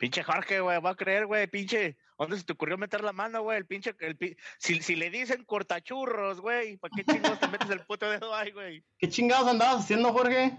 Pinche 0.00 0.22
Jorge, 0.22 0.60
güey, 0.60 0.80
va 0.80 0.90
a 0.90 0.94
creer, 0.96 1.26
güey, 1.26 1.46
pinche. 1.46 1.98
¿Dónde 2.18 2.38
se 2.38 2.44
te 2.44 2.54
ocurrió 2.54 2.78
meter 2.78 3.04
la 3.04 3.12
mano, 3.12 3.42
güey? 3.42 3.58
El 3.58 3.66
pinche. 3.66 3.94
El 4.00 4.16
pi- 4.16 4.34
si, 4.58 4.80
si 4.80 4.96
le 4.96 5.10
dicen 5.10 5.44
cortachurros, 5.44 6.40
güey, 6.40 6.78
¿para 6.78 6.90
qué 6.96 7.04
chingados 7.04 7.38
te 7.38 7.48
metes 7.48 7.68
el 7.68 7.84
puto 7.84 8.08
dedo 8.08 8.34
ahí, 8.34 8.50
güey? 8.50 8.82
¿Qué 8.96 9.10
chingados 9.10 9.46
andabas 9.46 9.84
haciendo, 9.84 10.10
Jorge? 10.14 10.56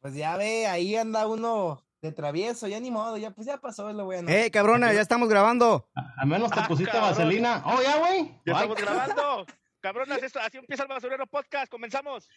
Pues 0.00 0.14
ya 0.14 0.36
ve, 0.36 0.66
ahí 0.66 0.94
anda 0.94 1.26
uno 1.26 1.82
de 2.02 2.12
travieso, 2.12 2.68
ya 2.68 2.78
ni 2.80 2.90
modo, 2.90 3.16
ya 3.16 3.30
pues 3.30 3.46
ya 3.46 3.56
pasó, 3.56 3.88
es 3.88 3.96
lo 3.96 4.04
bueno. 4.04 4.28
¡Eh, 4.30 4.50
cabrona! 4.50 4.92
Ya 4.92 5.00
estamos 5.00 5.30
grabando. 5.30 5.88
Al 5.94 6.26
menos 6.28 6.50
te 6.50 6.60
Ah, 6.60 6.68
pusiste 6.68 6.92
cabrón. 6.92 7.10
vaselina. 7.12 7.62
Oh, 7.64 7.80
ya, 7.82 7.96
güey. 7.96 8.24
Ya 8.44 8.52
Ay, 8.58 8.64
estamos 8.68 8.76
grabando. 8.76 9.46
Cabronas, 9.80 10.22
esto, 10.22 10.38
así 10.40 10.58
empieza 10.58 10.82
el 10.82 10.88
basurero 10.90 11.26
podcast. 11.26 11.70
Comenzamos. 11.70 12.28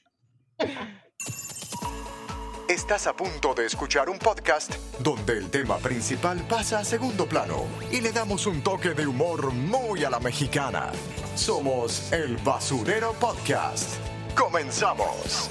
Estás 2.72 3.06
a 3.06 3.14
punto 3.14 3.54
de 3.54 3.66
escuchar 3.66 4.10
un 4.10 4.18
podcast 4.18 4.74
donde 5.00 5.38
el 5.38 5.52
tema 5.52 5.78
principal 5.80 6.40
pasa 6.48 6.80
a 6.80 6.86
segundo 6.86 7.28
plano 7.28 7.66
y 7.92 8.00
le 8.00 8.14
damos 8.14 8.48
un 8.48 8.64
toque 8.64 8.94
de 8.94 9.06
humor 9.06 9.52
muy 9.52 10.06
a 10.06 10.10
la 10.10 10.22
mexicana. 10.22 10.90
Somos 11.36 12.14
el 12.14 12.38
Basurero 12.38 13.12
Podcast. 13.20 14.00
Comenzamos. 14.38 15.50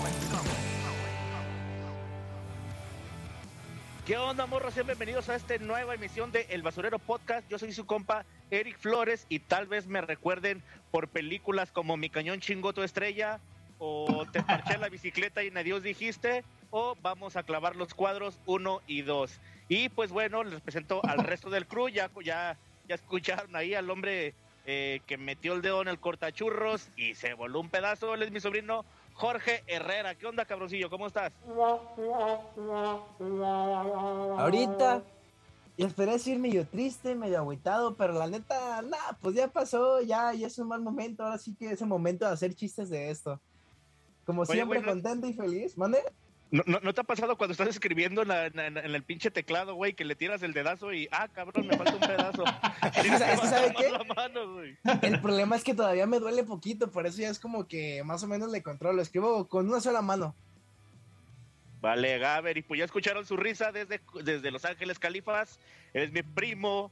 ¿Qué 4.06 4.16
onda, 4.16 4.46
morros? 4.46 4.74
Bienvenidos 4.74 5.28
a 5.28 5.34
esta 5.34 5.58
nueva 5.58 5.94
emisión 5.94 6.32
de 6.32 6.46
El 6.48 6.62
Basurero 6.62 6.98
Podcast. 6.98 7.46
Yo 7.50 7.58
soy 7.58 7.74
su 7.74 7.84
compa 7.84 8.24
Eric 8.50 8.78
Flores 8.78 9.26
y 9.28 9.41
tal 9.41 9.66
vez 9.66 9.86
me 9.86 10.00
recuerden 10.00 10.62
por 10.91 11.08
películas 11.08 11.70
como 11.70 11.98
Mi 11.98 12.08
Cañón 12.08 12.41
Chingó 12.41 12.72
tu 12.72 12.82
Estrella 12.82 13.41
o 13.80 14.24
Te 14.30 14.42
parché 14.42 14.78
la 14.78 14.88
bicicleta 14.88 15.42
y 15.42 15.48
en 15.48 15.58
adiós 15.58 15.82
dijiste 15.82 16.44
o 16.70 16.96
Vamos 17.02 17.34
a 17.34 17.42
clavar 17.42 17.74
los 17.74 17.94
cuadros 17.94 18.38
1 18.46 18.82
y 18.86 19.02
2. 19.02 19.40
Y 19.68 19.88
pues 19.88 20.12
bueno, 20.12 20.44
les 20.44 20.60
presento 20.60 21.00
al 21.04 21.18
resto 21.24 21.50
del 21.50 21.66
crew. 21.66 21.88
Ya, 21.88 22.10
ya, 22.22 22.56
ya 22.86 22.94
escucharon 22.94 23.56
ahí 23.56 23.74
al 23.74 23.90
hombre 23.90 24.34
eh, 24.66 25.00
que 25.06 25.16
metió 25.16 25.54
el 25.54 25.62
dedo 25.62 25.82
en 25.82 25.88
el 25.88 25.98
cortachurros 25.98 26.88
y 26.96 27.14
se 27.14 27.34
voló 27.34 27.60
un 27.60 27.70
pedazo. 27.70 28.14
Él 28.14 28.22
es 28.22 28.30
mi 28.30 28.38
sobrino 28.38 28.84
Jorge 29.14 29.64
Herrera. 29.66 30.14
¿Qué 30.14 30.26
onda, 30.26 30.44
cabroncillo? 30.44 30.88
¿Cómo 30.90 31.08
estás? 31.08 31.32
Ahorita, 34.38 35.02
y 35.76 35.84
esperé 35.84 36.12
decir 36.12 36.38
medio 36.38 36.66
triste, 36.66 37.14
medio 37.14 37.38
agüitado, 37.38 37.94
pero 37.94 38.12
la 38.12 38.26
neta, 38.26 38.82
nah, 38.82 39.16
pues 39.20 39.34
ya 39.34 39.48
pasó, 39.48 40.00
ya, 40.02 40.32
ya 40.34 40.46
es 40.46 40.58
un 40.58 40.68
mal 40.68 40.82
momento, 40.82 41.24
ahora 41.24 41.38
sí 41.38 41.54
que 41.54 41.70
es 41.70 41.80
el 41.80 41.88
momento 41.88 42.26
de 42.26 42.32
hacer 42.32 42.54
chistes 42.54 42.90
de 42.90 43.10
esto. 43.10 43.40
Como 44.24 44.42
Oye, 44.42 44.52
siempre, 44.52 44.80
güey, 44.80 44.86
no- 44.86 44.92
contento 45.02 45.26
y 45.26 45.32
feliz, 45.32 45.76
¿mande? 45.78 45.98
¿No, 46.52 46.64
no, 46.66 46.80
no 46.80 46.92
te 46.92 47.00
ha 47.00 47.04
pasado 47.04 47.36
cuando 47.38 47.52
estás 47.52 47.68
escribiendo 47.68 48.22
en, 48.22 48.28
la- 48.28 48.46
en- 48.46 48.58
en- 48.58 48.76
el 48.78 49.02
pinche 49.04 49.30
teclado, 49.30 49.74
güey, 49.76 49.94
que 49.94 50.04
le 50.04 50.16
tiras 50.16 50.42
el 50.42 50.52
dedazo 50.52 50.92
y, 50.92 51.08
ah, 51.12 51.28
cabrón, 51.28 51.66
me 51.68 51.76
falta 51.76 51.94
un 51.94 52.00
pedazo? 52.00 52.44
Es 52.82 53.02
que, 53.02 53.18
¿sabes- 53.18 53.48
¿sabe 53.50 53.74
qué? 53.78 53.91
La 53.91 54.02
mano, 54.02 54.54
güey. 54.54 54.76
El 55.02 55.20
problema 55.20 55.54
es 55.54 55.62
que 55.62 55.75
todavía 55.75 56.06
me 56.06 56.19
duele 56.19 56.42
poquito, 56.42 56.91
por 56.91 57.06
eso 57.06 57.19
ya 57.19 57.28
es 57.31 57.38
como 57.38 57.69
que 57.69 58.03
más 58.04 58.22
o 58.25 58.26
menos 58.26 58.50
le 58.50 58.62
controlo, 58.64 59.00
escribo 59.00 59.47
con 59.47 59.69
una 59.69 59.81
sola 59.81 60.03
mano. 60.03 60.34
Vale, 61.81 62.19
Gaber, 62.19 62.58
y 62.58 62.62
pues 62.62 62.78
ya 62.78 62.84
escucharon 62.84 63.25
su 63.25 63.37
risa 63.37 63.72
desde, 63.72 64.00
desde 64.22 64.50
Los 64.50 64.64
Ángeles, 64.64 64.98
Califas. 64.98 65.58
Eres 65.94 66.12
mi 66.12 66.22
primo, 66.22 66.91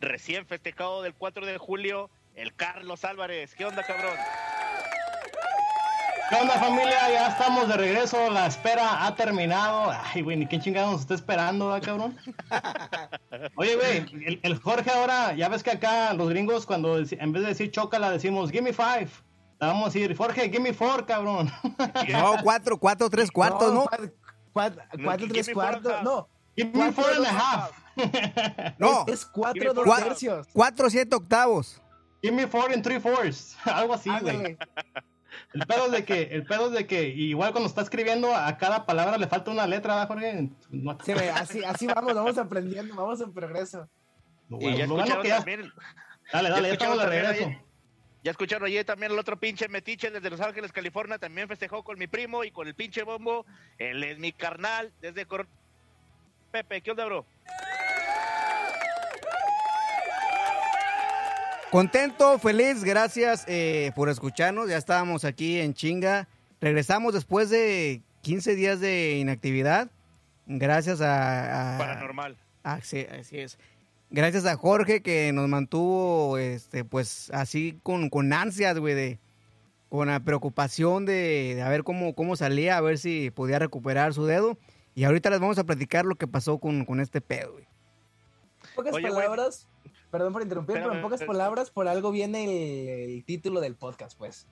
recién 0.00 0.46
festejado 0.46 1.02
del 1.02 1.14
4 1.14 1.44
de 1.44 1.58
julio, 1.58 2.08
el 2.36 2.54
Carlos 2.54 3.04
Álvarez. 3.04 3.54
¿Qué 3.54 3.64
onda, 3.66 3.82
cabrón? 3.82 4.14
¿Qué 6.30 6.36
onda, 6.36 6.54
familia? 6.60 7.10
Ya 7.10 7.26
estamos 7.28 7.66
de 7.66 7.76
regreso. 7.76 8.30
La 8.30 8.46
espera 8.46 9.04
ha 9.04 9.14
terminado. 9.16 9.90
Ay, 9.90 10.22
güey, 10.22 10.36
ni 10.36 10.46
qué 10.46 10.60
chingados 10.60 10.92
nos 10.92 11.00
está 11.00 11.14
esperando, 11.14 11.66
¿verdad, 11.68 11.84
cabrón? 11.84 12.16
Oye, 13.56 13.74
güey, 13.74 14.24
el, 14.24 14.40
el 14.42 14.58
Jorge 14.60 14.90
ahora, 14.90 15.34
ya 15.34 15.48
ves 15.48 15.64
que 15.64 15.72
acá 15.72 16.14
los 16.14 16.28
gringos, 16.28 16.66
cuando 16.66 16.98
en 16.98 17.32
vez 17.32 17.42
de 17.42 17.48
decir 17.48 17.70
chócala, 17.72 18.10
decimos 18.12 18.50
give 18.50 18.62
me 18.62 18.72
five. 18.72 19.08
Le 19.60 19.66
vamos 19.66 19.82
a 19.82 19.86
decir, 19.92 20.16
Jorge, 20.16 20.42
give 20.48 20.60
me 20.60 20.72
four, 20.72 21.04
cabrón. 21.04 21.50
No, 22.12 22.36
cuatro, 22.44 22.78
cuatro, 22.78 23.10
tres 23.10 23.30
cuartos, 23.30 23.74
¿no? 23.74 23.84
Cuatro, 23.86 24.12
cuatro, 24.52 24.82
No, 24.96 25.04
cuatro, 25.04 25.26
give 25.26 25.34
tres 25.34 25.48
me 25.48 25.54
four 25.54 25.64
and 25.64 25.82
cuartos, 25.82 26.02
no, 26.04 26.28
give 26.56 26.70
me 26.72 26.92
four 26.92 27.10
and 27.12 27.26
a 27.26 27.30
half. 27.30 27.70
No, 28.78 29.04
es 29.08 29.26
cuatro 29.26 29.74
dos 29.74 29.84
tercios. 29.96 30.46
cuatro, 30.52 30.88
siete 30.88 31.14
octavos. 31.16 31.82
Give 32.22 32.34
me 32.34 32.46
four 32.46 32.72
and 32.72 32.84
three 32.84 33.00
fours. 33.00 33.56
Algo 33.64 33.94
así, 33.94 34.10
güey. 34.20 34.56
El 35.52 35.66
pedo 35.66 35.86
es 35.86 35.92
de 35.92 36.04
que, 36.04 36.22
el 36.32 36.44
pedo 36.44 36.66
es 36.68 36.72
de 36.72 36.86
que, 36.86 37.08
igual 37.08 37.50
cuando 37.52 37.68
está 37.68 37.82
escribiendo, 37.82 38.34
a 38.34 38.56
cada 38.56 38.86
palabra 38.86 39.18
le 39.18 39.26
falta 39.26 39.50
una 39.50 39.66
letra, 39.66 39.94
¿verdad, 39.94 40.08
Jorge? 40.08 40.48
No, 40.70 40.96
Sí, 41.04 41.12
güey, 41.12 41.28
así, 41.28 41.64
así 41.64 41.86
vamos, 41.88 42.14
vamos 42.14 42.38
aprendiendo, 42.38 42.94
vamos 42.94 43.20
en 43.20 43.32
progreso. 43.32 43.88
Y 44.48 44.76
ya 44.76 44.84
escucharon 44.84 45.22
que 45.22 45.28
ya- 45.28 45.36
también, 45.38 45.72
Dale, 46.32 46.50
dale, 46.50 46.68
ya 46.68 46.72
estamos 46.74 46.98
de 46.98 47.06
regreso. 47.06 47.44
ayer- 47.46 47.58
ya 48.22 48.30
escucharon 48.30 48.66
ayer 48.66 48.84
también 48.84 49.10
el 49.12 49.18
otro 49.18 49.38
pinche 49.40 49.66
metiche 49.68 50.10
desde 50.10 50.30
Los 50.30 50.40
Ángeles, 50.40 50.70
California, 50.72 51.18
también 51.18 51.48
festejó 51.48 51.82
con 51.82 51.98
mi 51.98 52.06
primo 52.06 52.44
y 52.44 52.50
con 52.52 52.68
el 52.68 52.74
pinche 52.74 53.02
bombo. 53.02 53.44
Él 53.78 54.04
es 54.04 54.18
mi 54.18 54.32
carnal 54.32 54.92
desde 55.00 55.24
Cor... 55.26 55.48
Pepe, 56.52 56.80
¿qué 56.82 56.90
onda, 56.90 57.04
bro? 57.06 57.24
Contento, 61.70 62.38
feliz, 62.40 62.82
gracias 62.82 63.44
eh, 63.46 63.92
por 63.94 64.08
escucharnos. 64.08 64.68
Ya 64.68 64.76
estábamos 64.76 65.24
aquí 65.24 65.60
en 65.60 65.72
chinga. 65.72 66.26
Regresamos 66.60 67.14
después 67.14 67.48
de 67.48 68.02
15 68.22 68.56
días 68.56 68.80
de 68.80 69.18
inactividad. 69.18 69.88
Gracias 70.46 71.00
a. 71.00 71.76
a- 71.76 71.78
Paranormal. 71.78 72.36
Ah, 72.64 72.80
sí, 72.82 73.06
así 73.18 73.38
es. 73.38 73.56
Gracias 74.10 74.44
a 74.46 74.56
Jorge 74.56 75.00
que 75.02 75.32
nos 75.32 75.48
mantuvo, 75.48 76.36
este, 76.38 76.84
pues, 76.84 77.30
así 77.32 77.78
con, 77.84 78.10
con 78.10 78.32
ansias, 78.32 78.76
güey, 78.76 78.94
de, 78.94 79.20
con 79.88 80.08
la 80.08 80.18
preocupación 80.18 81.06
de, 81.06 81.52
de 81.54 81.62
a 81.62 81.68
ver 81.68 81.84
cómo, 81.84 82.16
cómo 82.16 82.34
salía, 82.34 82.76
a 82.76 82.80
ver 82.80 82.98
si 82.98 83.30
podía 83.30 83.60
recuperar 83.60 84.12
su 84.12 84.26
dedo. 84.26 84.58
Y 84.96 85.04
ahorita 85.04 85.30
les 85.30 85.38
vamos 85.38 85.58
a 85.58 85.64
platicar 85.64 86.04
lo 86.04 86.16
que 86.16 86.26
pasó 86.26 86.58
con, 86.58 86.84
con 86.84 86.98
este 86.98 87.20
pedo, 87.20 87.52
güey. 87.52 87.68
Pocas 88.74 88.92
Oye, 88.92 89.08
güey. 89.08 89.14
palabras, 89.22 89.68
perdón 90.10 90.32
por 90.32 90.42
interrumpir, 90.42 90.74
pero 90.76 90.92
en 90.94 91.02
pocas 91.02 91.22
palabras, 91.24 91.70
por 91.70 91.88
algo 91.88 92.10
viene 92.10 92.44
el, 92.44 93.10
el 93.16 93.24
título 93.24 93.60
del 93.60 93.74
podcast, 93.76 94.16
pues. 94.18 94.46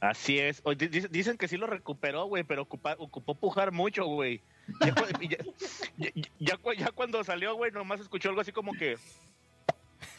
Así 0.00 0.38
es. 0.38 0.62
Dicen 1.10 1.36
que 1.36 1.48
sí 1.48 1.56
lo 1.56 1.66
recuperó, 1.66 2.26
güey, 2.26 2.44
pero 2.44 2.62
ocupa- 2.62 2.96
ocupó 2.98 3.34
pujar 3.34 3.72
mucho, 3.72 4.04
güey. 4.06 4.40
Ya, 4.80 4.94
cu- 4.94 5.04
ya- 5.28 5.38
ya- 5.98 6.10
ya 6.38 6.56
cu- 6.56 6.72
ya 6.74 6.90
cuando 6.92 7.22
salió, 7.24 7.54
güey, 7.56 7.72
nomás 7.72 8.00
escuchó 8.00 8.28
algo 8.30 8.40
así 8.40 8.52
como 8.52 8.72
que... 8.72 8.96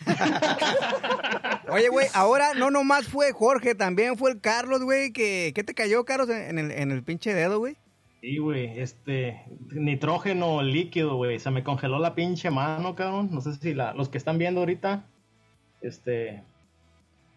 Oye, 1.70 1.90
güey, 1.90 2.08
ahora 2.14 2.54
no 2.54 2.72
nomás 2.72 3.08
fue 3.08 3.32
Jorge, 3.32 3.76
también 3.76 4.18
fue 4.18 4.32
el 4.32 4.42
Carlos, 4.42 4.82
güey, 4.84 5.12
que, 5.12 5.52
¿qué 5.56 5.64
te 5.64 5.74
cayó, 5.74 6.06
Carlos, 6.06 6.30
en 6.30 6.58
el, 6.60 6.72
en 6.72 6.92
el 6.92 7.04
pinche 7.04 7.34
dedo, 7.34 7.60
güey? 7.60 7.78
Sí, 8.22 8.38
güey, 8.38 8.80
este, 8.80 9.44
nitrógeno 9.72 10.64
líquido, 10.64 11.16
güey, 11.16 11.40
se 11.40 11.52
me 11.52 11.64
congeló 11.64 12.00
la 12.00 12.16
pinche 12.16 12.50
mano, 12.50 12.96
cabrón, 12.96 13.30
no 13.32 13.42
sé 13.42 13.54
si 13.56 13.74
la, 13.74 13.94
los 13.94 14.10
que 14.10 14.18
están 14.18 14.38
viendo 14.38 14.62
ahorita, 14.62 15.06
este, 15.82 16.44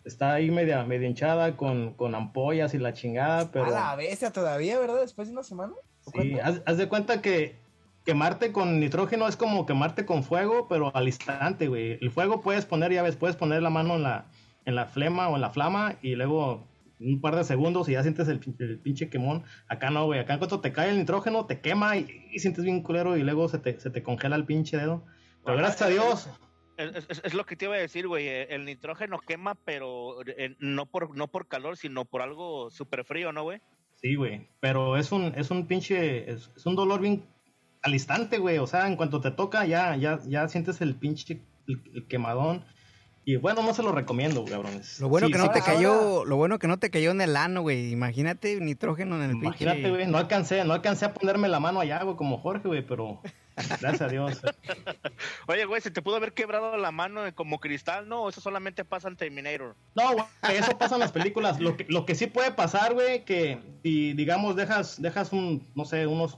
está 0.04 0.34
ahí 0.34 0.50
media, 0.50 0.82
media 0.84 1.06
hinchada 1.06 1.56
con, 1.56 1.92
con 1.94 2.14
ampollas 2.14 2.72
y 2.72 2.78
la 2.78 2.94
chingada, 2.94 3.50
pero... 3.52 3.66
A 3.66 3.70
la 3.70 3.96
bestia 3.96 4.32
todavía, 4.32 4.78
¿verdad? 4.78 5.00
Después 5.00 5.28
de 5.28 5.32
una 5.32 5.42
semana. 5.42 5.74
¿O 6.04 6.10
Sí, 6.12 6.38
haz 6.40 6.76
de 6.78 6.88
cuenta 6.88 7.20
que 7.20 7.56
quemarte 8.04 8.52
con 8.52 8.80
nitrógeno 8.80 9.28
es 9.28 9.36
como 9.36 9.66
quemarte 9.66 10.06
con 10.06 10.22
fuego, 10.24 10.66
pero 10.68 10.94
al 10.96 11.06
instante, 11.06 11.68
güey. 11.68 11.98
El 12.00 12.10
fuego 12.10 12.40
puedes 12.40 12.66
poner, 12.66 12.92
ya 12.92 13.02
ves, 13.02 13.16
puedes 13.16 13.36
poner 13.36 13.62
la 13.62 13.70
mano 13.70 13.96
en 13.96 14.02
la, 14.02 14.26
en 14.64 14.74
la 14.74 14.86
flema 14.86 15.28
o 15.28 15.34
en 15.36 15.42
la 15.42 15.50
flama 15.50 15.96
y 16.02 16.14
luego 16.14 16.66
un 17.00 17.20
par 17.20 17.34
de 17.36 17.44
segundos 17.44 17.88
y 17.88 17.92
ya 17.92 18.02
sientes 18.02 18.28
el, 18.28 18.40
el 18.58 18.78
pinche 18.78 19.08
quemón. 19.08 19.44
Acá 19.68 19.90
no, 19.90 20.04
güey. 20.06 20.20
Acá 20.20 20.34
en 20.34 20.38
cuanto 20.38 20.60
te 20.60 20.72
cae 20.72 20.90
el 20.90 20.98
nitrógeno, 20.98 21.46
te 21.46 21.60
quema 21.60 21.96
y, 21.96 22.28
y 22.30 22.38
sientes 22.40 22.64
bien 22.64 22.82
culero 22.82 23.16
y 23.16 23.22
luego 23.22 23.48
se 23.48 23.58
te, 23.58 23.78
se 23.80 23.90
te 23.90 24.02
congela 24.02 24.36
el 24.36 24.44
pinche 24.44 24.76
dedo. 24.76 25.04
Pero 25.44 25.56
gracias 25.56 25.82
a 25.82 25.88
Dios. 25.88 26.28
Es, 26.76 27.06
es- 27.08 27.22
es 27.24 27.34
lo 27.34 27.44
que 27.44 27.56
te 27.56 27.66
iba 27.66 27.74
a 27.74 27.78
decir, 27.78 28.06
güey. 28.08 28.26
eh, 28.28 28.46
El 28.54 28.64
nitrógeno 28.64 29.18
quema, 29.18 29.54
pero 29.54 30.16
eh, 30.26 30.56
no 30.60 30.86
por 30.86 31.16
no 31.16 31.28
por 31.28 31.46
calor, 31.48 31.76
sino 31.76 32.04
por 32.04 32.22
algo 32.22 32.70
súper 32.70 33.04
frío, 33.04 33.32
¿no, 33.32 33.42
güey? 33.42 33.60
Sí, 33.96 34.14
güey. 34.14 34.48
Pero 34.60 34.96
es 34.96 35.12
un, 35.12 35.32
es 35.36 35.50
un 35.50 35.66
pinche, 35.66 36.30
es, 36.30 36.50
es 36.56 36.64
un 36.66 36.74
dolor 36.76 37.00
bien 37.00 37.24
al 37.82 37.92
instante, 37.92 38.38
güey. 38.38 38.58
O 38.58 38.66
sea, 38.66 38.86
en 38.88 38.96
cuanto 38.96 39.20
te 39.20 39.30
toca, 39.30 39.66
ya, 39.66 39.94
ya, 39.96 40.20
ya 40.26 40.48
sientes 40.48 40.80
el 40.80 40.94
pinche 40.96 41.42
el- 41.68 41.82
el 41.94 42.06
quemadón. 42.06 42.64
Y 43.30 43.36
bueno, 43.36 43.62
no 43.62 43.72
se 43.72 43.84
lo 43.84 43.92
recomiendo, 43.92 44.44
cabrones. 44.44 44.98
Lo 44.98 45.08
bueno 45.08 45.28
Sí, 45.28 45.32
que 45.32 45.38
no 45.38 45.44
sí, 45.44 45.50
te 45.52 45.60
ahora- 45.60 45.72
cayó, 45.74 46.24
lo 46.24 46.34
bueno 46.36 46.58
que 46.58 46.66
no 46.66 46.78
te 46.80 46.90
cayó 46.90 47.12
en 47.12 47.20
el 47.20 47.36
ano, 47.36 47.62
güey. 47.62 47.92
Imagínate 47.92 48.58
nitrógeno 48.60 49.14
en 49.16 49.22
el 49.22 49.30
pinche. 49.38 49.62
Imagínate, 49.64 49.88
güey, 49.88 50.06
no 50.08 50.18
alcancé, 50.18 50.64
no 50.64 50.72
alcancé 50.74 51.04
a 51.04 51.14
ponerme 51.14 51.46
la 51.46 51.60
mano 51.60 51.78
allá, 51.78 52.02
güey, 52.02 52.16
como 52.16 52.38
Jorge, 52.38 52.66
güey, 52.66 52.84
pero 52.84 53.20
gracias 53.56 54.00
a 54.00 54.08
Dios. 54.08 54.40
Oye, 55.46 55.64
güey, 55.64 55.80
se 55.80 55.92
te 55.92 56.02
pudo 56.02 56.16
haber 56.16 56.32
quebrado 56.32 56.76
la 56.76 56.90
mano 56.90 57.20
como 57.36 57.60
cristal, 57.60 58.08
¿no? 58.08 58.22
¿O 58.22 58.30
eso 58.30 58.40
solamente 58.40 58.84
pasa 58.84 59.06
en 59.06 59.14
Terminator? 59.16 59.76
No, 59.94 60.12
güey, 60.12 60.24
eso 60.56 60.76
pasa 60.76 60.96
en 60.96 61.00
las 61.00 61.12
películas. 61.12 61.60
Lo 61.60 61.76
que, 61.76 61.86
lo 61.88 62.06
que 62.06 62.16
sí 62.16 62.26
puede 62.26 62.50
pasar, 62.50 62.94
güey, 62.94 63.24
que 63.24 63.60
si, 63.84 64.12
digamos, 64.14 64.56
dejas, 64.56 65.00
dejas 65.00 65.32
un, 65.32 65.70
no 65.76 65.84
sé, 65.84 66.08
unos 66.08 66.36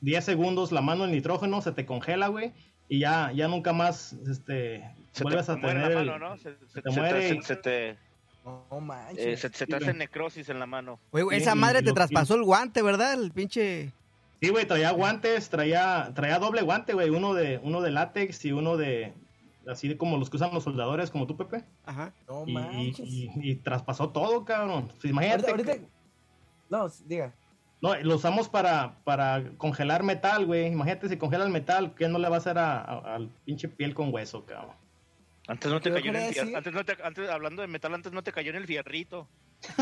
10 0.00 0.24
segundos 0.24 0.72
la 0.72 0.80
mano 0.80 1.04
en 1.04 1.12
nitrógeno, 1.12 1.60
se 1.60 1.72
te 1.72 1.84
congela, 1.84 2.28
güey, 2.28 2.54
y 2.88 3.00
ya, 3.00 3.30
ya 3.34 3.46
nunca 3.46 3.74
más, 3.74 4.14
este, 4.30 4.84
Se 5.12 5.22
vuelves 5.24 5.46
te 5.46 5.52
a 5.52 5.56
muere 5.56 5.80
tener 5.80 5.94
la 5.94 6.00
el- 6.00 6.06
mano, 6.10 6.28
¿no? 6.30 6.36
Se, 6.36 6.54
se- 6.68 6.82
te 6.82 6.90
se 6.92 7.00
muere 7.00 7.42
se 7.42 7.56
te, 7.56 7.96
No 8.44 8.80
manches. 8.80 9.18
eh, 9.26 9.36
se- 9.36 9.48
se 9.56 9.66
te 9.66 9.76
hace 9.76 9.92
necrosis 9.92 10.48
en 10.48 10.58
la 10.58 10.66
mano. 10.66 10.98
Güey, 11.12 11.24
güey, 11.24 11.38
Sí, 11.38 11.42
esa 11.42 11.54
madre 11.54 11.82
te 11.82 11.92
traspasó 11.92 12.34
el 12.36 12.42
guante, 12.44 12.80
¿verdad? 12.82 13.14
El 13.14 13.30
pinche. 13.32 13.92
Sí, 14.40 14.48
güey, 14.48 14.66
traía 14.66 14.90
guantes, 14.92 15.50
traía, 15.50 16.12
traía 16.14 16.38
doble 16.38 16.62
guante, 16.62 16.94
güey, 16.94 17.10
uno 17.10 17.34
de, 17.34 17.60
uno 17.62 17.80
de 17.82 17.90
látex 17.90 18.42
y 18.46 18.52
uno 18.52 18.76
de, 18.78 19.12
así 19.68 19.94
como 19.96 20.16
los 20.16 20.30
que 20.30 20.36
usan 20.38 20.54
los 20.54 20.64
soldadores, 20.64 21.10
como 21.10 21.26
tú, 21.26 21.36
Pepe. 21.36 21.64
Ajá. 21.84 22.12
no 22.26 22.44
Y, 22.46 22.50
y, 22.50 22.54
manches. 22.54 23.08
y- 23.08 23.30
y 23.34 23.54
traspasó 23.56 24.08
todo, 24.10 24.44
cabrón. 24.44 24.86
Pues 24.88 25.04
imagínate. 25.10 25.50
ahorita, 25.50 25.72
ahorita- 25.72 25.88
No, 26.70 26.88
diga. 27.04 27.34
No, 27.82 27.94
lo 27.96 28.16
usamos 28.16 28.48
para, 28.48 28.94
para 29.04 29.42
congelar 29.58 30.02
metal, 30.02 30.46
güey. 30.46 30.66
Imagínate 30.68 31.08
si 31.08 31.16
congela 31.16 31.44
el 31.44 31.50
metal, 31.50 31.94
¿qué 31.94 32.08
no 32.08 32.18
le 32.18 32.28
va 32.28 32.36
a 32.36 32.38
hacer 32.38 32.56
a- 32.58 32.80
a- 32.80 33.14
al 33.16 33.28
pinche 33.44 33.68
piel 33.68 33.92
con 33.94 34.12
hueso, 34.14 34.44
cabrón? 34.46 34.74
Antes 35.50 35.70
no 35.72 35.80
te 35.80 35.90
cayó 35.92 36.10
en 36.10 36.16
el 36.16 36.32
decir- 36.32 36.56
antes 36.56 36.72
no 36.72 36.84
te, 36.84 36.96
antes, 37.02 37.28
hablando 37.28 37.62
de 37.62 37.68
metal, 37.68 37.92
antes 37.92 38.12
no 38.12 38.22
te 38.22 38.30
cayó 38.32 38.50
en 38.50 38.56
el 38.56 38.66
fierrito. 38.66 39.26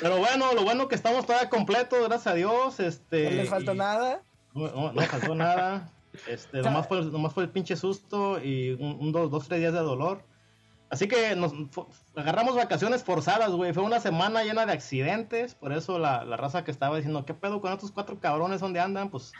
Pero 0.00 0.18
bueno, 0.18 0.52
lo 0.54 0.64
bueno 0.64 0.88
que 0.88 0.94
estamos 0.96 1.24
todavía 1.24 1.48
completos, 1.48 2.00
gracias 2.08 2.26
a 2.26 2.34
Dios. 2.34 2.80
Este, 2.80 3.24
No 3.24 3.36
les 3.36 3.48
faltó 3.48 3.74
y- 3.74 3.78
nada. 3.78 4.22
No, 4.54 4.68
no, 4.68 4.92
no 4.92 5.02
faltó 5.02 5.34
nada. 5.36 5.88
Este, 6.26 6.58
nomás, 6.62 6.88
fue, 6.88 7.02
nomás 7.04 7.32
fue 7.32 7.44
el 7.44 7.50
pinche 7.50 7.76
susto 7.76 8.42
y 8.42 8.72
un, 8.72 8.96
un 9.00 9.12
dos, 9.12 9.30
dos, 9.30 9.46
tres 9.46 9.60
días 9.60 9.72
de 9.72 9.78
dolor. 9.80 10.22
Así 10.90 11.06
que 11.06 11.36
nos 11.36 11.52
agarramos 12.16 12.56
vacaciones 12.56 13.04
forzadas, 13.04 13.50
güey. 13.50 13.72
Fue 13.72 13.82
una 13.84 14.00
semana 14.00 14.42
llena 14.42 14.66
de 14.66 14.72
accidentes. 14.72 15.54
Por 15.54 15.72
eso 15.72 15.98
la, 15.98 16.24
la 16.24 16.36
raza 16.36 16.64
que 16.64 16.70
estaba 16.72 16.96
diciendo, 16.96 17.24
¿qué 17.24 17.34
pedo 17.34 17.60
con 17.60 17.72
estos 17.72 17.92
cuatro 17.92 18.18
cabrones? 18.18 18.60
¿Dónde 18.60 18.80
andan? 18.80 19.10
Pues, 19.10 19.32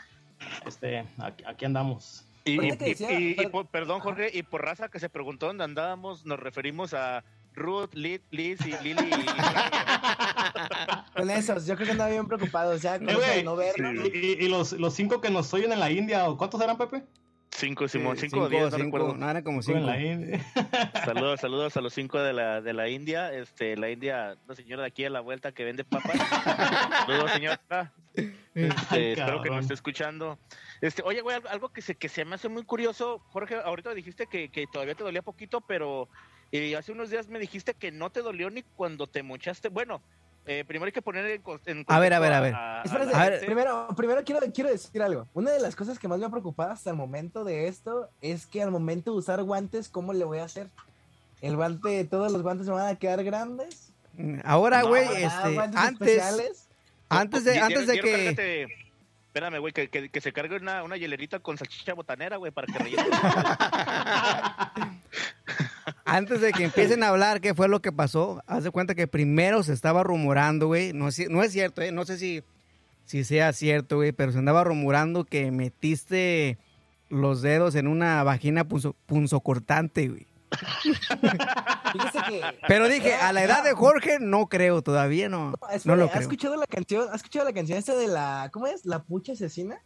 este, 0.65 1.05
aquí, 1.17 1.43
aquí 1.45 1.65
andamos. 1.65 2.23
Y, 2.45 2.53
y- 2.65 2.71
decía- 2.71 3.11
y- 3.19 3.35
y 3.39 3.47
por- 3.47 3.67
perdón, 3.67 3.99
Jorge, 3.99 4.29
y 4.33 4.43
por 4.43 4.63
raza 4.63 4.89
que 4.89 4.99
se 4.99 5.09
preguntó 5.09 5.47
dónde 5.47 5.63
andábamos, 5.63 6.25
nos 6.25 6.39
referimos 6.39 6.93
a 6.93 7.23
Ruth, 7.53 7.93
Liz, 7.93 8.21
Liz 8.31 8.59
y 8.65 8.71
Lily. 8.83 9.09
y- 9.09 9.25
Con 11.15 11.29
esos, 11.29 11.65
yo 11.65 11.75
creo 11.75 11.85
que 11.87 11.91
andaban 11.91 12.13
bien 12.13 12.27
preocupados 12.27 12.81
ya 12.81 12.97
con 12.97 13.09
Eh, 13.09 13.43
no 13.43 13.55
verlo. 13.55 13.91
Y, 14.07 14.11
y- 14.39 14.45
y 14.45 14.47
los, 14.49 14.71
los 14.73 14.93
cinco 14.93 15.19
que 15.21 15.29
nos 15.29 15.53
oyen 15.53 15.71
en 15.73 15.79
la 15.79 15.91
India, 15.91 16.27
¿o 16.29 16.37
¿cuántos 16.37 16.61
eran, 16.61 16.77
Pepe? 16.77 17.03
cinco, 17.51 17.87
Simón, 17.89 18.15
Sí, 18.15 18.29
cinco, 18.29 18.43
o 18.45 18.49
diez, 18.49 18.61
no 18.71 18.77
cinco, 18.77 18.97
recuerdo. 18.99 19.17
no, 19.17 19.29
eran 19.29 19.43
como 19.43 19.61
Cinco 19.61 19.79
cinco. 19.79 19.91
en 19.91 19.97
la 19.97 20.01
India. 20.13 20.39
Saludos, 21.05 21.39
saludos 21.41 21.75
a 21.75 21.81
los 21.81 21.93
cinco 21.93 22.19
de 22.19 22.31
la, 22.31 22.61
de 22.61 22.73
la 22.73 22.87
India. 22.87 23.33
Este, 23.33 23.75
la 23.75 23.89
India, 23.89 24.37
una 24.45 24.55
señora 24.55 24.83
de 24.83 24.87
aquí 24.87 25.03
a 25.03 25.09
la 25.09 25.19
vuelta 25.19 25.51
que 25.51 25.65
vende 25.65 25.83
papas. 25.83 26.15
Saludos, 27.05 27.31
señora. 27.31 27.91
Este, 28.55 28.75
Ay, 28.89 29.11
espero 29.11 29.41
que 29.41 29.49
nos 29.49 29.61
esté 29.61 29.73
escuchando. 29.75 30.37
Este, 30.81 31.01
oye, 31.03 31.21
güey, 31.21 31.37
algo- 31.49 31.69
que 31.71 31.81
se, 31.81 31.95
que 31.95 32.09
se 32.09 32.25
me 32.25 32.35
hace 32.35 32.49
muy 32.49 32.63
curioso, 32.63 33.19
Jorge, 33.29 33.55
ahorita 33.55 33.93
dijiste 33.93 34.27
que, 34.27 34.49
que 34.49 34.65
todavía 34.67 34.95
te 34.95 35.03
dolía 35.03 35.21
poquito, 35.21 35.61
pero 35.61 36.09
eh, 36.51 36.75
hace 36.75 36.91
unos 36.91 37.09
días 37.09 37.27
me 37.29 37.39
dijiste 37.39 37.73
que 37.75 37.91
no 37.91 38.09
te 38.09 38.21
dolió 38.21 38.49
ni 38.49 38.63
cuando 38.63 39.07
te 39.07 39.23
mochaste. 39.23 39.69
Bueno, 39.69 40.01
eh, 40.45 40.65
primero 40.67 40.87
hay 40.87 40.91
que 40.91 41.01
poner 41.01 41.25
en, 41.27 41.43
en 41.67 41.85
A 41.87 41.99
ver, 41.99 42.13
a 42.13 42.19
ver, 42.19 42.33
a 42.33 42.41
ver. 42.41 42.55
Espérate, 42.83 43.11
la 43.11 43.17
A 43.17 43.23
ver, 43.23 43.31
gente. 43.33 43.45
primero, 43.45 43.87
primero 43.95 44.23
quiero, 44.25 44.41
quiero 44.53 44.69
decir 44.71 45.01
algo. 45.01 45.27
Una 45.33 45.51
de 45.51 45.59
las 45.61 45.75
cosas 45.75 45.97
que 45.99 46.07
más 46.07 46.19
me 46.19 46.25
ha 46.25 46.29
preocupado 46.29 46.71
hasta 46.71 46.89
el 46.89 46.95
momento 46.97 47.43
de 47.45 47.67
esto 47.67 48.09
es 48.19 48.45
que 48.47 48.61
al 48.63 48.71
momento 48.71 49.11
de 49.11 49.17
usar 49.19 49.41
guantes, 49.43 49.87
¿cómo 49.89 50.11
le 50.11 50.25
voy 50.25 50.39
a 50.39 50.45
hacer? 50.45 50.67
El 51.41 51.55
guante, 51.55 52.03
todos 52.05 52.31
los 52.31 52.41
guantes 52.41 52.67
me 52.67 52.73
van 52.73 52.87
a 52.87 52.95
quedar 52.97 53.23
grandes. 53.23 53.93
Ahora, 54.43 54.81
güey, 54.83 55.05
este, 55.23 55.57
antes, 55.59 56.09
especiales. 56.09 56.68
Antes 57.09 57.43
de, 57.43 57.59
antes 57.59 57.87
de 57.87 57.99
que, 57.99 58.11
cárgate- 58.35 58.67
Espérame, 59.27 59.59
güey, 59.59 59.71
que, 59.73 59.89
que, 59.89 60.09
que 60.09 60.21
se 60.21 60.33
cargue 60.33 60.55
una, 60.57 60.81
una 60.83 60.97
hielerita 60.97 61.39
con 61.39 61.55
salchicha 61.57 61.93
botanera, 61.93 62.37
güey, 62.37 62.51
para 62.51 62.65
que 62.67 62.79
rellene. 62.79 63.03
antes 66.05 66.41
de 66.41 66.51
que 66.51 66.63
empiecen 66.65 67.03
a 67.03 67.09
hablar 67.09 67.39
qué 67.41 67.53
fue 67.53 67.67
lo 67.67 67.81
que 67.81 67.91
pasó, 67.91 68.41
haz 68.47 68.63
de 68.63 68.71
cuenta 68.71 68.95
que 68.95 69.05
primero 69.07 69.61
se 69.63 69.73
estaba 69.73 70.03
rumorando, 70.03 70.67
güey, 70.67 70.93
no, 70.93 71.07
es- 71.07 71.29
no 71.29 71.43
es 71.43 71.51
cierto, 71.51 71.81
eh, 71.81 71.91
no 71.91 72.05
sé 72.05 72.17
si, 72.17 72.43
si 73.05 73.23
sea 73.23 73.53
cierto, 73.53 73.97
güey, 73.97 74.11
pero 74.11 74.31
se 74.31 74.39
andaba 74.39 74.63
rumorando 74.63 75.25
que 75.25 75.51
metiste 75.51 76.57
los 77.09 77.41
dedos 77.41 77.75
en 77.75 77.87
una 77.87 78.23
vagina 78.23 78.67
punzo- 78.67 78.95
punzocortante, 79.05 80.07
güey. 80.09 80.25
Que. 82.27 82.41
Pero 82.67 82.87
dije, 82.89 83.13
a 83.15 83.31
la 83.33 83.43
edad 83.43 83.63
de 83.63 83.73
Jorge 83.73 84.17
no 84.19 84.47
creo, 84.47 84.81
todavía 84.81 85.29
no, 85.29 85.51
No, 85.51 85.57
no 85.85 85.95
lo 85.95 86.05
¿Has 86.05 86.11
creo. 86.11 86.21
escuchado 86.21 86.55
la 86.57 86.67
canción? 86.67 87.07
¿Has 87.09 87.15
escuchado 87.17 87.45
la 87.45 87.53
canción 87.53 87.77
esta 87.77 87.95
de 87.95 88.07
la. 88.07 88.49
¿Cómo 88.53 88.67
es? 88.67 88.85
¿La 88.85 88.99
pucha 89.03 89.33
asesina? 89.33 89.81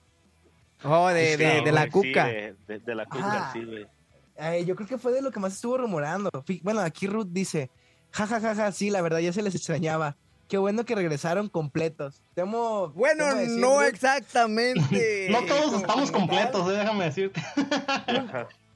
Oh, 0.84 1.08
de, 1.10 1.38
de, 1.38 1.62
de 1.62 1.72
la 1.72 1.84
Sí, 1.84 1.90
cuca. 1.92 2.26
de, 2.28 2.56
de- 2.68 2.80
de 2.80 2.96
la 2.96 3.06
cuca, 3.06 3.48
Ah. 3.48 3.50
sí, 3.54 3.64
güey. 3.64 3.88
Eh, 4.36 4.66
yo 4.66 4.76
creo 4.76 4.88
que 4.88 4.98
fue 4.98 5.12
de 5.14 5.22
lo 5.22 5.32
que 5.32 5.40
más 5.40 5.54
estuvo 5.54 5.78
rumorando. 5.78 6.30
Bueno, 6.64 6.82
aquí 6.82 7.08
Ruth 7.08 7.28
dice, 7.30 7.70
ja, 8.12 8.26
ja, 8.28 8.42
ja, 8.42 8.56
ja, 8.56 8.72
sí, 8.72 8.90
la 8.90 9.02
verdad 9.02 9.20
ya 9.20 9.32
se 9.32 9.42
les 9.44 9.56
extrañaba. 9.56 10.18
Qué 10.50 10.58
bueno 10.58 10.84
que 10.86 10.94
regresaron 10.96 11.48
completos. 11.50 12.22
Temo, 12.36 12.90
Bueno, 12.90 13.24
temo 13.30 13.36
decir, 13.40 13.60
no 13.60 13.80
Ruth, 13.80 13.88
exactamente. 13.88 15.28
No 15.32 15.42
todos 15.46 15.74
estamos 15.82 16.12
completos, 16.12 16.68
eh, 16.70 16.78
déjame 16.78 17.06
decirte. 17.06 17.42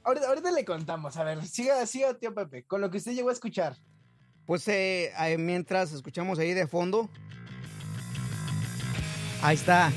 Ahorita, 0.08 0.26
ahorita 0.28 0.50
le 0.52 0.64
contamos, 0.64 1.18
a 1.18 1.22
ver, 1.24 1.44
siga, 1.46 1.84
siga, 1.84 2.14
tío 2.14 2.32
Pepe, 2.34 2.62
con 2.64 2.80
lo 2.80 2.90
que 2.90 2.96
usted 2.96 3.12
llegó 3.12 3.28
a 3.28 3.32
escuchar. 3.34 3.76
Pues 4.46 4.66
eh, 4.68 5.12
eh, 5.18 5.36
mientras 5.36 5.92
escuchamos 5.92 6.38
ahí 6.38 6.54
de 6.54 6.66
fondo, 6.66 7.10
ahí 9.42 9.54
está 9.54 9.92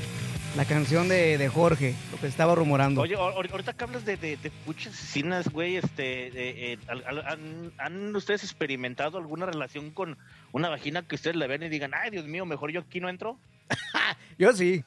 la 0.54 0.66
canción 0.66 1.08
de, 1.08 1.38
de 1.38 1.48
Jorge, 1.48 1.94
lo 2.12 2.18
que 2.20 2.26
estaba 2.26 2.54
rumorando. 2.54 3.00
Oye, 3.00 3.16
ahor- 3.16 3.50
ahorita 3.50 3.72
que 3.72 3.84
hablas 3.84 4.04
de, 4.04 4.18
de, 4.18 4.36
de 4.36 4.50
puchas 4.50 4.92
asesinas, 4.92 5.48
güey, 5.48 5.76
este, 5.78 6.30
de- 6.30 6.72
eh, 6.74 6.78
al- 6.88 7.04
al- 7.06 7.26
han, 7.26 7.72
han 7.78 8.14
ustedes 8.14 8.44
experimentado 8.44 9.16
alguna 9.16 9.46
relación 9.46 9.92
con 9.92 10.18
una 10.52 10.68
vagina 10.68 11.08
que 11.08 11.14
ustedes 11.14 11.36
la 11.36 11.46
vean 11.46 11.62
y 11.62 11.70
digan, 11.70 11.92
ay, 11.94 12.10
Dios 12.10 12.26
mío, 12.26 12.44
mejor 12.44 12.70
yo 12.70 12.80
aquí 12.80 13.00
no 13.00 13.08
entro? 13.08 13.40
Yo 14.38 14.52
sí. 14.52 14.84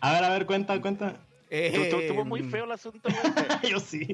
A 0.00 0.12
ver, 0.12 0.24
a 0.24 0.30
ver, 0.30 0.46
cuenta, 0.46 0.80
cuenta. 0.80 1.20
Estuvo- 1.50 1.84
Eh, 1.84 2.06
Estuvo 2.06 2.24
muy 2.24 2.42
feo 2.44 2.64
el 2.64 2.72
asunto, 2.72 3.08
güey. 3.10 3.12
Yo 3.72 3.80
sí. 3.80 4.06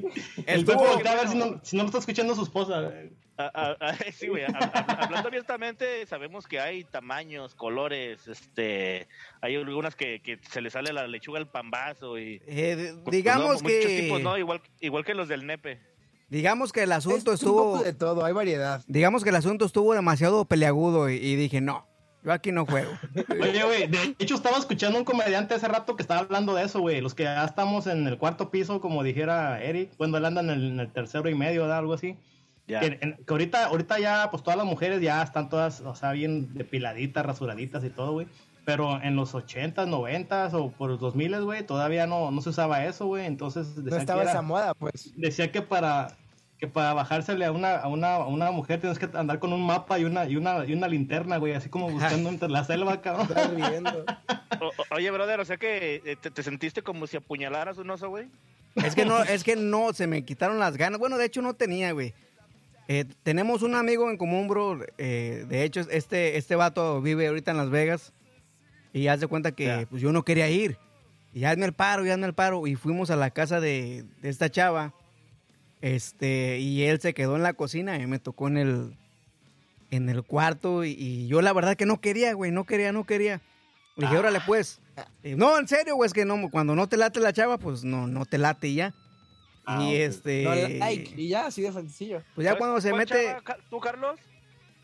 El 0.47 0.65
Pepe 0.65 0.77
voltea 0.77 1.11
a 1.11 1.15
ver 1.15 1.27
si 1.29 1.37
no, 1.37 1.59
si 1.63 1.77
no 1.77 1.83
lo 1.83 1.87
está 1.87 1.99
escuchando 1.99 2.33
su 2.35 2.43
esposa. 2.43 2.91
Sí, 4.17 4.27
güey. 4.29 4.43
hab- 4.45 4.71
hab- 4.73 4.95
Hablando 5.05 5.27
abiertamente, 5.29 6.03
sabemos 6.07 6.47
que 6.47 6.59
hay 6.59 6.83
tamaños, 6.85 7.53
colores, 7.53 8.27
este, 8.27 9.07
hay 9.41 9.55
algunas 9.55 9.95
que, 9.95 10.19
que 10.21 10.39
se 10.49 10.59
le 10.61 10.71
sale 10.71 10.91
la 10.91 11.05
lechuga 11.05 11.37
al 11.37 11.47
pambazo 11.47 12.17
y 12.17 12.41
eh, 12.47 12.75
de- 12.75 12.93
pues, 12.95 13.15
digamos 13.15 13.61
no, 13.61 13.69
muchos 13.69 13.85
que 13.85 14.01
tipos, 14.01 14.21
¿no? 14.21 14.35
Igual, 14.39 14.61
igual 14.79 15.05
que 15.05 15.13
los 15.13 15.27
del 15.27 15.45
nepe. 15.45 15.79
digamos 16.29 16.71
que 16.73 16.81
el 16.81 16.91
asunto 16.91 17.31
Es 17.31 17.43
un 17.43 17.49
poco 17.51 17.75
estuvo 17.75 17.83
de 17.83 17.93
todo, 17.93 18.25
hay 18.25 18.33
variedad. 18.33 18.83
digamos 18.87 19.23
que 19.23 19.29
el 19.29 19.35
asunto 19.35 19.65
estuvo 19.65 19.93
demasiado 19.93 20.45
peleagudo 20.45 21.07
y, 21.11 21.17
y 21.17 21.35
dije, 21.35 21.61
"No, 21.61 21.87
yo 22.27 22.33
aquí 22.33 22.51
no 22.51 22.65
juego." 22.65 22.91
Oye, 23.41 23.63
güey, 23.63 23.87
de 23.87 24.15
hecho 24.19 24.35
estaba 24.35 24.57
escuchando 24.57 24.99
un 24.99 25.05
comediante 25.05 25.55
hace 25.55 25.67
rato 25.67 25.95
que 25.95 26.03
estaba 26.03 26.21
hablando 26.21 26.53
de 26.53 26.63
eso, 26.65 26.79
güey. 26.81 27.01
Los 27.01 27.15
que 27.15 27.23
ya 27.23 27.43
estamos 27.45 27.87
en 27.87 28.05
el 28.07 28.17
cuarto 28.17 28.51
piso, 28.51 28.79
como 28.81 29.01
dijera 29.03 29.61
Eric, 29.63 29.91
cuando 29.97 30.17
él 30.17 30.25
anda 30.25 30.41
en 30.41 30.49
el, 30.51 30.71
en 30.71 30.79
el 30.79 30.91
tercero 30.91 31.27
y 31.29 31.35
medio, 31.35 31.61
¿verdad? 31.61 31.79
Algo 31.79 31.93
así. 31.93 32.15
Que, 32.67 32.75
en- 33.01 33.13
que 33.25 33.33
ahorita, 33.33 33.67
ahorita 33.67 33.97
ya, 33.99 34.27
pues 34.29 34.43
todas 34.43 34.57
las 34.57 34.65
mujeres 34.65 35.01
ya 35.01 35.23
están 35.23 35.47
todas, 35.47 35.79
o 35.81 35.95
sea, 35.95 36.11
bien 36.11 36.53
depiladitas, 36.53 37.25
rasuraditas 37.25 37.81
y 37.85 37.89
todo, 37.89 38.11
güey. 38.11 38.27
Pero 38.65 39.01
en 39.01 39.15
los 39.15 39.33
80s, 39.33 39.87
90s 39.87 40.53
o 40.53 40.69
por 40.71 40.89
los 40.89 40.99
2000, 40.99 41.41
güey, 41.45 41.65
todavía 41.65 42.05
no, 42.07 42.29
no 42.31 42.41
se 42.41 42.49
usaba 42.49 42.83
eso, 42.83 43.05
güey. 43.05 43.25
Entonces 43.25 43.77
No 43.77 43.83
decía, 43.83 43.99
estaba 43.99 44.19
que, 44.19 44.23
era- 44.23 44.31
esa 44.31 44.41
moda, 44.41 44.73
pues. 44.73 45.13
decía 45.15 45.49
que 45.53 45.61
para 45.61 46.17
que 46.59 46.67
para 46.67 46.93
bajársele 46.93 47.45
a 47.45 47.51
una, 47.51 47.75
a 47.77 47.87
una, 47.87 48.15
a 48.15 48.25
una 48.27 48.49
mujer 48.51 48.79
tienes 48.79 48.97
que 48.97 49.07
andar 49.15 49.37
con 49.39 49.53
un 49.53 49.63
mapa 49.65 49.99
y 49.99 50.05
una, 50.05 50.25
y 50.25 50.35
una, 50.37 50.65
y 50.65 50.73
una 50.73 50.87
linterna, 50.87 51.37
güey, 51.37 51.53
así 51.53 51.69
como 51.69 51.89
buscando 51.89 52.29
entre 52.29 52.49
la 52.49 52.63
selva, 52.63 52.99
cabrón. 53.01 53.27
O- 54.59 54.95
oye, 54.95 55.11
brother, 55.11 55.39
o 55.39 55.45
sea 55.45 55.57
que 55.57 56.01
eh, 56.03 56.15
te, 56.15 56.31
te 56.31 56.43
sentiste 56.43 56.81
como 56.81 57.05
si 57.07 57.17
apuñalaras 57.17 57.77
un 57.77 57.89
oso, 57.89 58.09
güey. 58.09 58.27
Es 58.75 58.95
que 58.95 59.05
no, 59.05 59.21
es 59.23 59.43
que 59.43 59.55
no, 59.55 59.93
se 59.93 60.07
me 60.07 60.23
quitaron 60.25 60.59
las 60.59 60.77
ganas. 60.77 60.99
Bueno, 60.99 61.17
de 61.17 61.25
hecho 61.25 61.41
no 61.41 61.53
tenía, 61.53 61.91
güey. 61.91 62.13
Eh, 62.87 63.05
tenemos 63.23 63.61
un 63.63 63.75
amigo 63.75 64.09
en 64.09 64.17
común, 64.17 64.47
bro. 64.47 64.79
eh, 64.97 65.45
de 65.47 65.63
hecho, 65.63 65.81
este, 65.91 66.37
este 66.37 66.55
vato 66.55 67.01
vive 67.01 67.27
ahorita 67.27 67.51
en 67.51 67.57
Las 67.57 67.69
Vegas. 67.69 68.13
Y 68.93 69.07
haz 69.09 69.19
de 69.19 69.27
cuenta 69.27 69.51
que 69.51 69.65
Ya. 69.65 69.85
pues, 69.89 70.01
yo 70.01 70.11
no 70.11 70.23
quería 70.23 70.49
ir. 70.49 70.77
Y 71.33 71.43
hazme 71.43 71.65
el 71.65 71.73
paro, 71.73 72.05
y 72.05 72.09
hazme 72.09 72.25
el 72.25 72.33
paro. 72.33 72.65
Y 72.65 72.75
fuimos 72.75 73.11
a 73.11 73.15
la 73.15 73.29
casa 73.29 73.59
de, 73.59 74.05
de 74.21 74.29
esta 74.29 74.49
chava. 74.49 74.93
Este, 75.81 76.59
y 76.59 76.83
él 76.83 76.99
se 77.01 77.13
quedó 77.13 77.35
en 77.35 77.43
la 77.43 77.53
cocina 77.53 77.97
y 77.97 78.07
me 78.07 78.19
tocó 78.19 78.47
en 78.47 78.57
el, 78.57 78.97
en 79.91 80.09
el 80.09 80.23
cuarto. 80.23 80.83
Y, 80.83 80.91
y 80.91 81.27
yo 81.27 81.41
la 81.41 81.53
verdad 81.53 81.75
que 81.75 81.85
no 81.85 82.01
quería, 82.01 82.33
güey, 82.33 82.51
no 82.51 82.63
quería, 82.65 82.91
no 82.91 83.05
quería. 83.05 83.41
Le 83.95 84.05
dije, 84.07 84.17
órale 84.17 84.39
pues. 84.45 84.79
Y, 85.23 85.35
no, 85.35 85.57
en 85.59 85.67
serio, 85.67 85.95
güey, 85.95 86.07
es 86.07 86.13
que 86.13 86.25
no, 86.25 86.49
cuando 86.49 86.75
no 86.75 86.87
te 86.87 86.97
late 86.97 87.19
la 87.19 87.33
chava, 87.33 87.57
pues 87.57 87.83
no, 87.83 88.07
no 88.07 88.25
te 88.25 88.37
late 88.37 88.67
y 88.69 88.75
ya. 88.75 88.93
Ah, 89.65 89.83
y 89.83 89.95
este. 89.95 90.43
No, 90.43 90.55
like, 90.55 91.13
y 91.21 91.27
ya, 91.27 91.47
así 91.47 91.61
de 91.61 91.71
sencillo. 91.73 92.21
Pues 92.35 92.45
ya 92.45 92.57
cuando 92.57 92.79
se 92.81 92.89
¿Cuál 92.89 92.99
mete. 93.01 93.35
chava, 93.43 93.57
¿Tú, 93.69 93.79
Carlos? 93.79 94.19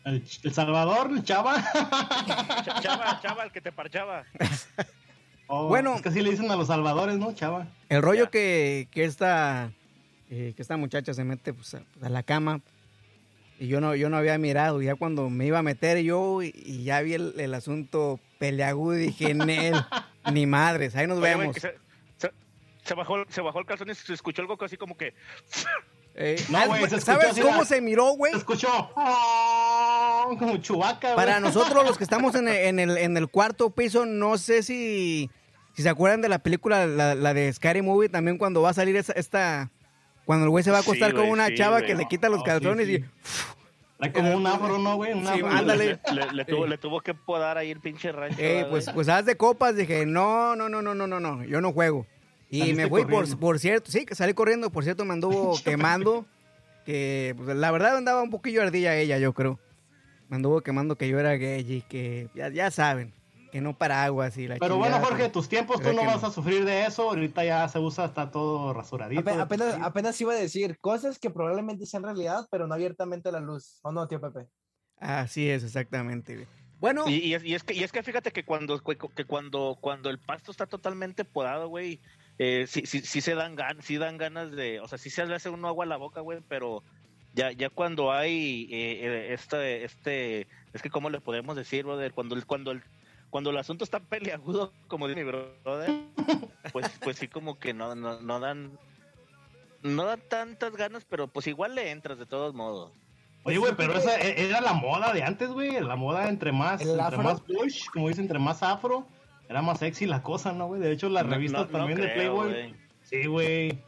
El, 0.04 0.22
el 0.42 0.52
Salvador, 0.52 1.10
el 1.10 1.24
Chava. 1.24 1.56
Ch- 1.62 2.82
Chava, 2.82 3.18
chava, 3.22 3.44
el 3.44 3.52
que 3.52 3.60
te 3.60 3.72
parchaba. 3.72 4.24
Oh, 5.46 5.68
Bueno. 5.68 5.94
Es 5.94 6.00
que 6.02 6.08
así 6.08 6.22
le 6.22 6.30
dicen 6.30 6.50
a 6.50 6.56
los 6.56 6.68
salvadores, 6.68 7.18
¿no, 7.18 7.34
Chava? 7.34 7.66
El 7.90 8.00
rollo 8.00 8.30
que, 8.30 8.88
que 8.90 9.04
esta 9.04 9.70
eh, 10.36 10.52
que 10.56 10.62
esta 10.62 10.76
muchacha 10.76 11.14
se 11.14 11.22
mete 11.24 11.52
pues, 11.52 11.74
a, 11.74 11.80
pues, 11.92 12.04
a 12.04 12.08
la 12.08 12.22
cama 12.22 12.60
y 13.60 13.68
yo 13.68 13.80
no 13.80 13.94
yo 13.94 14.08
no 14.10 14.16
había 14.16 14.36
mirado 14.38 14.82
ya 14.82 14.96
cuando 14.96 15.30
me 15.30 15.46
iba 15.46 15.60
a 15.60 15.62
meter 15.62 15.98
yo 16.02 16.42
y, 16.42 16.52
y 16.54 16.82
ya 16.82 17.00
vi 17.02 17.14
el, 17.14 17.34
el 17.38 17.54
asunto 17.54 18.18
peleagudo 18.38 18.96
y 18.98 19.06
dije 19.06 19.32
Nel 19.34 19.74
ni 20.32 20.46
madres 20.46 20.96
ahí 20.96 21.06
nos 21.06 21.18
Oye, 21.18 21.34
güey, 21.34 21.38
vemos 21.48 21.56
se, 21.56 21.74
se- 22.18 22.32
se 22.84 22.94
bajó, 22.94 23.24
se 23.28 23.40
bajó 23.40 23.60
el 23.60 23.66
calzón 23.66 23.90
y 23.90 23.94
se 23.94 24.12
escuchó 24.12 24.42
algo 24.42 24.56
así 24.62 24.76
como 24.76 24.96
que. 24.96 25.14
Eh, 26.16 26.36
No, 26.48 26.58
¿sabes- 26.58 26.68
güey, 26.68 26.80
se 26.90 26.96
escuchó 26.96 27.20
¿sabes 27.20 27.40
cómo 27.40 27.58
la- 27.58 27.64
se 27.64 27.80
miró 27.80 28.12
güey? 28.12 28.30
Se 28.30 28.38
escuchó 28.38 28.68
"Oh", 28.94 30.36
como 30.38 30.56
chubaca, 30.58 31.16
Para 31.16 31.40
nosotros 31.40 31.84
los 31.84 31.98
que 31.98 32.04
estamos 32.04 32.36
en 32.36 32.46
el, 32.46 32.56
en 32.56 32.78
el, 32.78 32.96
en 32.98 33.16
el 33.16 33.28
cuarto 33.28 33.70
piso 33.70 34.06
no 34.06 34.38
sé 34.38 34.62
si 34.62 35.28
si 35.74 35.82
se 35.82 35.88
acuerdan 35.88 36.20
de 36.20 36.28
la 36.28 36.38
película 36.38 36.86
la, 36.86 37.16
la 37.16 37.34
de 37.34 37.52
Scary 37.52 37.82
Movie 37.82 38.08
también 38.10 38.38
cuando 38.38 38.62
va 38.62 38.70
a 38.70 38.74
salir 38.74 38.94
esa, 38.94 39.12
esta 39.14 39.72
cuando 40.24 40.44
el 40.44 40.50
güey 40.50 40.64
se 40.64 40.70
va 40.70 40.78
a 40.78 40.82
Sí, 40.82 40.88
acostar 40.90 41.14
con 41.14 41.28
una 41.28 41.46
sí, 41.48 41.54
chava 41.54 41.78
güey. 41.78 41.86
que 41.90 41.94
le 41.94 42.06
quita 42.08 42.28
los 42.28 42.40
Oh, 42.40 42.44
calzones 42.44 42.86
sí. 42.86 42.94
y 42.96 43.04
Trae 43.98 44.12
como 44.12 44.36
un 44.36 44.46
afro, 44.46 44.78
¿no, 44.78 44.96
güey? 44.96 45.12
Un 45.12 45.24
Sí, 45.24 45.32
afro. 45.34 45.48
ándale. 45.48 46.00
Le, 46.12 46.32
le 46.32 46.44
tuvo, 46.44 46.66
le 46.66 46.78
tuvo 46.78 47.00
que 47.00 47.14
podar 47.14 47.58
ahí 47.58 47.70
el 47.70 47.80
pinche 47.80 48.10
rancho. 48.12 48.36
Eh, 48.40 48.54
¿verdad, 48.56 48.70
pues, 48.70 48.90
pues 48.92 49.08
haz 49.08 49.24
de 49.24 49.36
copas, 49.36 49.76
dije, 49.76 50.04
no, 50.04 50.56
no, 50.56 50.68
no, 50.68 50.82
no, 50.82 50.94
no, 50.94 51.06
no, 51.06 51.20
no, 51.20 51.44
yo 51.44 51.60
no 51.60 51.72
juego. 51.72 52.06
Y 52.50 52.58
Saliste 52.60 52.82
me 52.82 52.88
fui, 52.88 53.02
por, 53.02 53.10
corriendo. 53.12 53.38
por 53.38 53.58
cierto, 53.58 53.90
sí, 53.90 54.04
que 54.04 54.14
salí 54.14 54.34
corriendo, 54.34 54.70
por 54.70 54.84
cierto, 54.84 55.04
me 55.04 55.12
anduvo 55.14 55.58
quemando, 55.64 56.26
que 56.84 57.34
pues, 57.36 57.56
la 57.56 57.70
verdad 57.70 57.96
andaba 57.96 58.22
un 58.22 58.30
poquillo 58.30 58.62
ardilla 58.62 58.96
ella, 58.96 59.18
yo 59.18 59.32
creo. 59.32 59.58
Me 60.28 60.36
anduvo 60.36 60.60
quemando 60.60 60.96
que 60.96 61.08
yo 61.08 61.18
era 61.20 61.32
gay 61.34 61.64
y 61.66 61.82
que 61.82 62.28
ya, 62.34 62.48
ya 62.48 62.70
saben, 62.70 63.12
que 63.54 63.60
no 63.60 63.78
paraguas 63.78 64.36
y 64.36 64.48
la 64.48 64.56
Pero 64.56 64.78
bueno, 64.78 64.98
Jorge, 64.98 65.28
tus 65.28 65.48
tiempos 65.48 65.80
tú 65.80 65.92
no 65.92 66.04
vas 66.04 66.22
no. 66.22 66.26
a 66.26 66.32
sufrir 66.32 66.64
de 66.64 66.86
eso. 66.86 67.10
Ahorita 67.10 67.44
ya 67.44 67.68
se 67.68 67.78
usa, 67.78 68.06
está 68.06 68.32
todo 68.32 68.72
rasuradito. 68.72 69.20
Ape- 69.20 69.40
apenas, 69.40 69.76
apenas 69.80 70.20
iba 70.20 70.32
a 70.32 70.36
decir 70.36 70.76
cosas 70.80 71.20
que 71.20 71.30
probablemente 71.30 71.86
sean 71.86 72.02
realidad, 72.02 72.48
pero 72.50 72.66
no 72.66 72.74
abiertamente 72.74 73.28
a 73.28 73.32
la 73.32 73.38
luz. 73.38 73.78
¿O 73.82 73.92
no, 73.92 74.08
tío 74.08 74.20
Pepe? 74.20 74.48
Así 74.98 75.48
es, 75.48 75.62
exactamente. 75.62 76.48
Bueno, 76.80 77.04
Y, 77.06 77.18
y 77.18 77.34
es, 77.34 77.44
y 77.44 77.54
es 77.54 77.62
que, 77.62 77.74
y 77.74 77.84
es 77.84 77.92
que 77.92 78.02
fíjate 78.02 78.32
que 78.32 78.44
cuando, 78.44 78.82
que 78.82 79.24
cuando, 79.24 79.78
cuando 79.80 80.10
el 80.10 80.18
pasto 80.18 80.50
está 80.50 80.66
totalmente 80.66 81.24
podado, 81.24 81.68
güey, 81.68 82.00
eh, 82.38 82.64
sí, 82.66 82.82
sí, 82.86 83.02
sí 83.02 83.20
se 83.20 83.36
dan 83.36 83.54
ganas, 83.54 83.84
sí 83.84 83.98
dan 83.98 84.18
ganas 84.18 84.50
de, 84.50 84.80
o 84.80 84.88
sea, 84.88 84.98
sí 84.98 85.10
se 85.10 85.24
le 85.26 85.36
hace 85.36 85.48
uno 85.48 85.68
agua 85.68 85.84
a 85.84 85.88
la 85.88 85.96
boca, 85.96 86.22
güey, 86.22 86.40
pero 86.48 86.82
ya, 87.34 87.52
ya 87.52 87.70
cuando 87.70 88.10
hay 88.10 88.64
eh, 88.72 89.06
eh, 89.06 89.32
este, 89.32 89.84
este, 89.84 90.48
es 90.72 90.82
que 90.82 90.90
cómo 90.90 91.08
le 91.08 91.20
podemos 91.20 91.54
decir, 91.54 91.84
brother, 91.84 92.12
cuando 92.12 92.34
el, 92.34 92.46
cuando 92.46 92.72
el, 92.72 92.82
cuando 93.34 93.50
el 93.50 93.56
asunto 93.58 93.82
está 93.82 93.98
peleagudo, 93.98 94.72
como 94.86 95.08
dice 95.08 95.24
mi 95.24 95.26
brother, 95.28 95.90
pues, 96.72 96.88
pues 97.02 97.16
sí 97.18 97.26
como 97.26 97.58
que 97.58 97.74
no, 97.74 97.96
no, 97.96 98.20
no 98.20 98.38
dan, 98.38 98.78
no 99.82 100.04
dan 100.04 100.20
tantas 100.28 100.76
ganas, 100.76 101.04
pero 101.04 101.26
pues 101.26 101.48
igual 101.48 101.74
le 101.74 101.90
entras 101.90 102.16
de 102.16 102.26
todos 102.26 102.54
modos. 102.54 102.92
Oye, 103.42 103.58
güey, 103.58 103.72
pero 103.76 103.94
esa 103.94 104.16
era 104.20 104.60
la 104.60 104.72
moda 104.72 105.12
de 105.12 105.24
antes, 105.24 105.48
güey. 105.48 105.80
La 105.80 105.96
moda 105.96 106.28
entre 106.28 106.52
más, 106.52 106.80
¿El 106.80 106.90
entre 106.90 107.02
afro? 107.06 107.22
más 107.24 107.44
bush, 107.44 107.86
como 107.92 108.06
dicen, 108.06 108.22
entre 108.26 108.38
más 108.38 108.62
afro, 108.62 109.04
era 109.48 109.62
más 109.62 109.80
sexy 109.80 110.06
la 110.06 110.22
cosa, 110.22 110.52
¿no, 110.52 110.68
güey? 110.68 110.80
De 110.80 110.92
hecho, 110.92 111.08
las 111.08 111.24
No- 111.26 111.32
revistas 111.32 111.62
no- 111.62 111.72
no 111.72 111.78
también 111.78 112.00
de 112.00 112.12
creo, 112.12 112.40
Playboy. 112.40 112.76
Sí, 113.02 113.26
güey. 113.26 113.82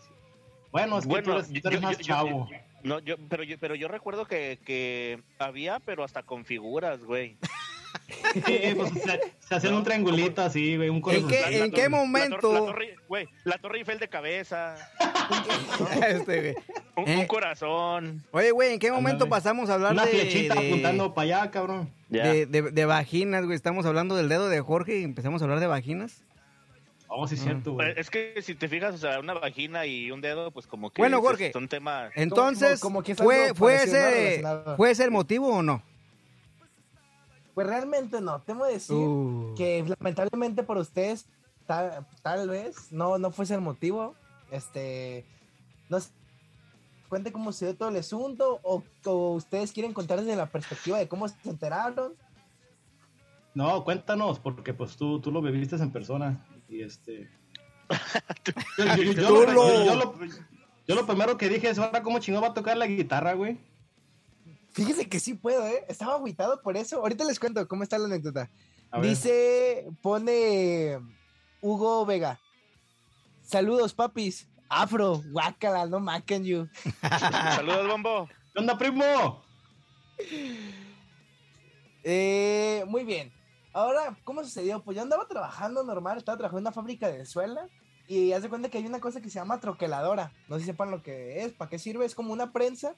Bueno, 0.72 0.98
es 0.98 1.04
que 1.04 1.08
Bueno, 1.10 1.24
tú 1.24 1.32
eres, 1.34 1.50
yo- 1.52 1.62
tú 1.62 1.68
eres 1.68 1.80
yo- 1.80 1.86
más 1.86 1.98
yo- 1.98 2.04
chavo. 2.04 2.48
No, 2.82 2.98
yo, 2.98 3.14
pero 3.28 3.44
yo, 3.44 3.56
pero 3.60 3.76
yo 3.76 3.86
recuerdo 3.86 4.26
que, 4.26 4.58
que 4.66 5.22
había, 5.38 5.78
pero 5.78 6.02
hasta 6.02 6.24
con 6.24 6.44
figuras, 6.44 7.04
güey. 7.04 7.36
Sí, 8.34 8.40
pues 8.76 8.92
se, 8.92 9.20
se 9.40 9.54
hacían 9.54 9.74
un 9.74 9.84
triangulito 9.84 10.42
así, 10.42 10.76
güey, 10.76 10.88
un 10.88 10.96
¿En 10.96 11.00
corazón. 11.02 11.28
qué- 11.28 11.40
La- 11.58 11.64
en 11.64 11.70
qué 11.70 11.88
momento? 11.88 12.52
La, 12.52 12.58
torre, 12.60 12.96
güey, 13.08 13.28
la 13.44 13.58
torre 13.58 13.78
Eiffel 13.78 13.98
de 13.98 14.08
cabeza, 14.08 14.74
este, 16.08 16.40
güey. 16.40 16.54
un, 16.96 17.08
Eh. 17.08 17.16
un 17.18 17.26
corazón. 17.26 18.24
Oye, 18.32 18.50
güey, 18.50 18.72
¿en 18.74 18.78
qué 18.78 18.90
momento 18.90 19.24
Ándale. 19.24 19.30
pasamos 19.30 19.70
a 19.70 19.74
hablar 19.74 19.92
Una 19.92 20.04
de, 20.04 20.10
flechita 20.10 20.54
de- 20.54 20.66
apuntando 20.68 21.14
para 21.14 21.38
allá, 21.40 21.50
cabrón. 21.50 21.90
De, 22.08 22.46
de- 22.46 22.70
de 22.70 22.84
vaginas, 22.84 23.44
güey? 23.44 23.56
Estamos 23.56 23.84
hablando 23.86 24.14
del 24.16 24.28
dedo 24.28 24.48
de 24.48 24.60
Jorge 24.60 24.98
y 25.00 25.04
empezamos 25.04 25.40
a 25.42 25.44
hablar 25.44 25.60
de 25.60 25.66
vaginas. 25.66 26.22
Oh, 27.08 27.26
sí, 27.28 27.36
es 27.36 27.42
cierto, 27.42 27.70
Eh, 27.70 27.74
güey. 27.74 27.94
Es 27.96 28.10
que 28.10 28.34
si 28.42 28.54
te 28.54 28.68
fijas, 28.68 28.94
o 28.94 28.98
sea, 28.98 29.20
una 29.20 29.34
vagina 29.34 29.86
y 29.86 30.10
un 30.10 30.20
dedo, 30.20 30.50
pues 30.50 30.66
como 30.66 30.90
que 30.90 31.00
Bueno, 31.00 31.20
Jorge. 31.20 31.52
son 31.52 31.68
temas... 31.68 32.10
Entonces, 32.16 32.80
como 32.80 33.02
que 33.02 33.12
es 33.12 33.18
¿fue, 33.18 33.54
fue, 33.54 33.74
¿no? 33.76 33.82
ese. 33.82 34.42
¿fue 34.76 34.90
ese 34.90 35.04
el 35.04 35.10
motivo 35.12 35.48
o 35.48 35.62
no? 35.62 35.82
Pues 37.56 37.66
realmente 37.66 38.20
no. 38.20 38.42
Temo 38.42 38.66
decir 38.66 38.94
Uh. 38.94 39.54
que 39.56 39.82
lamentablemente 39.98 40.62
por 40.62 40.76
ustedes, 40.76 41.24
tal, 41.66 42.06
tal 42.22 42.50
vez, 42.50 42.92
no, 42.92 43.16
no 43.16 43.30
fuese 43.30 43.54
el 43.54 43.62
motivo. 43.62 44.14
Este, 44.50 45.24
no 45.88 45.98
sé, 45.98 46.10
cuente 47.08 47.32
cómo 47.32 47.52
se 47.52 47.64
dio 47.64 47.74
todo 47.76 47.88
el 47.88 47.96
asunto 47.96 48.60
o, 48.62 48.82
o 49.06 49.32
ustedes 49.32 49.72
quieren 49.72 49.94
contar 49.94 50.20
desde 50.20 50.36
la 50.36 50.46
perspectiva 50.50 50.98
de 50.98 51.08
cómo 51.08 51.26
se 51.28 51.34
enteraron. 51.48 52.12
No, 53.54 53.82
cuéntanos, 53.84 54.38
porque 54.38 54.74
pues 54.74 54.96
tú, 54.98 55.18
tú 55.20 55.32
lo 55.32 55.40
viviste 55.40 55.76
en 55.76 55.90
persona. 55.90 56.46
Y 56.68 56.82
este. 56.82 57.30
yo, 58.76 58.84
yo- 58.84 59.12
yo 59.14 59.28
Tú 59.28 59.34
lo, 59.34 59.52
lo- 59.52 59.84
yo 59.86 59.94
lo- 59.94 60.14
yo 60.86 60.94
lo 60.94 61.06
primero 61.06 61.38
que 61.38 61.48
dije 61.48 61.70
es: 61.70 61.78
ahora, 61.78 62.02
¿cómo 62.02 62.18
chingón 62.18 62.42
va 62.42 62.48
a 62.48 62.54
tocar 62.54 62.76
la 62.76 62.86
guitarra, 62.86 63.32
güey? 63.32 63.58
Fíjese 64.76 65.08
que 65.08 65.20
sí 65.20 65.32
puedo, 65.32 65.66
¿eh? 65.66 65.86
Estaba 65.88 66.16
agüitado 66.16 66.60
por 66.60 66.76
eso. 66.76 66.98
Ahorita 66.98 67.24
les 67.24 67.40
cuento 67.40 67.66
cómo 67.66 67.82
está 67.82 67.96
la 67.96 68.04
anécdota. 68.04 68.50
Dice, 69.00 69.86
pone 70.02 70.98
Hugo 71.62 72.04
Vega. 72.04 72.38
Saludos, 73.42 73.94
papis. 73.94 74.46
Afro, 74.68 75.22
guácala, 75.32 75.86
no 75.86 75.98
maquen 75.98 76.44
you. 76.44 76.68
Saludos, 77.08 77.88
bombo. 77.88 78.28
¿Qué 78.52 78.60
onda, 78.60 78.76
primo? 78.76 79.42
Eh, 82.04 82.84
muy 82.86 83.04
bien. 83.04 83.32
Ahora, 83.72 84.14
¿cómo 84.24 84.44
sucedió? 84.44 84.84
Pues 84.84 84.94
yo 84.94 85.02
andaba 85.02 85.26
trabajando 85.26 85.84
normal, 85.84 86.18
estaba 86.18 86.36
trabajando 86.36 86.58
en 86.58 86.64
una 86.64 86.72
fábrica 86.72 87.08
de 87.08 87.24
suela 87.24 87.66
y 88.06 88.32
haz 88.32 88.42
de 88.42 88.50
cuenta 88.50 88.68
que 88.68 88.76
hay 88.76 88.84
una 88.84 89.00
cosa 89.00 89.22
que 89.22 89.30
se 89.30 89.38
llama 89.38 89.58
troqueladora. 89.58 90.32
No 90.48 90.56
sé 90.56 90.60
si 90.60 90.66
sepan 90.66 90.90
lo 90.90 91.02
que 91.02 91.44
es, 91.44 91.54
para 91.54 91.70
qué 91.70 91.78
sirve. 91.78 92.04
Es 92.04 92.14
como 92.14 92.34
una 92.34 92.52
prensa 92.52 92.94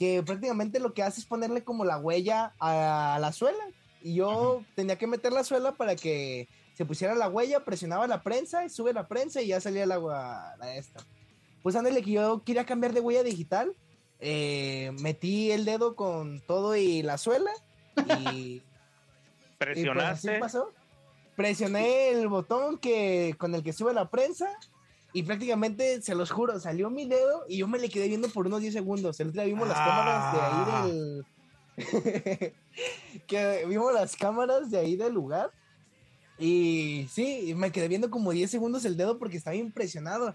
que 0.00 0.22
prácticamente 0.22 0.80
lo 0.80 0.94
que 0.94 1.02
hace 1.02 1.20
es 1.20 1.26
ponerle 1.26 1.62
como 1.62 1.84
la 1.84 1.98
huella 1.98 2.54
a 2.58 3.18
la 3.20 3.32
suela. 3.32 3.62
Y 4.02 4.14
yo 4.14 4.64
tenía 4.74 4.96
que 4.96 5.06
meter 5.06 5.30
la 5.30 5.44
suela 5.44 5.72
para 5.72 5.94
que 5.94 6.48
se 6.72 6.86
pusiera 6.86 7.14
la 7.14 7.28
huella, 7.28 7.66
presionaba 7.66 8.06
la 8.06 8.22
prensa 8.22 8.64
y 8.64 8.70
sube 8.70 8.94
la 8.94 9.06
prensa 9.06 9.42
y 9.42 9.48
ya 9.48 9.60
salía 9.60 9.84
el 9.84 9.92
agua 9.92 10.54
la 10.58 10.74
esta. 10.74 11.04
Pues 11.62 11.76
ándale 11.76 12.00
que 12.00 12.12
yo 12.12 12.42
quería 12.42 12.64
cambiar 12.64 12.94
de 12.94 13.00
huella 13.00 13.22
digital. 13.22 13.76
eh, 14.20 14.92
metí 15.00 15.50
el 15.50 15.66
dedo 15.66 15.94
con 15.96 16.40
todo 16.40 16.76
y 16.76 17.02
la 17.02 17.18
suela 17.18 17.50
y 17.96 18.62
y 18.62 18.62
pues 19.58 19.68
así 19.68 19.82
Presionaste. 19.82 20.38
pasó. 20.38 20.72
Presioné 21.36 22.08
el 22.08 22.28
botón 22.28 22.78
que 22.78 23.34
con 23.36 23.54
el 23.54 23.62
que 23.62 23.74
sube 23.74 23.92
la 23.92 24.08
prensa 24.08 24.48
y 25.12 25.22
prácticamente, 25.22 26.00
se 26.02 26.14
los 26.14 26.30
juro, 26.30 26.58
salió 26.60 26.90
mi 26.90 27.06
dedo 27.06 27.44
y 27.48 27.58
yo 27.58 27.68
me 27.68 27.78
le 27.78 27.88
quedé 27.88 28.08
viendo 28.08 28.28
por 28.28 28.46
unos 28.46 28.60
10 28.60 28.72
segundos. 28.72 29.18
El 29.20 29.28
otro 29.28 29.42
día 29.42 29.52
vimos 29.52 29.68
las 29.68 29.78
cámaras 29.78 30.34
de 30.34 30.40
ahí 30.40 30.88
del... 30.88 31.24
que 33.26 33.64
vimos 33.66 33.92
las 33.92 34.14
cámaras 34.16 34.70
de 34.70 34.78
ahí 34.78 34.96
del 34.96 35.14
lugar 35.14 35.50
y 36.40 37.06
sí, 37.10 37.52
me 37.54 37.70
quedé 37.70 37.86
viendo 37.86 38.10
como 38.10 38.32
10 38.32 38.50
segundos 38.50 38.84
el 38.86 38.96
dedo 38.96 39.18
porque 39.18 39.36
estaba 39.36 39.56
impresionado. 39.56 40.34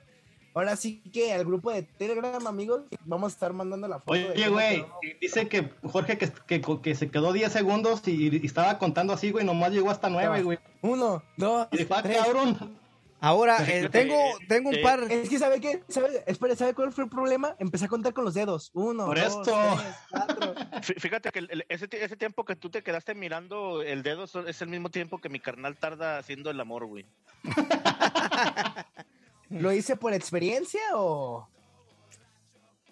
Ahora 0.54 0.76
sí 0.76 1.02
que 1.12 1.34
al 1.34 1.44
grupo 1.44 1.72
de 1.72 1.82
Telegram, 1.84 2.46
amigos, 2.48 2.84
vamos 3.04 3.32
a 3.32 3.34
estar 3.34 3.52
mandando 3.54 3.88
la 3.88 4.00
foto. 4.00 4.12
Oye, 4.12 4.48
güey, 4.48 4.86
dice 5.20 5.50
que 5.50 5.70
Jorge 5.84 6.18
que, 6.18 6.32
que, 6.48 6.62
que 6.82 6.96
se 6.96 7.10
quedó 7.10 7.34
10 7.34 7.52
segundos 7.52 8.08
y, 8.08 8.38
y 8.38 8.46
estaba 8.46 8.78
contando 8.78 9.14
así, 9.14 9.32
güey, 9.32 9.46
nomás 9.46 9.72
llegó 9.72 9.90
hasta 9.90 10.10
9, 10.10 10.44
güey. 10.44 10.60
Uno, 10.82 11.24
dos, 11.38 11.68
Y 11.72 11.78
dijo, 11.78 11.94
ah, 11.96 12.04
tres, 12.04 12.18
cabrón. 12.18 12.78
Ahora, 13.22 13.58
eh, 13.68 13.90
tengo, 13.90 14.16
tengo 14.48 14.70
un 14.70 14.76
eh, 14.76 14.82
par. 14.84 15.00
Es 15.10 15.30
que, 15.30 15.40
¿sabe 15.40 15.60
qué? 15.60 15.82
¿Sabe? 15.88 16.24
Espere, 16.28 16.56
¿sabe 16.56 16.74
cuál 16.74 16.92
fue 16.92 17.06
el 17.06 17.10
problema? 17.10 17.56
Empecé 17.60 17.86
a 17.86 17.88
contar 17.88 18.14
con 18.14 18.26
los 18.26 18.34
dedos. 18.34 18.72
Uno, 18.74 19.06
Por 19.06 19.18
dos, 19.20 19.28
esto. 19.28 19.58
tres, 19.78 19.96
cuatro. 20.12 20.54
Fíjate 21.00 21.32
que 21.32 21.40
el- 21.40 21.50
el- 21.52 21.66
ese, 21.70 21.88
ese 21.92 22.18
tiempo 22.18 22.44
que 22.46 22.56
tú 22.56 22.70
te 22.70 22.84
quedaste 22.84 23.16
mirando 23.16 23.82
el 23.82 24.04
dedo 24.04 24.26
es 24.46 24.62
el 24.62 24.68
mismo 24.68 24.90
tiempo 24.92 25.20
que 25.20 25.30
mi 25.30 25.40
carnal 25.40 25.78
tarda 25.78 26.18
haciendo 26.20 26.52
el 26.52 26.60
amor, 26.60 26.86
güey. 26.86 27.06
¿Lo 29.50 29.72
hice 29.72 29.96
por 29.96 30.14
experiencia 30.14 30.82
o...? 30.96 31.48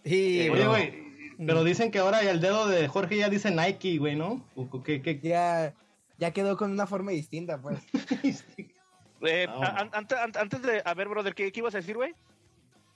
Sí, 0.06 0.42
Eh, 0.42 0.50
Oye, 0.50 0.68
güey, 0.68 1.04
pero 1.46 1.64
dicen 1.64 1.92
que 1.92 2.00
ahora 2.00 2.22
el 2.22 2.40
dedo 2.42 2.68
de 2.68 2.88
Jorge 2.88 3.18
ya 3.18 3.30
dice 3.30 3.52
Nike, 3.52 3.98
güey, 3.98 4.16
¿no? 4.16 4.46
¿Qué, 4.86 5.02
qué, 5.02 5.20
Ya, 5.22 5.74
ya 6.18 6.32
quedó 6.32 6.58
con 6.58 6.72
una 6.72 6.88
forma 6.88 7.12
distinta, 7.12 7.62
pues. 7.62 7.80
Eh, 9.26 9.48
No. 9.48 9.62
a- 9.64 9.68
an- 9.80 9.90
ante- 9.94 10.16
an- 10.16 10.34
antes 10.38 10.62
de. 10.62 10.82
A 10.86 10.94
ver, 10.94 11.08
brother, 11.08 11.34
¿qué, 11.36 11.52
qué 11.52 11.60
ibas 11.60 11.74
a 11.76 11.78
decir, 11.78 11.96
güey? 11.96 12.14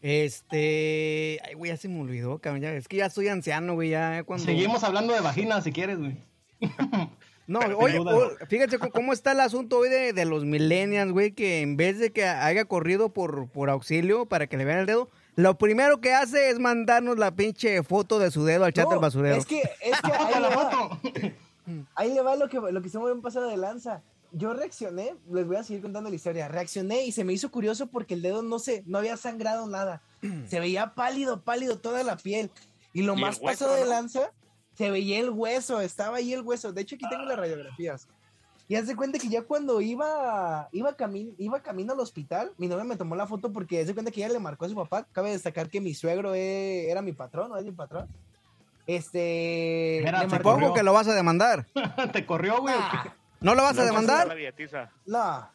Este. 0.01 1.39
Ay, 1.45 1.53
güey, 1.55 1.71
ya 1.71 1.77
se 1.77 1.87
me 1.89 1.99
olvidó, 2.01 2.39
cabrón. 2.39 2.61
ya- 2.61 2.73
es 2.73 2.87
que 2.87 2.97
ya 2.97 3.09
soy 3.09 3.27
anciano, 3.27 3.73
güey. 3.73 3.89
Ya 3.89 4.23
cuando. 4.23 4.45
Seguimos 4.45 4.83
hablando 4.83 5.13
de 5.13 5.21
vagina 5.21 5.61
si 5.61 5.71
quieres, 5.71 5.97
güey. 5.99 6.17
No, 7.47 7.59
Pero 7.61 7.77
oye, 7.79 7.97
fíjate 8.49 8.77
cómo- 8.77 9.13
está 9.13 9.31
el 9.31 9.39
asunto 9.39 9.77
hoy 9.77 9.87
de, 9.87 10.11
de 10.11 10.25
los 10.25 10.43
millennials, 10.43 11.13
güey, 11.13 11.31
que 11.31 11.61
en 11.61 11.77
vez 11.77 11.97
de 11.97 12.11
que 12.11 12.25
haya 12.25 12.65
corrido 12.65 13.13
por, 13.13 13.47
por 13.47 13.69
auxilio 13.69 14.25
para 14.25 14.47
que 14.47 14.57
le 14.57 14.65
vean 14.65 14.79
el 14.79 14.85
dedo, 14.85 15.07
lo 15.37 15.57
primero 15.57 16.01
que 16.01 16.11
hace 16.13 16.49
es 16.49 16.59
mandarnos 16.59 17.17
la 17.17 17.31
pinche 17.37 17.83
foto 17.83 18.19
de 18.19 18.31
su 18.31 18.43
dedo 18.43 18.65
al 18.65 18.73
chat 18.73 18.83
No, 18.83 18.89
del 18.91 18.99
basurero. 18.99 19.37
Es 19.37 19.45
que, 19.45 19.61
es 19.61 20.01
que 20.01 20.11
ahí, 20.19 20.33
le 20.33 20.39
la 20.41 20.49
va, 20.49 20.69
foto. 20.71 20.99
ahí 21.95 22.13
le 22.13 22.21
va 22.21 22.35
lo 22.35 22.49
que, 22.49 22.59
lo 22.59 22.81
que 22.81 22.89
se 22.89 22.97
me 22.99 23.09
había 23.09 23.21
pasado 23.21 23.47
de 23.47 23.55
lanza. 23.55 24.01
Yo 24.31 24.53
reaccioné, 24.53 25.15
les 25.31 25.47
voy 25.47 25.55
a 25.55 25.63
seguir 25.63 25.81
contando 25.81 26.09
la 26.09 26.15
historia. 26.15 26.47
Reaccioné 26.47 27.05
y 27.05 27.11
se 27.11 27.23
me 27.23 27.33
hizo 27.33 27.49
curioso 27.49 27.87
porque 27.87 28.13
el 28.13 28.21
dedo 28.21 28.41
no 28.43 28.59
se, 28.59 28.83
no 28.85 28.97
había 28.97 29.15
sangrado 29.17 29.67
nada. 29.67 30.01
Se 30.47 30.59
veía 30.59 30.93
pálido, 30.95 31.41
pálido 31.41 31.77
toda 31.79 32.03
la 32.03 32.17
piel. 32.17 32.51
Y 32.93 33.03
lo 33.03 33.15
Y 33.17 33.21
más 33.21 33.39
hueso, 33.39 33.65
pasado 33.65 33.75
de 33.75 33.83
¿no? 33.83 33.89
lanza, 33.89 34.31
se 34.73 34.91
veía 34.91 35.19
el 35.19 35.29
hueso, 35.29 35.81
estaba 35.81 36.17
ahí 36.17 36.33
el 36.33 36.41
hueso. 36.41 36.73
De 36.73 36.81
hecho, 36.81 36.95
aquí 36.95 37.05
tengo 37.09 37.23
las 37.23 37.37
radiografías. 37.37 38.07
Y 38.69 38.75
haz 38.75 38.85
de 38.87 38.95
cuenta 38.95 39.17
que 39.17 39.29
ya 39.29 39.43
cuando 39.43 39.79
iba, 39.81 40.67
iba, 40.73 40.97
cami- 40.97 41.33
iba 41.37 41.61
camino 41.61 41.93
al 41.93 41.99
hospital, 42.01 42.51
mi 42.57 42.67
novia 42.67 42.83
me 42.83 42.97
tomó 42.97 43.15
la 43.15 43.25
foto 43.27 43.53
porque 43.53 43.79
haz 43.79 43.87
de 43.87 43.93
cuenta 43.93 44.11
que 44.11 44.19
ella 44.23 44.33
le 44.33 44.39
marcó 44.39 44.65
a 44.65 44.69
su 44.69 44.75
papá. 44.75 45.07
Cabe 45.13 45.31
destacar 45.31 45.69
que 45.69 45.79
mi 45.79 45.93
suegro 45.93 46.33
eh, 46.35 46.89
era 46.91 47.01
mi 47.01 47.13
patrón, 47.13 47.49
¿no? 47.49 47.57
Es 47.57 47.63
mi 47.63 47.71
patrón. 47.71 48.07
Este. 48.87 50.01
Mira, 50.03 50.29
Supongo 50.29 50.73
que 50.73 50.83
lo 50.83 50.93
vas 50.93 51.07
a 51.07 51.13
demandar. 51.13 51.65
¿Te 52.13 52.25
corrió, 52.25 52.61
güey? 52.61 52.75
Ah? 52.77 53.13
¿No 53.39 53.53
lo 53.55 53.61
vas 53.63 53.73
a 53.77 53.81
La 53.81 53.85
demandar? 53.85 54.35
billetiza. 54.35 54.89
No. 55.05 55.49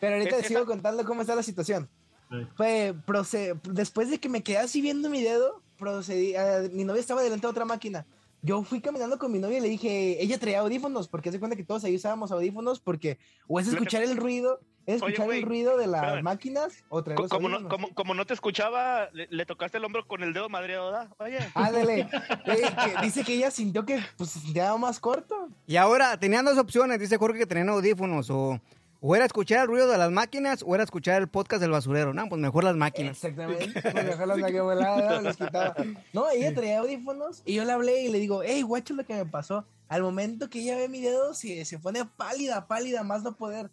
Pero 0.00 0.14
ahorita 0.16 0.30
Es- 0.36 0.42
les 0.42 0.46
sigo 0.48 0.60
esa- 0.60 0.66
contando 0.66 1.04
cómo 1.04 1.20
está 1.20 1.34
la 1.34 1.42
situación. 1.42 1.88
Sí. 2.30 2.46
Fue, 2.56 2.94
proce- 3.06 3.58
después 3.64 4.08
de 4.10 4.18
que 4.18 4.28
me 4.28 4.42
quedé 4.42 4.58
así 4.58 4.80
viendo 4.80 5.10
mi 5.10 5.22
dedo, 5.22 5.62
procedí, 5.78 6.34
ah, 6.36 6.62
mi 6.72 6.84
novia 6.84 7.00
estaba 7.00 7.22
delante 7.22 7.46
de 7.46 7.50
otra 7.50 7.64
máquina. 7.64 8.06
Yo 8.42 8.62
fui 8.62 8.80
caminando 8.80 9.18
con 9.18 9.30
mi 9.32 9.38
novia 9.38 9.58
y 9.58 9.60
le 9.60 9.68
dije, 9.68 10.22
ella 10.22 10.38
traía 10.38 10.60
audífonos, 10.60 11.08
porque 11.08 11.30
se 11.30 11.38
cuenta 11.38 11.56
que 11.56 11.64
todos 11.64 11.84
ahí 11.84 11.94
usábamos 11.96 12.32
audífonos, 12.32 12.80
porque 12.80 13.18
o 13.46 13.60
es 13.60 13.68
escuchar 13.68 14.02
el 14.02 14.16
ruido, 14.16 14.60
Oye, 14.94 15.12
escuchar 15.14 15.30
el 15.34 15.42
ruido 15.42 15.76
de 15.78 15.86
las 15.86 16.02
espérame. 16.02 16.22
máquinas 16.24 16.84
o 16.88 17.02
traer 17.02 17.18
Como 17.28 17.48
no, 17.48 17.68
como, 17.68 17.94
como 17.94 18.14
no 18.14 18.26
te 18.26 18.34
escuchaba, 18.34 19.08
le, 19.12 19.26
le 19.30 19.46
tocaste 19.46 19.78
el 19.78 19.84
hombro 19.84 20.06
con 20.06 20.22
el 20.22 20.32
dedo 20.32 20.48
madreado, 20.48 20.90
¿verdad? 20.90 21.08
Oye. 21.18 21.38
Ándale. 21.54 22.08
Eh, 22.46 22.62
que 22.96 23.02
dice 23.02 23.22
que 23.24 23.34
ella 23.34 23.50
sintió 23.50 23.84
que 23.86 24.00
pues, 24.16 24.30
se 24.30 24.40
sentía 24.40 24.74
más 24.76 24.98
corto. 24.98 25.48
Y 25.66 25.76
ahora, 25.76 26.18
tenían 26.18 26.44
dos 26.44 26.58
opciones, 26.58 26.98
dice 26.98 27.16
Jorge 27.16 27.38
que 27.38 27.46
tenían 27.46 27.68
audífonos, 27.68 28.28
o, 28.30 28.60
o 29.00 29.16
era 29.16 29.24
escuchar 29.24 29.60
el 29.62 29.66
ruido 29.68 29.86
de 29.88 29.96
las 29.98 30.10
máquinas, 30.10 30.64
o 30.66 30.74
era 30.74 30.82
escuchar 30.84 31.20
el 31.20 31.28
podcast 31.28 31.60
del 31.60 31.70
basurero. 31.70 32.12
No, 32.12 32.28
pues 32.28 32.40
mejor 32.40 32.64
las 32.64 32.76
máquinas. 32.76 33.22
Exactamente. 33.22 33.80
Pues 33.92 34.04
mejor 34.04 34.28
las 34.28 34.50
que 34.50 34.60
volaba, 34.60 35.20
los 35.20 35.36
quitaba. 35.36 35.74
No, 36.12 36.28
ella 36.30 36.52
traía 36.54 36.80
audífonos 36.80 37.42
y 37.44 37.54
yo 37.54 37.64
le 37.64 37.72
hablé 37.72 38.02
y 38.02 38.08
le 38.08 38.18
digo, 38.18 38.42
hey, 38.44 38.62
guacho, 38.62 38.94
lo 38.94 39.04
que 39.04 39.14
me 39.14 39.26
pasó. 39.26 39.64
Al 39.88 40.02
momento 40.02 40.48
que 40.50 40.60
ella 40.60 40.76
ve 40.76 40.88
mi 40.88 41.00
dedo, 41.00 41.34
se, 41.34 41.64
se 41.64 41.78
pone 41.78 42.04
pálida, 42.04 42.66
pálida, 42.68 43.02
más 43.02 43.22
no 43.22 43.36
poder. 43.36 43.70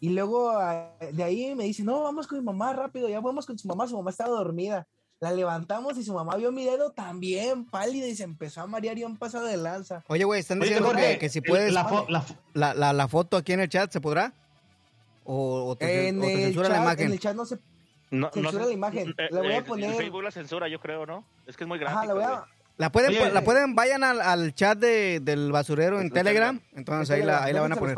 Y 0.00 0.10
luego 0.10 0.50
ah, 0.50 0.90
de 1.12 1.22
ahí 1.22 1.54
me 1.54 1.64
dice, 1.64 1.82
no, 1.82 2.02
vamos 2.02 2.26
con 2.26 2.38
mi 2.38 2.44
mamá 2.44 2.72
rápido, 2.72 3.08
ya 3.08 3.20
vamos 3.20 3.46
con 3.46 3.58
su 3.58 3.66
mamá, 3.68 3.86
su 3.88 3.96
mamá 3.96 4.10
estaba 4.10 4.30
dormida. 4.30 4.86
La 5.18 5.32
levantamos 5.32 5.96
y 5.96 6.04
su 6.04 6.12
mamá 6.12 6.36
vio 6.36 6.52
mi 6.52 6.64
dedo 6.66 6.90
también 6.90 7.64
pálida 7.64 8.06
y 8.06 8.14
se 8.14 8.24
empezó 8.24 8.60
a 8.60 8.66
marear 8.66 8.98
y 8.98 9.04
un 9.04 9.16
pasado 9.16 9.46
de 9.46 9.56
lanza. 9.56 10.04
Oye, 10.08 10.24
güey, 10.24 10.40
están 10.40 10.60
diciendo 10.60 10.92
que, 10.92 11.16
que 11.18 11.28
si 11.30 11.40
puedes 11.40 11.72
La, 11.72 11.84
la, 11.84 11.88
fo- 11.88 12.06
la 12.10 12.22
fo- 12.22 12.36
la, 12.74 12.92
la 12.92 13.08
foto 13.08 13.38
aquí 13.38 13.54
en 13.54 13.60
el 13.60 13.68
chat, 13.70 13.90
¿se 13.90 14.00
podrá? 14.02 14.34
¿O, 15.24 15.70
o 15.70 15.76
te, 15.76 16.08
En 16.08 16.18
o 16.18 16.22
te 16.22 16.32
el, 16.34 16.40
censura 16.44 16.68
la 16.68 16.76
imagen? 16.82 17.06
en 17.06 17.12
el 17.12 17.18
chat 17.20 17.34
no 17.34 17.46
se... 17.46 17.58
No, 18.10 18.30
Censura 18.30 18.66
la 18.66 18.72
imagen. 18.72 19.14
eh, 19.18 19.28
Le 19.32 19.38
voy 19.40 19.52
a 19.52 19.56
eh, 19.58 19.62
poner- 19.62 19.94
Facebook 19.96 20.22
la 20.22 20.30
censura, 20.30 20.68
yo 20.68 20.78
creo, 20.78 21.06
¿no? 21.06 21.24
Es 21.46 21.56
que 21.56 21.64
es 21.64 21.68
muy 21.68 21.78
Ajá, 21.78 22.02
gráfico. 22.04 22.06
le 22.14 22.20
voy 22.20 22.32
a... 22.34 22.44
La 22.76 22.92
pueden, 22.92 23.10
Oye, 23.10 23.32
la 23.32 23.40
eh, 23.40 23.42
pueden, 23.42 23.74
vayan 23.74 24.04
al, 24.04 24.20
al 24.20 24.54
chat 24.54 24.78
de, 24.78 25.18
del 25.20 25.50
basurero 25.50 25.96
en 25.98 26.08
En 26.08 26.12
Telegram. 26.12 26.58
Telegram. 26.58 26.78
Entonces 26.78 27.10
ahí 27.16 27.22
la, 27.22 27.42
ahí 27.42 27.54
la 27.54 27.62
van 27.62 27.72
a 27.72 27.76
poner. 27.76 27.96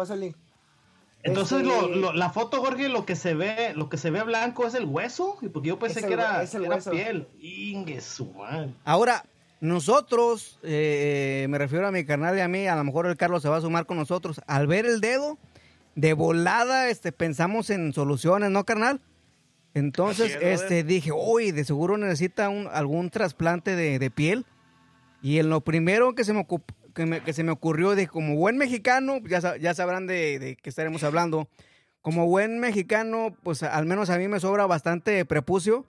Entonces 1.24 1.62
Este- 1.62 1.68
lo- 1.68 1.88
lo- 1.88 2.12
la 2.12 2.30
foto, 2.30 2.60
Jorge, 2.60 2.88
lo 2.88 3.04
que 3.04 3.16
se 3.16 3.34
ve, 3.34 3.72
lo 3.74 3.88
que 3.88 3.96
se 3.98 4.10
ve 4.10 4.22
blanco 4.22 4.66
es 4.66 4.74
el 4.74 4.84
hueso, 4.84 5.36
y 5.42 5.48
porque 5.48 5.68
yo 5.68 5.78
pensé 5.78 5.98
Es 5.98 6.04
el 6.04 6.08
que 6.08 6.14
era, 6.14 6.38
hue- 6.40 6.44
es 6.44 6.54
el 6.54 6.64
era 6.64 6.74
hueso. 6.76 6.90
piel. 6.92 7.26
Ingue 7.40 8.00
su 8.00 8.26
madre. 8.32 8.72
Ahora, 8.84 9.24
nosotros, 9.60 10.58
eh, 10.62 11.46
me 11.50 11.58
refiero 11.58 11.86
a 11.86 11.90
mi 11.90 12.04
carnal 12.04 12.36
y 12.36 12.40
a 12.40 12.48
mí, 12.48 12.66
a 12.68 12.76
lo 12.76 12.84
mejor 12.84 13.06
el 13.06 13.16
Carlos 13.16 13.42
se 13.42 13.48
va 13.48 13.56
a 13.56 13.60
sumar 13.60 13.86
con 13.86 13.96
nosotros. 13.96 14.40
Al 14.46 14.66
ver 14.66 14.86
el 14.86 15.00
dedo, 15.00 15.38
de 15.96 16.12
volada, 16.12 16.88
este, 16.88 17.10
pensamos 17.10 17.70
en 17.70 17.92
soluciones, 17.92 18.50
¿no, 18.50 18.64
carnal? 18.64 19.00
Entonces, 19.74 20.36
es, 20.40 20.62
este, 20.62 20.84
dije, 20.84 21.10
uy, 21.12 21.50
de 21.50 21.64
seguro 21.64 21.98
necesita 21.98 22.48
un, 22.48 22.68
algún 22.72 23.10
trasplante 23.10 23.76
de, 23.76 23.98
de 23.98 24.10
piel. 24.10 24.46
Y 25.22 25.38
en 25.38 25.50
lo 25.50 25.60
primero 25.62 26.14
que 26.14 26.24
se 26.24 26.32
me, 26.32 26.46
que 26.98 27.06
me- 27.06 27.20
que 27.22 27.32
se 27.32 27.44
me 27.44 27.52
ocurrió, 27.52 27.94
de 27.94 28.06
como 28.08 28.36
buen 28.36 28.56
mexicano, 28.58 29.18
ya, 29.26 29.40
sa- 29.40 29.56
ya 29.56 29.72
sabrán 29.72 30.06
de, 30.06 30.38
de 30.38 30.56
qué 30.56 30.68
estaremos 30.68 31.02
hablando. 31.04 31.48
Como 32.02 32.26
buen 32.26 32.58
mexicano, 32.60 33.34
pues 33.42 33.62
al 33.62 33.86
menos 33.86 34.10
a 34.10 34.18
mí 34.18 34.28
me 34.28 34.40
sobra 34.40 34.66
bastante 34.66 35.24
prepucio. 35.24 35.86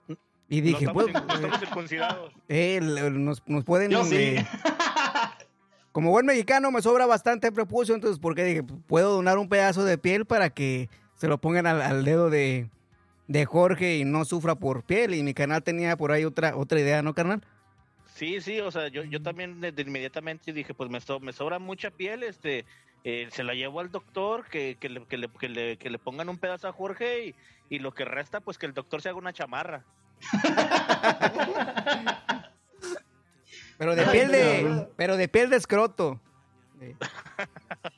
Y 0.48 0.60
No 0.60 0.66
dije, 0.66 0.84
estamos, 0.86 1.04
pues, 1.10 1.14
no 1.26 1.34
estamos 1.34 1.58
circuncidados. 1.60 2.32
eh, 2.48 2.80
nos, 2.82 3.42
nos 3.46 3.64
pueden... 3.64 3.90
Yo 3.90 4.04
sí. 4.04 4.16
eh, 4.16 4.46
como 5.92 6.10
buen 6.10 6.26
mexicano 6.26 6.70
me 6.70 6.82
sobra 6.82 7.06
bastante 7.06 7.50
prepucio, 7.52 7.94
entonces 7.94 8.18
porque 8.20 8.44
dije, 8.44 8.62
puedo 8.62 9.12
donar 9.12 9.38
un 9.38 9.48
pedazo 9.48 9.84
de 9.84 9.98
piel 9.98 10.24
para 10.24 10.50
que 10.50 10.88
se 11.16 11.26
lo 11.28 11.38
pongan 11.40 11.66
al, 11.66 11.82
al 11.82 12.04
dedo 12.04 12.30
de, 12.30 12.70
de 13.26 13.44
Jorge 13.44 13.96
y 13.96 14.04
no 14.04 14.24
sufra 14.24 14.54
por 14.54 14.84
piel. 14.84 15.14
Y 15.14 15.22
mi 15.22 15.34
canal 15.34 15.62
tenía 15.62 15.96
por 15.96 16.12
ahí 16.12 16.24
otra, 16.24 16.56
otra 16.56 16.78
idea, 16.80 17.02
¿no, 17.02 17.14
carnal? 17.14 17.42
Sí, 18.20 18.38
sí, 18.42 18.60
o 18.60 18.70
sea, 18.70 18.88
yo, 18.88 19.02
yo 19.04 19.22
también 19.22 19.62
de, 19.62 19.72
de 19.72 19.80
inmediatamente 19.80 20.52
dije, 20.52 20.74
pues 20.74 20.90
me, 20.90 21.00
so- 21.00 21.20
me 21.20 21.32
sobra 21.32 21.58
mucha 21.58 21.90
piel, 21.90 22.22
este, 22.22 22.66
eh, 23.02 23.28
se 23.32 23.42
la 23.42 23.54
llevo 23.54 23.80
al 23.80 23.90
doctor, 23.90 24.44
que, 24.50 24.76
que, 24.78 24.90
le, 24.90 25.06
que, 25.06 25.16
le, 25.16 25.28
que, 25.30 25.48
le, 25.48 25.78
que 25.78 25.88
le 25.88 25.98
pongan 25.98 26.28
un 26.28 26.36
pedazo 26.36 26.68
a 26.68 26.72
Jorge 26.74 27.28
y, 27.28 27.34
y 27.70 27.78
lo 27.78 27.94
que 27.94 28.04
resta, 28.04 28.40
pues 28.42 28.58
que 28.58 28.66
el 28.66 28.74
doctor 28.74 29.00
se 29.00 29.08
haga 29.08 29.16
una 29.16 29.32
chamarra. 29.32 29.86
Pero 33.78 33.96
de 33.96 34.04
piel 34.08 34.30
de, 34.30 34.86
pero- 34.96 35.16
de 35.16 35.26
piel 35.28 35.48
de 35.48 35.56
escroto. 35.56 36.20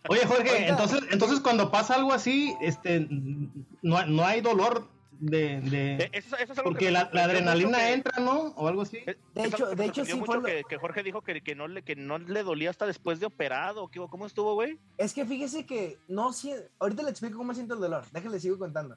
Oye, 0.08 0.24
Jorge, 0.24 0.68
entonces, 0.68 1.00
entonces 1.10 1.40
cuando 1.40 1.72
pasa 1.72 1.96
algo 1.96 2.12
así, 2.12 2.54
este, 2.60 3.08
no, 3.10 4.06
no 4.06 4.24
hay 4.24 4.40
dolor 4.40 4.88
de, 5.24 5.60
de- 5.60 5.94
Eh, 6.04 6.10
eso- 6.14 6.36
eso 6.36 6.52
es 6.52 6.58
algo 6.58 6.70
que 6.70 6.74
porque 6.74 6.84
me 6.86 6.90
la, 6.90 7.08
la 7.12 7.24
adrenalina 7.24 7.78
que- 7.78 7.92
entra, 7.92 8.18
¿no? 8.20 8.48
O 8.56 8.66
algo 8.66 8.82
así. 8.82 8.96
Eh, 8.98 9.16
De 9.34 9.42
es 9.42 9.54
hecho- 9.54 9.68
que 9.70 9.76
de 9.76 9.84
hecho, 9.86 10.04
sí 10.04 10.10
fue 10.10 10.20
mucho 10.20 10.34
lo- 10.34 10.42
que, 10.42 10.62
que 10.68 10.76
Jorge 10.78 11.02
dijo 11.04 11.22
que, 11.22 11.40
que, 11.42 11.54
no 11.54 11.68
le, 11.68 11.82
que 11.82 11.94
no 11.94 12.18
le 12.18 12.42
dolía 12.42 12.70
hasta 12.70 12.86
después 12.86 13.20
de 13.20 13.26
operado. 13.26 13.88
¿qué- 13.88 14.00
¿Cómo 14.10 14.26
estuvo, 14.26 14.54
güey? 14.54 14.78
Es 14.98 15.14
que 15.14 15.24
fíjese 15.24 15.64
que 15.64 15.96
no 16.08 16.32
si 16.32 16.52
ahorita 16.80 17.04
le 17.04 17.10
explico 17.10 17.38
cómo 17.38 17.54
siento 17.54 17.74
el 17.74 17.80
dolor, 17.80 18.04
déjale 18.12 18.40
sigo 18.40 18.58
contando. 18.58 18.96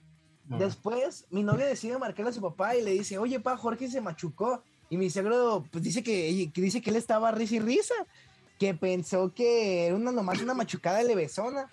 Ah. 0.49 0.57
Después, 0.57 1.25
mi 1.29 1.43
novia 1.43 1.67
decide 1.67 1.97
marcarle 1.99 2.31
a 2.31 2.33
su 2.33 2.41
papá 2.41 2.75
y 2.75 2.81
le 2.83 2.91
dice, 2.91 3.17
oye, 3.19 3.39
pa, 3.39 3.55
Jorge 3.55 3.87
se 3.87 4.01
machucó. 4.01 4.63
Y 4.89 4.97
mi 4.97 5.09
suegro, 5.09 5.63
pues 5.71 5.83
dice 5.83 6.01
que, 6.03 6.49
que 6.53 6.61
dice 6.61 6.81
que 6.81 6.89
él 6.89 6.95
estaba 6.95 7.31
risa 7.31 7.55
y 7.55 7.59
risa, 7.59 7.93
que 8.59 8.73
pensó 8.73 9.33
que 9.33 9.85
era 9.87 9.95
una 9.95 10.11
nomás 10.11 10.41
una 10.41 10.53
machucada 10.55 11.01
levesona. 11.03 11.71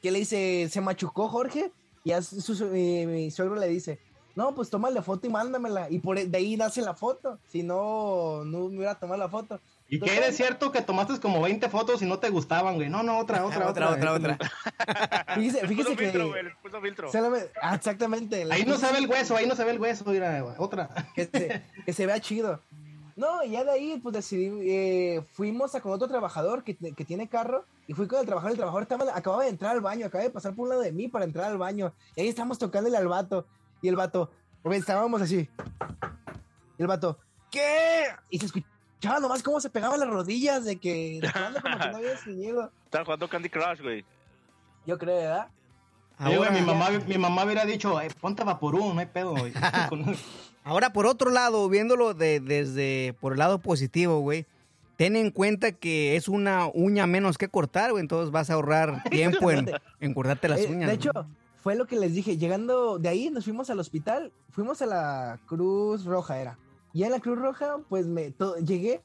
Que 0.00 0.10
le 0.10 0.18
dice, 0.20 0.68
se 0.68 0.80
machucó 0.80 1.28
Jorge, 1.28 1.70
y 2.04 2.10
ya 2.10 2.22
su, 2.22 2.40
su- 2.40 2.66
mi, 2.66 3.06
mi 3.06 3.30
suegro 3.30 3.56
le 3.56 3.68
dice, 3.68 3.98
no, 4.34 4.54
pues 4.54 4.70
tómale 4.70 5.02
foto 5.02 5.26
y 5.26 5.30
mándamela. 5.30 5.90
Y 5.90 5.98
por 5.98 6.18
de 6.18 6.38
ahí 6.38 6.56
nace 6.56 6.80
la 6.82 6.94
foto, 6.94 7.38
si 7.48 7.62
no, 7.62 8.44
no 8.44 8.68
me 8.68 8.76
hubiera 8.78 8.94
tomado 8.98 9.18
la 9.20 9.28
foto. 9.28 9.60
¿Y 9.88 10.00
qué 10.00 10.26
es 10.26 10.36
cierto 10.38 10.72
que 10.72 10.80
tomaste 10.80 11.20
como 11.20 11.42
20 11.42 11.68
fotos 11.68 12.00
y 12.00 12.06
no 12.06 12.18
te 12.18 12.30
gustaban, 12.30 12.76
güey? 12.76 12.88
No, 12.88 13.02
no, 13.02 13.18
otra, 13.18 13.44
otra, 13.44 13.68
Otra, 13.68 13.90
otra. 13.90 14.12
otra, 14.14 14.38
Fíjese, 15.34 15.62
Le 15.62 15.68
fíjese 15.68 15.88
puso 15.90 15.98
filtro, 15.98 16.28
güey, 16.28 16.44
que... 16.44 16.50
puso 16.62 16.80
filtro. 16.80 17.10
ah, 17.60 17.74
exactamente. 17.74 18.46
Ahí 18.50 18.64
no 18.64 18.78
se 18.78 18.90
ve 18.90 18.98
el 18.98 19.06
hueso, 19.06 19.36
ahí 19.36 19.46
no 19.46 19.54
se 19.54 19.64
ve 19.64 19.72
el 19.72 19.78
hueso, 19.80 20.04
mira, 20.06 20.42
otra. 20.58 20.88
que 21.14 21.26
se, 21.26 21.62
que 21.84 21.92
se 21.92 22.06
vea 22.06 22.18
chido. 22.20 22.60
No, 23.16 23.42
y 23.44 23.50
ya 23.50 23.64
de 23.64 23.70
ahí, 23.70 24.00
pues 24.02 24.14
decidí, 24.14 24.50
eh, 24.70 25.22
fuimos 25.32 25.74
a 25.74 25.80
con 25.80 25.92
otro 25.92 26.08
trabajador 26.08 26.64
que, 26.64 26.76
que 26.76 27.04
tiene 27.04 27.28
carro 27.28 27.64
Y 27.86 27.94
fui 27.94 28.06
con 28.06 28.20
el 28.20 28.26
trabajador, 28.26 28.52
el 28.52 28.56
trabajador 28.56 28.82
estaba, 28.82 29.16
acababa 29.16 29.42
de 29.44 29.50
entrar 29.50 29.72
al 29.72 29.80
baño, 29.80 30.06
acababa 30.06 30.24
de 30.28 30.32
pasar 30.32 30.54
por 30.54 30.64
un 30.64 30.70
lado 30.70 30.80
de 30.82 30.92
mí 30.92 31.08
para 31.08 31.24
entrar 31.24 31.46
al 31.50 31.58
baño. 31.58 31.92
Y 32.16 32.22
ahí 32.22 32.28
estábamos 32.28 32.58
tocándole 32.58 32.96
al 32.96 33.08
vato. 33.08 33.46
Y 33.82 33.88
el 33.88 33.96
vato, 33.96 34.30
güey, 34.62 34.78
estábamos 34.78 35.20
así. 35.20 35.48
Y 36.78 36.82
el 36.82 36.86
vato, 36.86 37.18
¿qué? 37.50 38.04
Y 38.30 38.38
se 38.38 38.46
escuchaba 38.46 39.20
nomás 39.20 39.42
cómo 39.42 39.60
se 39.60 39.68
pegaban 39.70 39.98
las 40.00 40.08
rodillas 40.08 40.64
de 40.64 40.76
que, 40.78 41.18
recordando 41.22 41.60
como 41.60 41.78
que 41.78 41.90
no 41.90 41.96
había 41.96 42.16
sueñido. 42.18 42.70
Estaba 42.84 43.04
jugando 43.04 43.28
Candy 43.28 43.48
Crush, 43.50 43.80
güey. 43.82 44.04
Yo 44.86 44.98
creo, 44.98 45.16
¿verdad? 45.16 45.48
Oye, 46.20 46.36
güey, 46.36 46.48
Ahora, 46.48 46.50
mi 46.60 46.60
mamá, 46.66 46.90
mi 47.06 47.18
mamá 47.18 47.44
hubiera 47.44 47.64
dicho, 47.64 48.00
"Eh, 48.00 48.08
ponte 48.20 48.44
vaporú, 48.44 48.94
no 48.94 49.00
hay 49.00 49.06
pedo. 49.06 49.30
güey". 49.34 49.52
Ahora, 50.64 50.92
por 50.92 51.06
otro 51.06 51.30
lado, 51.30 51.68
viéndolo 51.68 52.14
de- 52.14 52.40
desde 52.40 53.14
por 53.20 53.32
el 53.32 53.38
lado 53.38 53.58
positivo, 53.60 54.20
güey, 54.20 54.46
ten 54.96 55.16
en 55.16 55.30
cuenta 55.30 55.72
que 55.72 56.14
es 56.16 56.28
una 56.28 56.68
uña 56.72 57.06
menos 57.06 57.36
que 57.38 57.48
cortar, 57.48 57.90
güey, 57.90 58.00
entonces 58.02 58.30
vas 58.30 58.50
a 58.50 58.54
ahorrar 58.54 59.02
tiempo 59.10 59.50
en, 59.50 59.70
en 60.00 60.14
cortarte 60.14 60.48
las 60.48 60.60
Eh, 60.60 60.66
uñas. 60.70 60.90
de 60.90 60.96
güey. 60.96 60.96
hecho, 60.96 61.10
fue 61.62 61.74
lo 61.74 61.86
que 61.86 61.96
les 61.98 62.14
dije. 62.14 62.36
Llegando 62.36 62.98
de 62.98 63.08
ahí, 63.08 63.30
nos 63.30 63.44
fuimos 63.44 63.70
al 63.70 63.78
hospital. 63.80 64.32
Fuimos 64.50 64.82
a 64.82 64.86
la 64.86 65.40
Cruz 65.46 66.04
Roja, 66.04 66.40
era. 66.40 66.58
Y 66.92 67.04
en 67.04 67.10
la 67.10 67.20
Cruz 67.20 67.38
Roja, 67.38 67.78
pues 67.88 68.06
me 68.06 68.32
llegué 68.64 69.00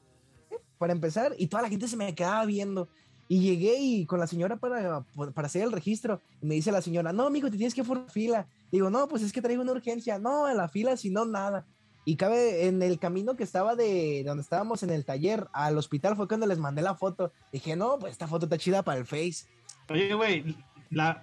para 0.76 0.92
empezar 0.92 1.34
y 1.38 1.46
toda 1.48 1.62
la 1.62 1.68
gente 1.68 1.88
se 1.88 1.96
me 1.96 2.14
quedaba 2.14 2.44
viendo. 2.46 2.88
Y 3.28 3.40
llegué 3.40 3.76
y 3.78 4.06
con 4.06 4.18
la 4.18 4.26
señora 4.26 4.56
para, 4.56 5.04
para 5.34 5.46
hacer 5.46 5.62
el 5.62 5.72
registro. 5.72 6.20
Y 6.40 6.46
me 6.46 6.54
dice 6.54 6.72
la 6.72 6.80
señora, 6.80 7.12
no, 7.12 7.26
amigo, 7.26 7.50
te 7.50 7.56
tienes 7.56 7.74
que 7.74 7.84
formar 7.84 8.10
fila. 8.10 8.46
Digo, 8.72 8.88
no, 8.88 9.06
pues 9.06 9.22
es 9.22 9.32
que 9.32 9.42
traigo 9.42 9.62
una 9.62 9.72
urgencia. 9.72 10.18
No, 10.18 10.48
en 10.48 10.56
la 10.56 10.68
fila, 10.68 10.96
si 10.96 11.10
no, 11.10 11.24
nada. 11.24 11.66
Y 12.08 12.16
cabe 12.16 12.66
en 12.66 12.82
el 12.82 12.98
camino 12.98 13.36
que 13.36 13.44
estaba 13.44 13.74
de 13.74 14.22
donde 14.24 14.42
estábamos 14.42 14.82
en 14.82 14.88
el 14.88 15.04
taller 15.04 15.46
al 15.52 15.76
hospital 15.76 16.16
fue 16.16 16.26
cuando 16.26 16.46
les 16.46 16.58
mandé 16.58 16.80
la 16.80 16.94
foto. 16.94 17.32
Dije, 17.52 17.76
no, 17.76 17.98
pues 17.98 18.12
esta 18.12 18.26
foto 18.26 18.46
está 18.46 18.56
chida 18.56 18.82
para 18.82 18.98
el 18.98 19.04
Face. 19.04 19.44
Oye, 19.90 20.14
güey, 20.14 20.56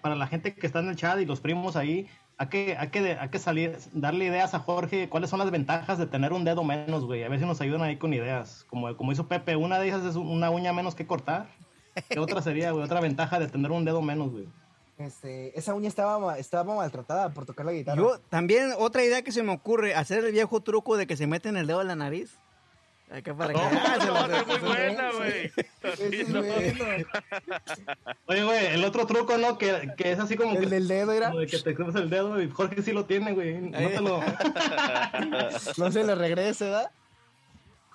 para 0.01 0.15
la 0.15 0.27
gente 0.27 0.53
que 0.53 0.67
está 0.67 0.81
en 0.81 0.89
el 0.89 0.95
chat 0.95 1.19
y 1.19 1.25
los 1.25 1.39
primos 1.39 1.75
ahí, 1.75 2.07
hay 2.37 2.47
que, 2.47 2.77
hay 2.77 2.89
que, 2.89 3.13
hay 3.13 3.29
que 3.29 3.39
salir, 3.39 3.77
darle 3.93 4.25
ideas 4.25 4.53
a 4.53 4.59
Jorge, 4.59 5.09
cuáles 5.09 5.31
son 5.31 5.39
las 5.39 5.49
ventajas 5.49 5.97
de 5.97 6.05
tener 6.05 6.33
un 6.33 6.43
dedo 6.43 6.63
menos, 6.63 7.05
güey. 7.05 7.23
A 7.23 7.29
ver 7.29 7.39
si 7.39 7.45
nos 7.45 7.61
ayudan 7.61 7.81
ahí 7.81 7.97
con 7.97 8.13
ideas. 8.13 8.65
Como, 8.69 8.95
como 8.95 9.11
hizo 9.11 9.27
Pepe, 9.27 9.55
una 9.55 9.79
de 9.79 9.87
esas 9.87 10.05
es 10.05 10.15
una 10.15 10.51
uña 10.51 10.71
menos 10.71 10.93
que 10.93 11.07
cortar. 11.07 11.47
¿Qué 12.10 12.19
otra 12.19 12.41
sería, 12.41 12.71
güey? 12.71 12.84
Otra 12.84 12.99
ventaja 13.01 13.39
de 13.39 13.47
tener 13.47 13.71
un 13.71 13.86
dedo 13.86 14.01
menos, 14.01 14.31
güey. 14.31 14.47
Este, 14.97 15.58
esa 15.60 15.73
uña 15.73 15.89
estaba, 15.89 16.38
estaba 16.38 16.73
maltratada 16.75 17.29
por 17.34 17.45
tocar 17.45 17.65
la 17.65 17.73
guitarra. 17.73 17.97
Yo 18.01 18.17
también, 18.29 18.71
otra 18.77 19.03
idea 19.03 19.21
que 19.23 19.31
se 19.34 19.43
me 19.43 19.51
ocurre, 19.51 19.93
hacer 19.93 20.23
el 20.23 20.31
viejo 20.31 20.62
truco 20.62 20.95
de 20.97 21.05
que 21.05 21.17
se 21.17 21.27
meten 21.27 21.58
el 21.58 21.67
dedo 21.67 21.81
en 21.81 21.88
la 21.88 21.95
nariz. 21.95 22.38
Acá 23.12 23.36
para 23.36 23.53
que... 23.53 23.60
No, 23.60 23.69
Ah, 23.71 23.97
se 23.99 24.08
no, 24.08 24.27
no, 24.27 24.36
es 24.36 24.47
muy 24.47 24.58
buena, 24.58 25.12
güey. 25.12 25.51
Oye, 28.27 28.43
güey, 28.43 28.65
el 28.67 28.84
otro 28.84 29.05
truco, 29.05 29.38
¿no? 29.38 29.58
Que, 29.58 29.91
que 29.97 30.12
es 30.12 30.19
así 30.19 30.36
como 30.36 30.53
El 30.53 30.60
que, 30.62 30.65
del 30.67 30.88
dedo 30.88 31.12
era. 31.12 31.27
como 31.27 31.39
de 31.41 31.47
que 31.47 31.60
te 31.60 31.75
cruzas 31.75 32.01
el 32.01 32.10
dedo 32.10 32.41
y 32.41 32.49
Jorge 32.49 32.81
sí 32.81 32.91
lo 32.93 33.05
tiene, 33.05 33.34
güey. 33.34 33.60
No 33.62 33.77
te 33.77 34.01
lo... 34.01 34.21
No 35.77 35.91
se 35.91 36.03
le 36.03 36.15
regrese, 36.15 36.65
¿verdad? 36.65 36.89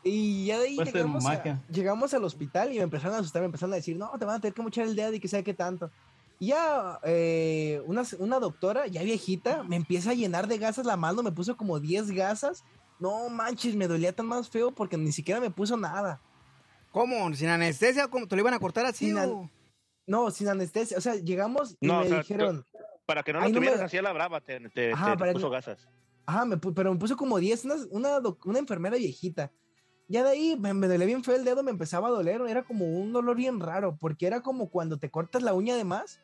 Y 0.02 0.46
ya 0.46 0.58
de 0.58 0.68
ahí 0.68 0.76
llegamos, 0.76 1.26
a- 1.26 1.60
llegamos 1.70 2.14
al 2.14 2.24
hospital 2.24 2.72
y 2.72 2.76
me 2.78 2.82
empezaron 2.84 3.16
a 3.16 3.18
asustar, 3.20 3.42
me 3.42 3.46
empezaron 3.46 3.72
a 3.72 3.76
decir, 3.76 3.96
no, 3.96 4.10
te 4.18 4.24
van 4.24 4.36
a 4.36 4.40
tener 4.40 4.54
que 4.54 4.62
mochar 4.62 4.86
el 4.86 4.96
dedo 4.96 5.12
y 5.12 5.20
que 5.20 5.28
sabe 5.28 5.44
qué 5.44 5.54
tanto. 5.54 5.90
Y 6.38 6.48
ya 6.48 6.98
eh, 7.04 7.82
una, 7.86 8.02
una 8.18 8.38
doctora, 8.40 8.86
ya 8.86 9.02
viejita, 9.02 9.62
me 9.64 9.76
empieza 9.76 10.10
a 10.10 10.14
llenar 10.14 10.46
de 10.48 10.56
gasas 10.58 10.86
la 10.86 10.96
mano, 10.96 11.22
me 11.22 11.32
puso 11.32 11.56
como 11.56 11.78
10 11.80 12.10
gasas. 12.12 12.64
No 12.98 13.28
manches, 13.28 13.76
me 13.76 13.88
dolía 13.88 14.14
tan 14.14 14.26
más 14.26 14.48
feo 14.48 14.72
porque 14.74 14.96
ni 14.96 15.12
siquiera 15.12 15.40
me 15.40 15.50
puso 15.50 15.76
nada. 15.76 16.20
¿Cómo? 16.92 17.32
¿Sin 17.34 17.48
anestesia? 17.48 18.08
¿Cómo? 18.08 18.26
¿Te 18.26 18.36
lo 18.36 18.40
iban 18.40 18.54
a 18.54 18.58
cortar 18.58 18.84
así? 18.86 19.06
Sin 19.06 19.18
an- 19.18 19.28
o? 19.30 19.50
No, 20.06 20.30
sin 20.30 20.48
anestesia. 20.48 20.98
O 20.98 21.00
sea, 21.00 21.14
llegamos 21.14 21.76
y 21.80 21.86
No, 21.86 22.00
me 22.00 22.06
o 22.06 22.08
sea, 22.08 22.18
dijeron, 22.18 22.64
Para 23.06 23.22
que 23.22 23.32
no 23.32 23.40
lo 23.40 23.48
no 23.48 23.54
tuvieras 23.54 23.78
me- 23.78 23.84
así 23.84 23.96
a 23.98 24.02
la 24.02 24.12
brava, 24.12 24.40
te, 24.40 24.60
te, 24.70 24.92
Ajá, 24.92 25.12
te 25.12 25.18
para 25.18 25.32
puso 25.32 25.48
que- 25.50 25.56
gasas. 25.56 25.88
Ajá, 26.26 26.44
me 26.44 26.56
pu- 26.56 26.72
pero 26.74 26.92
me 26.92 26.98
puso 26.98 27.16
como 27.16 27.38
10, 27.38 27.64
una, 27.64 27.74
una, 27.90 28.20
doc- 28.20 28.44
una 28.46 28.58
enfermera 28.58 28.96
viejita. 28.96 29.50
Ya 30.10 30.24
de 30.24 30.30
ahí 30.30 30.56
me, 30.58 30.74
me 30.74 30.88
dolía 30.88 31.06
bien 31.06 31.22
feo 31.22 31.36
el 31.36 31.44
dedo, 31.44 31.62
me 31.62 31.70
empezaba 31.70 32.08
a 32.08 32.10
doler, 32.10 32.40
era 32.48 32.64
como 32.64 32.84
un 32.84 33.12
dolor 33.12 33.36
bien 33.36 33.60
raro, 33.60 33.96
porque 33.98 34.26
era 34.26 34.40
como 34.40 34.68
cuando 34.68 34.98
te 34.98 35.08
cortas 35.08 35.42
la 35.44 35.54
uña 35.54 35.76
de 35.76 35.84
más. 35.84 36.20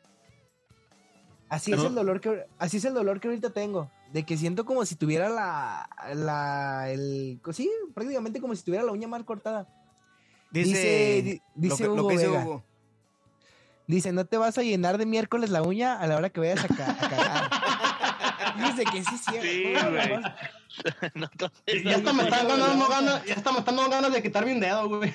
Así 1.47 1.71
es 1.71 1.79
el 1.81 1.95
dolor 1.95 2.19
que 2.19 2.45
así 2.59 2.75
es 2.77 2.83
el 2.85 2.93
dolor 2.93 3.21
que 3.21 3.29
ahorita 3.29 3.51
tengo, 3.51 3.89
de 4.11 4.23
que 4.25 4.35
siento 4.35 4.65
como 4.65 4.83
si 4.85 4.95
tuviera 4.95 5.29
la 5.29 5.89
la 6.13 6.91
el 6.91 7.39
sí, 7.53 7.71
prácticamente 7.95 8.41
como 8.41 8.53
si 8.53 8.63
tuviera 8.65 8.83
la 8.83 8.91
uña 8.91 9.07
mal 9.07 9.23
cortada. 9.23 9.65
Dice, 10.51 10.69
Dice- 10.69 11.21
di- 11.23 11.37
lo 11.37 11.41
dice 11.55 11.77
que- 11.77 11.87
lo 11.87 11.93
Hugo 11.93 12.07
que 12.09 12.13
dice 12.15 12.27
Vega. 12.27 12.43
Hugo. 12.45 12.63
Dice, 13.87 14.11
"No 14.11 14.25
te 14.25 14.35
vas 14.35 14.57
a 14.57 14.63
llenar 14.63 14.97
de 14.97 15.05
miércoles 15.05 15.49
la 15.49 15.61
uña 15.63 15.97
a 15.97 16.07
la 16.07 16.17
hora 16.17 16.29
que 16.29 16.41
vayas 16.41 16.65
a, 16.65 16.67
ca- 16.67 16.91
a 16.91 17.09
cagar." 17.09 17.49
Dice 18.57 18.83
que 18.85 19.03
sí, 19.03 19.17
sí. 19.17 19.31
Güey. 19.37 20.21
No, 21.15 21.27
entonces, 21.31 21.83
Ya 21.83 21.95
hasta 21.95 22.13
me 22.13 22.23
están 22.23 22.47
dando 22.47 22.87
ganas, 22.87 23.25
ya 23.25 23.33
hasta 23.35 23.51
me 23.51 23.59
están 23.59 23.75
dando 23.77 23.89
ganas 23.89 24.13
de 24.13 24.21
quitarme 24.21 24.53
un 24.53 24.59
dedo, 24.59 24.87
güey. 24.89 25.11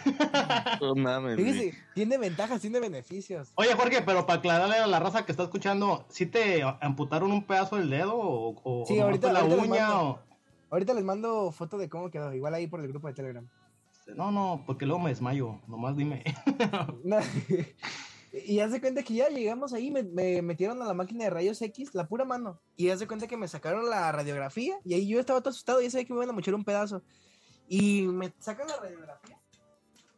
no 0.80 0.94
mames, 0.96 1.36
güey. 1.38 1.52
Fíjese, 1.52 1.78
tiene 1.94 2.18
ventajas, 2.18 2.60
tiene 2.60 2.80
beneficios. 2.80 3.52
Oye, 3.54 3.72
Jorge, 3.74 4.02
pero 4.02 4.26
para 4.26 4.40
aclararle 4.40 4.76
a 4.78 4.86
la 4.88 4.98
raza 4.98 5.24
que 5.24 5.30
está 5.30 5.44
escuchando, 5.44 6.04
¿sí 6.08 6.26
te 6.26 6.62
amputaron 6.80 7.30
un 7.30 7.44
pedazo 7.44 7.76
del 7.76 7.90
dedo 7.90 8.16
o, 8.16 8.60
o- 8.64 8.86
Sí, 8.86 8.94
o 8.94 8.96
nomás 9.06 9.22
ahorita- 9.22 9.28
fue 9.28 9.32
la 9.34 9.40
ahorita 9.40 9.56
les 9.62 9.70
uña? 9.70 9.86
mando. 9.88 10.04
o- 10.08 10.18
Ahorita 10.72 10.94
les 10.94 11.04
mando 11.04 11.52
foto 11.52 11.78
de 11.78 11.88
cómo 11.88 12.10
quedó, 12.10 12.32
igual 12.34 12.54
ahí 12.54 12.66
por 12.66 12.80
el 12.80 12.88
grupo 12.88 13.06
de 13.06 13.14
Telegram. 13.14 13.46
No, 14.16 14.32
no, 14.32 14.64
porque 14.66 14.84
luego 14.84 15.00
me 15.00 15.10
desmayo, 15.10 15.60
nomás 15.68 15.96
dime. 15.96 16.24
No, 17.04 17.18
y 18.32 18.60
haz 18.60 18.72
de 18.72 18.80
cuenta 18.80 19.02
que 19.02 19.14
ya 19.14 19.28
llegamos 19.28 19.72
ahí, 19.72 19.90
me, 19.90 20.02
me 20.02 20.40
metieron 20.42 20.80
a 20.80 20.86
la 20.86 20.94
máquina 20.94 21.24
de 21.24 21.30
rayos 21.30 21.60
X, 21.60 21.94
la 21.94 22.08
pura 22.08 22.24
mano. 22.24 22.60
Y 22.76 22.88
haz 22.88 23.00
de 23.00 23.06
cuenta 23.06 23.26
que 23.26 23.36
me 23.36 23.46
sacaron 23.48 23.88
la 23.90 24.10
radiografía 24.10 24.78
y 24.84 24.94
ahí 24.94 25.06
yo 25.06 25.20
estaba 25.20 25.40
todo 25.40 25.50
asustado, 25.50 25.80
ya 25.82 25.90
sabía 25.90 26.06
que 26.06 26.12
me 26.14 26.18
iban 26.18 26.30
a 26.30 26.32
mochar 26.32 26.54
un 26.54 26.64
pedazo. 26.64 27.02
Y 27.68 28.02
me 28.02 28.32
sacan 28.38 28.68
la 28.68 28.76
radiografía. 28.76 29.38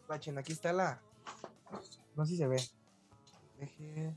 Bachen, 0.09 0.39
aquí 0.39 0.53
está 0.53 0.73
la... 0.73 1.01
No 2.17 2.25
sé 2.25 2.33
si 2.33 2.39
se 2.39 2.47
ve. 2.47 2.57
Deje- 3.59 4.15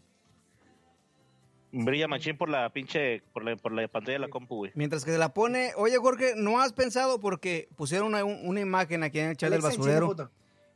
Brilla 1.72 2.08
machín 2.08 2.38
por 2.38 2.50
la 2.50 2.70
pinche, 2.72 3.22
por 3.34 3.44
la, 3.44 3.56
por 3.56 3.72
la 3.72 3.88
pantalla 3.88 4.14
de 4.14 4.20
la 4.20 4.30
compu, 4.30 4.56
güey. 4.56 4.72
Mientras 4.74 5.04
que 5.04 5.12
se 5.12 5.18
la 5.18 5.34
pone, 5.34 5.74
oye 5.76 5.98
Jorge, 5.98 6.34
¿no 6.36 6.60
has 6.62 6.72
pensado 6.74 7.20
porque 7.20 7.68
pusieron 7.76 8.08
una, 8.08 8.24
una 8.24 8.60
imagen 8.62 9.04
aquí 9.04 9.20
en 9.20 9.30
el 9.30 9.38
chat 9.38 9.52
del 9.52 9.60
Alexa, 9.64 9.78
basurero? 9.78 10.32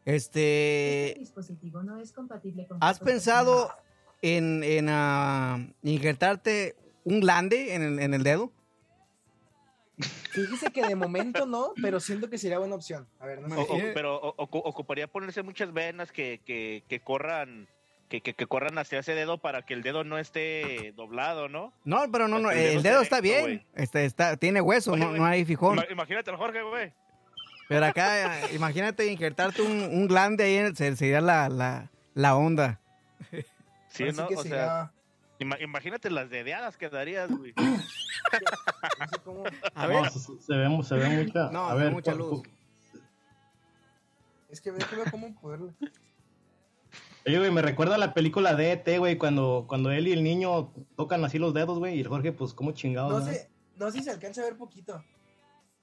Este, 0.05 1.07
Este 1.09 1.19
dispositivo 1.19 1.83
no 1.83 1.99
es 1.99 2.11
compatible 2.11 2.65
con 2.67 2.77
¿has 2.81 2.99
pensado 2.99 3.71
en, 4.21 4.63
en 4.63 4.87
ah, 4.89 5.59
injertarte 5.83 6.75
un 7.03 7.19
glande 7.19 7.75
en 7.75 7.81
el, 7.83 7.99
en 7.99 8.13
el 8.13 8.23
dedo? 8.23 8.51
Fíjese 10.31 10.71
que 10.71 10.87
de 10.87 10.95
momento 10.95 11.45
no, 11.45 11.73
pero 11.81 11.99
siento 11.99 12.29
que 12.29 12.37
sería 12.37 12.57
buena 12.57 12.73
opción. 12.75 13.07
A 13.19 13.25
ver, 13.27 13.41
no 13.41 13.55
O- 13.55 13.75
o- 13.75 13.79
pero 13.93 14.15
o- 14.19 14.35
ocuparía 14.37 15.07
ponerse 15.07 15.43
muchas 15.43 15.71
venas 15.73 16.11
que, 16.11 16.39
que, 16.45 16.83
que 16.87 16.99
corran 17.01 17.67
que, 18.09 18.19
que, 18.21 18.33
que 18.33 18.45
corran 18.45 18.77
hacia 18.77 18.99
ese 18.99 19.13
dedo 19.13 19.37
para 19.37 19.61
que 19.65 19.73
el 19.73 19.83
dedo 19.83 20.03
no 20.03 20.17
esté 20.17 20.91
doblado, 20.97 21.47
¿no? 21.47 21.71
No, 21.85 22.11
pero 22.11 22.27
no, 22.27 22.39
no, 22.39 22.51
El 22.51 22.57
dedo 22.57 22.69
el 22.71 22.77
está 22.77 22.89
dedo 22.89 23.01
está 23.01 23.15
recto, 23.21 23.45
bien, 23.47 23.65
este, 23.75 24.03
está, 24.05 24.35
tiene 24.35 24.59
hueso, 24.59 24.93
Oye, 24.93 25.05
no, 25.05 25.13
no 25.13 25.23
hay 25.25 25.45
fijón. 25.45 25.77
Ima- 25.77 25.89
Imagínate 25.91 26.29
al 26.29 26.35
Jorge, 26.35 26.61
güey. 26.61 26.91
Pero 27.71 27.85
acá, 27.85 28.41
eh, 28.49 28.55
imagínate 28.55 29.09
injertarte 29.09 29.61
un, 29.61 29.71
un 29.81 30.07
glande 30.07 30.43
ahí, 30.43 30.55
en- 30.55 30.75
se- 30.75 30.95
sería 30.97 31.21
la, 31.21 31.47
la, 31.47 31.89
la 32.13 32.35
onda. 32.35 32.81
Sí, 33.87 34.03
¿no? 34.13 34.27
que 34.27 34.35
o 34.35 34.43
sea, 34.43 34.91
ima- 35.39 35.57
imagínate 35.61 36.09
las 36.09 36.29
dedeadas 36.29 36.75
que 36.77 36.89
darías, 36.89 37.29
güey. 37.31 37.53
no 37.57 39.07
sé 39.07 39.19
cómo- 39.23 39.43
A 39.73 39.87
No, 39.87 40.01
ver, 40.01 40.11
se, 40.11 40.19
se 40.19 40.53
ve, 40.57 40.67
mu- 40.67 40.83
se 40.83 40.95
ve 40.95 41.09
mucha. 41.23 41.49
No, 41.51 41.67
a 41.67 41.71
se 41.71 41.77
ve 41.77 41.83
ver, 41.85 41.91
mucha 41.93 42.13
luz. 42.13 42.41
Es 44.49 44.59
que 44.59 44.71
ver 44.71 44.85
cómo 45.09 45.33
poderle. 45.39 45.71
Oye, 47.25 47.37
güey, 47.37 47.51
me 47.51 47.61
recuerda 47.61 47.95
a 47.95 47.99
la 47.99 48.13
película 48.13 48.53
de 48.53 48.71
ET, 48.73 48.97
güey, 48.97 49.17
cuando, 49.17 49.65
cuando 49.67 49.91
él 49.91 50.09
y 50.09 50.11
el 50.11 50.23
niño 50.23 50.73
tocan 50.97 51.23
así 51.23 51.37
los 51.37 51.53
dedos, 51.53 51.79
güey, 51.79 51.95
y 51.95 52.01
el 52.01 52.07
Jorge, 52.09 52.33
pues, 52.33 52.53
como 52.53 52.73
chingados. 52.73 53.11
No 53.13 53.19
¿no? 53.19 53.25
sé, 53.25 53.49
no 53.77 53.91
sé 53.91 53.99
si 53.99 54.03
se 54.03 54.11
alcanza 54.11 54.41
a 54.41 54.45
ver 54.45 54.57
poquito. 54.57 55.01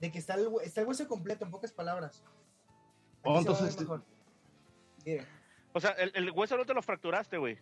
De 0.01 0.11
que 0.13 0.19
está 0.19 0.35
el, 0.35 0.49
está 0.63 0.81
el 0.83 0.87
hueso 0.87 1.07
completo, 1.09 1.45
en 1.45 1.51
pocas 1.51 1.73
palabras. 1.73 2.23
Oh, 3.23 3.35
se 3.35 3.39
entonces- 3.41 3.81
mejor. 3.81 4.03
O 5.73 5.81
sea, 5.81 5.91
el, 5.93 6.13
el 6.15 6.31
hueso 6.31 6.57
no 6.57 6.65
te 6.65 6.75
lo 6.75 6.83
fracturaste, 6.83 7.39
güey. 7.39 7.59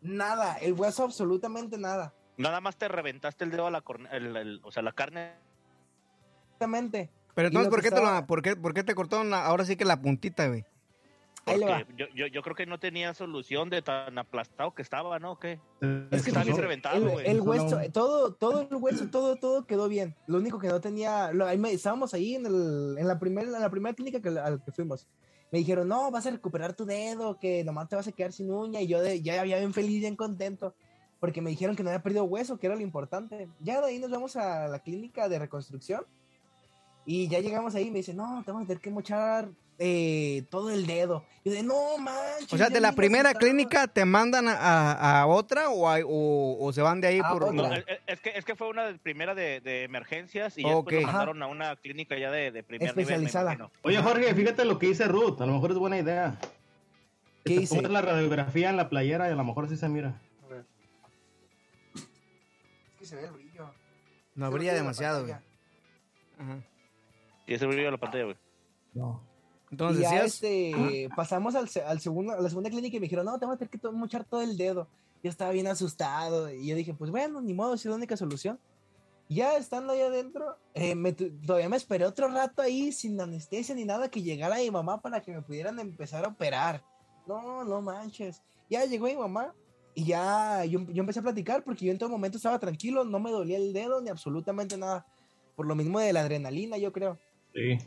nada, 0.00 0.56
el 0.58 0.74
hueso 0.74 1.04
absolutamente 1.04 1.76
nada. 1.78 2.14
Nada 2.36 2.60
más 2.60 2.76
te 2.76 2.86
reventaste 2.88 3.44
el 3.44 3.50
dedo 3.50 3.66
a 3.66 3.70
la 3.70 3.80
corne- 3.80 4.08
el- 4.12 4.36
el- 4.36 4.60
o 4.62 4.70
sea, 4.70 4.82
la 4.82 4.92
carne. 4.92 5.34
Exactamente. 6.46 7.10
pero 7.34 7.48
entonces, 7.48 7.70
¿por 7.70 7.82
qué, 7.82 7.90
te 7.90 8.00
lo- 8.00 8.26
por, 8.26 8.42
qué, 8.42 8.56
por 8.56 8.74
qué 8.74 8.82
te 8.84 8.94
cortaron 8.94 9.30
la- 9.30 9.44
ahora 9.44 9.64
sí 9.64 9.76
que 9.76 9.84
la 9.84 10.00
puntita, 10.00 10.46
güey? 10.48 10.64
Ahí 11.48 11.58
le 11.58 11.66
va. 11.66 11.84
Yo, 11.96 12.06
yo, 12.14 12.26
yo 12.26 12.42
creo 12.42 12.54
que 12.56 12.66
no 12.66 12.78
tenía 12.78 13.14
solución 13.14 13.70
de 13.70 13.82
tan 13.82 14.16
aplastado 14.18 14.74
que 14.74 14.82
estaba, 14.82 15.18
¿no? 15.18 15.32
¿O 15.32 15.38
¿Qué? 15.38 15.60
Es 16.10 16.22
que 16.22 16.30
Está 16.30 16.42
bien 16.42 16.54
fíjese, 16.56 16.60
reventado, 16.62 16.96
el, 16.96 17.08
güey. 17.08 17.26
el 17.26 17.40
hueso, 17.40 17.78
todo, 17.92 18.34
todo 18.34 18.62
el 18.70 18.76
hueso, 18.76 19.08
todo, 19.10 19.36
todo 19.36 19.66
quedó 19.66 19.88
bien. 19.88 20.14
Lo 20.26 20.38
único 20.38 20.58
que 20.58 20.68
no 20.68 20.80
tenía, 20.80 21.32
lo- 21.32 21.46
ahí 21.46 21.58
me- 21.58 21.72
estábamos 21.72 22.14
ahí 22.14 22.34
en, 22.34 22.46
el, 22.46 22.96
en 22.98 23.06
la 23.08 23.18
primera, 23.18 23.46
en 23.46 23.52
la 23.60 23.70
primera 23.70 23.94
clínica 23.94 24.20
que, 24.20 24.28
al 24.38 24.62
que 24.64 24.72
fuimos. 24.72 25.06
me 25.50 25.58
dijeron, 25.60 25.88
no, 25.88 26.10
vas 26.10 26.26
a 26.26 26.30
recuperar 26.30 26.74
tu 26.74 26.84
dedo, 26.84 27.38
que 27.38 27.64
nomás 27.64 27.88
te 27.88 27.96
vas 27.96 28.06
a 28.08 28.12
quedar 28.12 28.32
sin 28.32 28.50
uña. 28.52 28.80
Y 28.80 28.86
yo 28.86 29.00
de, 29.00 29.22
ya 29.22 29.40
había 29.40 29.58
bien 29.58 29.72
feliz, 29.72 30.00
bien 30.00 30.16
contento, 30.16 30.74
porque 31.20 31.40
me 31.40 31.50
dijeron 31.50 31.74
que 31.74 31.82
no 31.82 31.88
había 31.90 32.02
perdido 32.02 32.24
hueso, 32.24 32.58
que 32.58 32.66
era 32.66 32.76
lo 32.76 32.82
importante. 32.82 33.48
Ya 33.60 33.80
de 33.80 33.86
ahí 33.88 33.98
nos 33.98 34.10
vamos 34.10 34.36
a 34.36 34.68
la 34.68 34.78
clínica 34.80 35.28
de 35.28 35.38
reconstrucción. 35.38 36.04
Y 37.10 37.26
ya 37.26 37.40
llegamos 37.40 37.74
ahí 37.74 37.84
y 37.86 37.90
me 37.90 37.98
dice, 38.00 38.12
no, 38.12 38.42
te 38.44 38.50
vamos 38.52 38.66
a 38.66 38.68
tener 38.68 38.82
que 38.82 38.90
mochar 38.90 39.48
eh, 39.78 40.44
todo 40.50 40.70
el 40.70 40.86
dedo. 40.86 41.24
Y 41.42 41.48
yo 41.48 41.54
de, 41.56 41.62
no 41.62 41.96
manches. 41.96 42.52
O 42.52 42.58
sea, 42.58 42.68
de 42.68 42.80
la 42.80 42.92
primera 42.92 43.30
asustado". 43.30 43.46
clínica 43.50 43.86
te 43.86 44.04
mandan 44.04 44.46
a, 44.46 44.52
a- 44.92 45.20
a 45.22 45.26
otra 45.26 45.70
o, 45.70 45.86
o, 45.88 46.66
o 46.66 46.72
se 46.74 46.82
van 46.82 47.00
de 47.00 47.06
ahí 47.08 47.20
A 47.24 47.30
por... 47.30 47.44
otra. 47.44 47.54
No, 47.54 47.72
es, 48.06 48.20
que, 48.20 48.30
es 48.36 48.44
que 48.44 48.54
fue 48.56 48.68
una 48.68 48.84
de- 48.88 48.98
primera 48.98 49.34
de, 49.34 49.60
de 49.62 49.84
emergencias 49.84 50.58
y 50.58 50.64
ya 50.64 50.76
Ok. 50.76 50.90
después 50.90 51.06
lo 51.06 51.12
mandaron 51.12 51.42
a 51.42 51.46
una 51.46 51.76
clínica 51.76 52.18
ya 52.18 52.30
de, 52.30 52.50
de 52.50 52.62
primer 52.62 52.88
Especializada. 52.90 53.52
nivel. 53.54 53.68
Oye, 53.84 54.02
Jorge, 54.02 54.34
fíjate 54.34 54.66
lo 54.66 54.78
que 54.78 54.88
dice 54.88 55.08
Ruth. 55.08 55.40
A 55.40 55.46
lo 55.46 55.54
mejor 55.54 55.70
es 55.70 55.78
buena 55.78 55.96
idea. 55.98 56.38
¿Qué 57.42 57.60
Te 57.60 57.66
pones 57.68 57.90
la 57.90 58.02
radiografía 58.02 58.68
en 58.68 58.76
la 58.76 58.90
playera 58.90 59.30
y 59.30 59.32
a 59.32 59.36
lo 59.36 59.44
mejor 59.44 59.66
sí 59.70 59.78
se 59.78 59.88
mira. 59.88 60.20
Es 61.94 62.02
que 62.98 63.06
se 63.06 63.16
ve 63.16 63.24
el 63.24 63.30
brillo. 63.30 63.70
No 64.34 64.48
Se 64.50 64.54
brilla 64.54 64.72
la 64.72 64.78
demasiado, 64.78 65.20
güey. 65.22 65.32
Ajá. 65.32 66.58
Y 67.48 67.54
ese 67.54 67.66
brillo 67.66 67.88
a 67.88 67.92
la 67.92 67.98
pantalla, 67.98 68.24
güey. 68.24 68.36
No. 68.94 69.22
Entonces 69.70 70.00
y 70.00 70.02
ya 70.02 70.22
decías... 70.22 70.34
este, 70.34 71.08
pasamos 71.16 71.54
al, 71.54 71.68
al 71.86 72.00
segundo, 72.00 72.32
a 72.34 72.40
la 72.40 72.48
segunda 72.48 72.70
clínica 72.70 72.96
y 72.96 73.00
me 73.00 73.04
dijeron, 73.04 73.26
no, 73.26 73.38
te 73.38 73.46
vamos 73.46 73.56
a 73.56 73.58
tener 73.58 73.70
que 73.70 73.78
to- 73.78 73.92
mochar 73.92 74.24
todo 74.24 74.42
el 74.42 74.56
dedo. 74.56 74.88
Yo 75.22 75.30
estaba 75.30 75.50
bien 75.50 75.66
asustado 75.66 76.52
y 76.52 76.66
yo 76.68 76.76
dije, 76.76 76.94
pues 76.94 77.10
bueno, 77.10 77.40
ni 77.40 77.54
modo, 77.54 77.76
si 77.76 77.88
es 77.88 77.90
la 77.90 77.96
única 77.96 78.16
solución. 78.16 78.60
Ya 79.30 79.56
estando 79.56 79.92
ahí 79.92 80.00
adentro, 80.00 80.56
eh, 80.72 80.94
me 80.94 81.12
todavía 81.12 81.68
me 81.68 81.76
esperé 81.76 82.06
otro 82.06 82.28
rato 82.28 82.62
ahí 82.62 82.92
sin 82.92 83.20
anestesia 83.20 83.74
ni 83.74 83.84
nada 83.84 84.08
que 84.10 84.22
llegara 84.22 84.56
mi 84.56 84.70
mamá 84.70 85.02
para 85.02 85.20
que 85.20 85.32
me 85.32 85.42
pudieran 85.42 85.78
empezar 85.80 86.24
a 86.24 86.28
operar. 86.28 86.82
No, 87.26 87.62
no 87.64 87.82
manches. 87.82 88.40
Ya 88.70 88.84
llegó 88.86 89.06
mi 89.06 89.16
mamá 89.16 89.54
y 89.94 90.04
ya 90.06 90.64
yo, 90.64 90.80
yo 90.80 91.00
empecé 91.00 91.18
a 91.18 91.22
platicar 91.22 91.62
porque 91.62 91.84
yo 91.84 91.92
en 91.92 91.98
todo 91.98 92.08
momento 92.08 92.38
estaba 92.38 92.58
tranquilo, 92.58 93.04
no 93.04 93.20
me 93.20 93.30
dolía 93.30 93.58
el 93.58 93.74
dedo 93.74 94.00
ni 94.00 94.08
absolutamente 94.08 94.78
nada. 94.78 95.04
Por 95.56 95.66
lo 95.66 95.74
mismo 95.74 95.98
de 95.98 96.12
la 96.14 96.20
adrenalina, 96.20 96.78
yo 96.78 96.90
creo 96.92 97.18
Sí. 97.58 97.78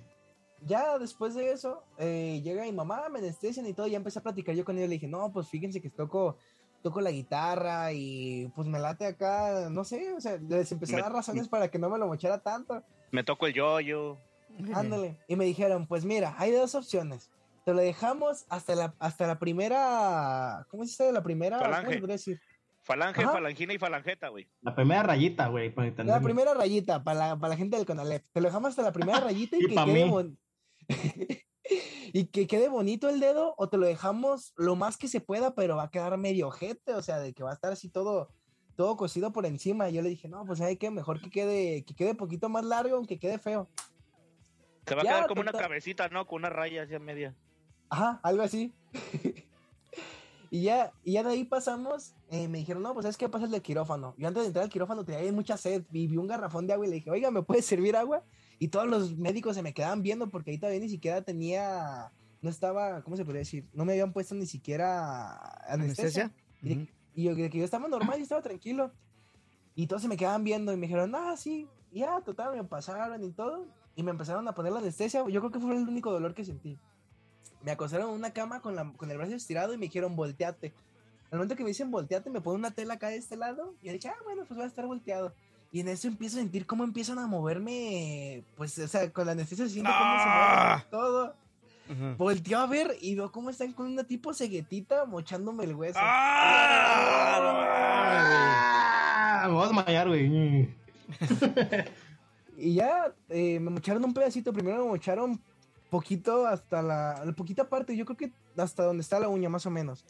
ya 0.62 0.99
después 0.99 1.34
de 1.34 1.51
eso, 1.51 1.84
eh, 1.97 2.41
llega 2.43 2.63
mi 2.63 2.71
mamá, 2.71 3.07
me 3.10 3.19
anestesian 3.19 3.65
y 3.65 3.73
todo, 3.73 3.88
ya 3.88 3.97
empecé 3.97 4.19
a 4.19 4.23
platicar 4.23 4.53
yo 4.53 4.65
con 4.65 4.77
ella, 4.77 4.88
le 4.88 4.95
dije, 4.95 5.07
no, 5.07 5.31
pues 5.31 5.47
fíjense 5.47 5.81
que 5.81 5.89
toco, 5.89 6.38
toco 6.84 7.01
la 7.01 7.12
guitarra 7.12 7.93
y 7.93 8.51
pues 8.55 8.67
me 8.67 8.79
late 8.79 9.05
acá, 9.05 9.69
no 9.69 9.84
sé, 9.84 10.13
o 10.13 10.19
sea, 10.19 10.38
les 10.38 10.71
empecé 10.71 10.97
a 10.97 11.03
dar 11.03 11.13
razones 11.13 11.47
para 11.47 11.69
que 11.69 11.79
no 11.79 11.89
me 11.89 11.97
lo 11.97 12.07
mochara 12.07 12.39
tanto, 12.39 12.84
Me 13.12 13.23
tocó 13.23 13.47
el 13.47 13.53
yoyo. 13.53 14.17
ándale, 14.75 15.17
y 15.27 15.36
me 15.38 15.45
dijeron, 15.45 15.88
pues 15.88 16.03
mira, 16.03 16.36
hay 16.38 16.51
dos 16.51 16.75
opciones, 16.75 17.31
te 17.63 17.73
lo 17.73 17.79
dejamos 17.79 18.45
hasta 18.49 18.75
la, 18.75 18.93
hasta 18.99 19.27
la 19.27 19.39
primera, 19.39 20.67
¿cómo 20.69 20.84
se 20.84 20.89
dice? 20.89 21.12
La 21.12 21.23
primera, 21.23 21.84
¿cómo 21.86 22.07
decir? 22.07 22.39
Falange, 22.83 23.21
Ajá. 23.23 23.33
falangina 23.33 23.73
y 23.73 23.77
falangeta, 23.77 24.29
güey. 24.29 24.49
La 24.61 24.73
primera 24.75 25.03
rayita, 25.03 25.47
güey, 25.47 25.73
para 25.73 25.91
La 26.03 26.19
primera 26.19 26.53
rayita, 26.53 27.03
para 27.03 27.19
la, 27.27 27.35
para 27.39 27.49
la 27.51 27.57
gente 27.57 27.77
del 27.77 27.85
Conalep, 27.85 28.25
te 28.31 28.41
lo 28.41 28.47
dejamos 28.47 28.69
hasta 28.69 28.81
la 28.81 28.91
primera 28.91 29.19
rayita 29.19 29.55
y, 29.57 29.59
Y 29.65 29.67
que 29.67 29.75
quede 29.85 30.05
bon- 30.05 30.37
y 32.13 32.25
que 32.25 32.47
quede 32.47 32.69
bonito 32.69 33.07
el 33.07 33.19
dedo 33.19 33.53
o 33.57 33.69
te 33.69 33.77
lo 33.77 33.85
dejamos 33.85 34.53
lo 34.57 34.75
más 34.75 34.97
que 34.97 35.07
se 35.07 35.21
pueda, 35.21 35.53
pero 35.53 35.75
va 35.77 35.83
a 35.83 35.91
quedar 35.91 36.17
medio 36.17 36.47
ojete, 36.47 36.93
o 36.95 37.01
sea, 37.01 37.19
de 37.19 37.33
que 37.33 37.43
va 37.43 37.51
a 37.51 37.53
estar 37.53 37.71
así 37.71 37.89
todo 37.89 38.29
todo 38.75 38.97
cosido 38.97 39.31
por 39.31 39.45
encima. 39.45 39.89
Y 39.89 39.93
yo 39.93 40.01
le 40.01 40.09
dije, 40.09 40.27
"No, 40.27 40.43
pues 40.45 40.59
hay 40.61 40.77
que 40.77 40.89
mejor 40.89 41.21
que 41.21 41.29
quede 41.29 41.85
que 41.85 41.93
quede 41.93 42.15
poquito 42.15 42.49
más 42.49 42.65
largo, 42.65 42.95
aunque 42.95 43.19
quede 43.19 43.37
feo." 43.37 43.69
Se 44.87 44.95
va 44.95 45.01
a 45.01 45.05
quedar 45.05 45.27
como 45.27 45.41
una 45.41 45.51
cabecita, 45.51 46.09
¿no? 46.09 46.25
Con 46.25 46.39
una 46.41 46.49
raya 46.49 46.81
hacia 46.83 46.97
media. 46.97 47.35
Ajá, 47.89 48.19
algo 48.23 48.41
así. 48.41 48.73
y 50.51 50.63
ya 50.63 50.91
y 51.03 51.13
ya 51.13 51.23
de 51.23 51.31
ahí 51.31 51.45
pasamos, 51.45 52.13
eh, 52.29 52.47
me 52.47 52.59
dijeron, 52.59 52.83
"No, 52.83 52.93
pues 52.93 53.07
es 53.07 53.17
que 53.17 53.27
pasa 53.29 53.45
el 53.45 53.61
quirófano." 53.63 54.13
Yo 54.17 54.27
antes 54.27 54.43
de 54.43 54.47
entrar 54.47 54.63
al 54.63 54.69
quirófano 54.69 55.03
tenía 55.03 55.31
mucha 55.31 55.57
sed 55.57 55.83
y 55.91 56.07
vi 56.07 56.17
un 56.17 56.27
garrafón 56.27 56.67
de 56.67 56.73
agua 56.73 56.85
y 56.85 56.89
le 56.89 56.95
dije, 56.97 57.09
"Oiga, 57.09 57.31
¿me 57.31 57.41
puede 57.41 57.61
servir 57.63 57.95
agua?" 57.95 58.23
Y 58.59 58.67
todos 58.67 58.85
los 58.87 59.17
médicos 59.17 59.55
se 59.55 59.63
me 59.63 59.73
quedaban 59.73 60.03
viendo 60.03 60.29
porque 60.29 60.51
ahí 60.51 60.59
todavía 60.59 60.81
ni 60.81 60.89
siquiera 60.89 61.23
tenía 61.23 62.11
no 62.41 62.49
estaba, 62.49 63.03
¿cómo 63.03 63.15
se 63.15 63.23
podría 63.23 63.39
decir? 63.39 63.69
No 63.71 63.85
me 63.85 63.93
habían 63.93 64.13
puesto 64.13 64.33
ni 64.35 64.45
siquiera 64.45 65.37
anestesia. 65.67 66.23
¿Anestesia? 66.25 66.35
Y, 66.61 66.69
de- 66.69 66.81
Ujú. 66.83 66.91
y 67.13 67.23
yo, 67.23 67.35
que 67.35 67.57
yo 67.57 67.63
estaba 67.63 67.87
normal 67.87 68.19
y 68.19 68.23
estaba 68.23 68.41
tranquilo. 68.41 68.91
Y 69.75 69.87
todos 69.87 70.01
se 70.01 70.07
me 70.07 70.17
quedaban 70.17 70.43
viendo 70.43 70.73
y 70.73 70.77
me 70.77 70.87
dijeron, 70.87 71.13
ah, 71.15 71.37
sí. 71.37 71.67
Ya, 71.91 72.19
total, 72.21 72.55
me 72.55 72.63
pasaron 72.63 73.23
y 73.23 73.31
todo. 73.31 73.67
Y 73.95 74.03
me 74.03 74.11
empezaron 74.11 74.47
a 74.47 74.53
poner 74.55 74.71
la 74.73 74.79
anestesia. 74.79 75.23
Yo 75.29 75.39
creo 75.39 75.51
que 75.51 75.59
fue 75.59 75.75
el 75.75 75.87
único 75.87 76.11
dolor 76.11 76.33
que 76.33 76.43
sentí. 76.43 76.79
Me 77.63 77.71
acostaron 77.71 78.10
en 78.10 78.15
una 78.15 78.32
cama 78.32 78.62
con, 78.62 78.76
la, 78.76 78.91
con 78.97 79.10
el 79.12 79.17
brazo 79.17 79.36
estirado 79.36 79.74
y 79.74 79.78
me 79.78 79.86
dijeron, 79.86 80.15
volteate. 80.15 80.74
Al 81.32 81.38
momento 81.38 81.56
que 81.56 81.63
me 81.63 81.69
dicen 81.69 81.91
volteate, 81.91 82.30
me 82.30 82.41
ponen 82.41 82.60
una 82.60 82.71
tela 82.71 82.95
acá 82.95 83.10
de 83.10 83.17
este 83.17 83.38
lado. 83.38 83.74
Y 83.82 83.88
yo 83.88 83.93
dije, 83.93 84.10
ah, 84.10 84.15
bueno, 84.24 84.43
pues 84.45 84.56
voy 84.56 84.65
a 84.65 84.67
estar 84.67 84.86
volteado. 84.86 85.34
Y 85.71 85.80
en 85.80 85.88
eso 85.88 86.08
empiezo 86.08 86.38
a 86.38 86.41
sentir 86.41 86.65
cómo 86.65 86.84
empiezan 86.84 87.17
a 87.19 87.28
moverme. 87.28 88.43
Pues, 88.58 88.78
o 88.78 88.88
sea, 88.88 89.10
con 89.12 89.26
la 89.26 89.32
anestesia 89.32 89.65
se 89.65 89.71
siente 89.71 89.89
cómo 89.89 90.02
se 90.02 90.26
¡Ah! 90.28 90.67
mueve 90.67 90.84
todo. 90.91 91.36
Ujú. 91.89 92.15
Volteo 92.17 92.60
a 92.60 92.67
ver 92.67 92.97
y 93.02 93.15
veo 93.15 93.32
cómo 93.32 93.50
están 93.50 93.71
con 93.74 93.88
una 93.88 94.04
tipo 94.04 94.34
ceguetita 94.34 95.06
mochándome 95.06 95.63
el 95.63 95.76
hueso. 95.76 96.00
¡Ah! 96.02 97.52
Ah, 99.43 99.47
me 99.47 99.54
voy 99.54 99.63
a 99.63 99.67
desmayar, 99.67 100.08
güey. 100.08 100.69
Y 102.58 102.76
ya 102.76 103.12
eh, 103.30 103.60
me 103.60 103.71
mocharon 103.71 104.06
un 104.06 104.13
pedacito. 104.13 104.54
Primero 104.54 104.84
me 104.84 104.89
mocharon 104.91 105.41
poquito 105.91 106.47
hasta 106.47 106.82
la, 106.82 107.21
la 107.23 107.32
poquita 107.34 107.69
parte. 107.69 107.95
Yo 107.95 108.06
creo 108.06 108.17
que 108.17 108.32
hasta 108.58 108.84
donde 108.84 109.01
está 109.01 109.19
la 109.19 109.30
uña, 109.30 109.49
más 109.49 109.67
o 109.67 109.69
menos. 109.69 110.04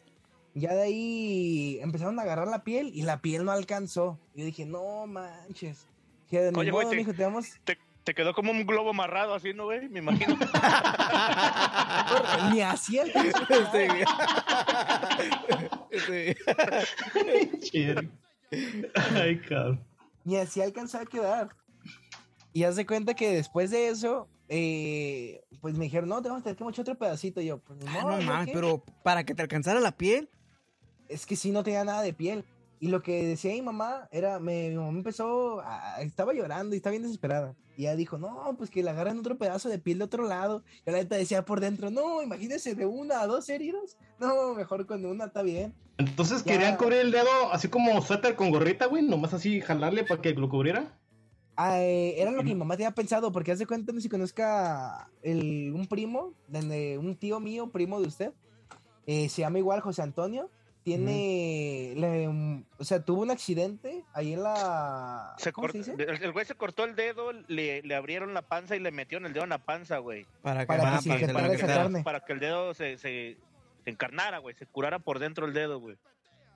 Ya 0.54 0.72
de 0.74 0.82
ahí 0.82 1.78
empezaron 1.82 2.18
a 2.18 2.22
agarrar 2.22 2.48
la 2.48 2.64
piel 2.64 2.90
y 2.94 3.02
la 3.02 3.20
piel 3.20 3.44
no 3.44 3.52
alcanzó. 3.52 4.18
Y 4.34 4.40
yo 4.40 4.46
dije, 4.46 4.64
no 4.64 5.06
manches. 5.06 5.86
Que 6.30 6.40
de 6.40 6.48
Oye, 6.58 6.70
güey, 6.70 6.84
modo, 6.84 6.90
te- 6.90 6.96
mijo, 6.96 7.12
te 7.12 7.24
vamos. 7.24 7.46
Te, 7.64 7.78
te 8.04 8.14
quedó 8.14 8.34
como 8.34 8.50
un 8.52 8.66
globo 8.66 8.90
amarrado 8.90 9.34
así, 9.34 9.52
¿no, 9.54 9.64
güey? 9.64 9.88
Me 9.88 9.98
imagino. 10.00 10.36
Ni 12.52 12.60
así 12.60 12.98
alcanzó. 12.98 13.38
Este, 15.90 16.36
Chido. 17.60 18.02
Ay, 19.14 19.40
cabrón. 19.40 19.82
Ni 20.24 20.36
así 20.36 20.60
alcanzó 20.60 20.98
a 20.98 21.06
quedar. 21.06 21.48
Y 22.52 22.64
haz 22.64 22.76
de 22.76 22.86
cuenta 22.86 23.14
que 23.14 23.34
después 23.34 23.70
de 23.70 23.88
eso, 23.88 24.28
eh, 24.48 25.44
pues 25.60 25.74
me 25.76 25.84
dijeron, 25.84 26.08
no, 26.08 26.20
te 26.22 26.28
vamos 26.28 26.40
a 26.42 26.44
tener 26.44 26.56
que 26.56 26.64
mochar 26.64 26.82
otro 26.82 26.98
pedacito. 26.98 27.40
Y 27.40 27.46
yo, 27.46 27.58
pues 27.58 27.78
ah, 27.86 28.00
no, 28.02 28.10
no 28.10 28.20
¿yo 28.20 28.26
mames, 28.26 28.46
qué? 28.46 28.52
pero 28.52 28.82
para 29.02 29.24
que 29.24 29.34
te 29.34 29.42
alcanzara 29.42 29.80
la 29.80 29.96
piel. 29.96 30.28
es 31.08 31.26
que 31.26 31.36
sí 31.36 31.50
no 31.50 31.62
tenía 31.62 31.84
nada 31.84 32.02
de 32.02 32.12
piel. 32.12 32.44
Y 32.80 32.88
lo 32.88 33.00
que 33.02 33.22
decía 33.24 33.52
mi 33.52 33.62
mamá 33.62 34.08
era, 34.10 34.40
me, 34.40 34.70
mi 34.70 34.74
mamá 34.76 34.88
empezó, 34.98 35.60
a- 35.60 36.02
estaba 36.02 36.32
llorando 36.34 36.74
y 36.74 36.78
estaba 36.78 36.90
bien 36.92 37.02
desesperada. 37.04 37.54
Y 37.76 37.82
ella 37.82 37.94
dijo, 37.96 38.18
no, 38.18 38.54
pues 38.58 38.70
que 38.70 38.82
le 38.82 38.90
agarran 38.90 39.18
otro 39.18 39.38
pedazo 39.38 39.68
de 39.68 39.78
piel 39.78 39.98
de 39.98 40.04
otro 40.04 40.26
lado. 40.26 40.62
Y 40.84 40.90
la 40.90 40.98
neta 40.98 41.16
decía 41.16 41.44
por 41.44 41.60
dentro, 41.60 41.90
no, 41.90 42.22
imagínese 42.22 42.74
de 42.74 42.84
una 42.84 43.20
a 43.20 43.26
dos 43.26 43.48
heridas. 43.48 43.96
No, 44.18 44.54
mejor 44.54 44.84
con 44.86 45.04
una 45.06 45.26
está 45.26 45.42
bien. 45.42 45.74
Entonces 45.96 46.44
Ya. 46.44 46.52
querían 46.54 46.76
cubrir 46.76 46.98
el 46.98 47.12
dedo 47.12 47.52
así 47.52 47.68
como 47.68 48.02
suéter 48.02 48.34
con 48.34 48.50
gorrita, 48.50 48.86
güey. 48.86 49.02
Nomás 49.02 49.32
así 49.32 49.60
jalarle 49.60 50.02
para 50.04 50.20
que 50.20 50.32
lo 50.34 50.48
cubriera. 50.48 50.98
Ah, 51.64 51.80
eh, 51.82 52.20
era 52.20 52.30
lo 52.30 52.38
que 52.38 52.44
mi 52.44 52.54
mamá 52.54 52.76
tenía 52.76 52.90
pensado, 52.92 53.30
porque 53.30 53.52
hace 53.52 53.66
cuenta, 53.66 53.92
no 53.92 53.98
sé 53.98 54.04
si 54.04 54.08
conozca 54.08 55.08
el, 55.22 55.72
un 55.74 55.86
primo, 55.86 56.32
de- 56.48 56.62
de 56.62 56.98
un 56.98 57.14
tío 57.16 57.38
mío, 57.40 57.70
primo 57.70 58.00
de 58.00 58.08
usted, 58.08 58.32
eh, 59.06 59.28
se 59.28 59.42
llama 59.42 59.58
igual 59.58 59.80
José 59.80 60.02
Antonio, 60.02 60.50
tiene, 60.84 61.94
le, 61.96 62.26
um, 62.28 62.64
o 62.78 62.84
sea, 62.84 63.04
tuvo 63.04 63.22
un 63.22 63.30
accidente 63.30 64.04
ahí 64.14 64.32
en 64.32 64.42
la... 64.42 65.34
Se 65.38 65.52
¿cómo 65.52 65.68
cortó- 65.68 65.84
se 65.84 65.92
dice? 65.92 66.02
el, 66.10 66.22
el 66.22 66.32
güey 66.32 66.44
se 66.44 66.54
cortó 66.54 66.84
el 66.84 66.96
dedo, 66.96 67.32
le, 67.48 67.82
le 67.82 67.94
abrieron 67.94 68.34
la 68.34 68.42
panza 68.42 68.74
y 68.76 68.80
le 68.80 68.90
metieron 68.90 69.26
el 69.26 69.32
dedo 69.32 69.44
en 69.44 69.50
la 69.50 69.58
panza, 69.64 69.98
güey. 69.98 70.26
Para 70.42 70.60
que, 70.62 70.66
Para 70.66 70.80
que 70.82 70.86
ah, 70.88 71.00
para 71.32 71.88
que. 71.88 72.02
Para 72.02 72.20
que 72.24 72.32
el 72.32 72.40
dedo 72.40 72.74
se, 72.74 72.98
se, 72.98 73.36
se 73.84 73.90
encarnara, 73.90 74.38
güey. 74.38 74.54
Se 74.56 74.66
curara 74.66 74.98
por 74.98 75.18
dentro 75.20 75.46
el 75.46 75.52
dedo, 75.52 75.78
güey. 75.80 75.96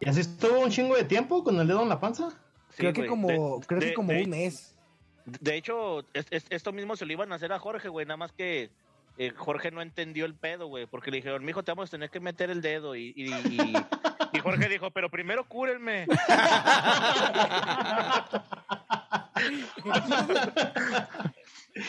Y 0.00 0.08
así 0.08 0.20
estuvo 0.20 0.60
un 0.60 0.70
chingo 0.70 0.96
de 0.96 1.04
tiempo 1.04 1.44
con 1.44 1.58
el 1.60 1.66
dedo 1.68 1.82
en 1.82 1.88
la 1.88 2.00
panza. 2.00 2.30
Sí, 2.70 2.78
creo 2.78 2.92
que 2.92 3.06
como, 3.06 3.28
De- 3.28 3.66
creo 3.66 3.80
que 3.80 3.94
como 3.94 4.12
de- 4.12 4.24
un 4.24 4.30
mes. 4.30 4.75
De 5.26 5.56
hecho, 5.56 6.00
es- 6.14 6.26
es- 6.30 6.46
esto 6.50 6.72
mismo 6.72 6.96
se 6.96 7.04
lo 7.06 7.12
iban 7.12 7.32
a 7.32 7.34
hacer 7.36 7.52
a 7.52 7.58
Jorge, 7.58 7.88
güey, 7.88 8.06
nada 8.06 8.16
más 8.16 8.32
que 8.32 8.70
eh, 9.18 9.32
Jorge 9.34 9.70
no 9.70 9.80
entendió 9.80 10.26
el 10.26 10.34
pedo, 10.34 10.66
güey, 10.66 10.84
porque 10.86 11.10
le 11.10 11.16
dijeron, 11.16 11.42
mijo, 11.44 11.62
te 11.64 11.70
vamos 11.72 11.88
a 11.88 11.90
tener 11.90 12.10
que 12.10 12.20
meter 12.20 12.50
el 12.50 12.60
dedo. 12.60 12.94
Y, 12.94 13.14
y, 13.16 13.32
y- 13.32 13.72
y 14.34 14.38
Jorge 14.40 14.68
dijo, 14.68 14.90
pero 14.90 15.08
primero 15.10 15.44
cúrenme. 15.48 16.06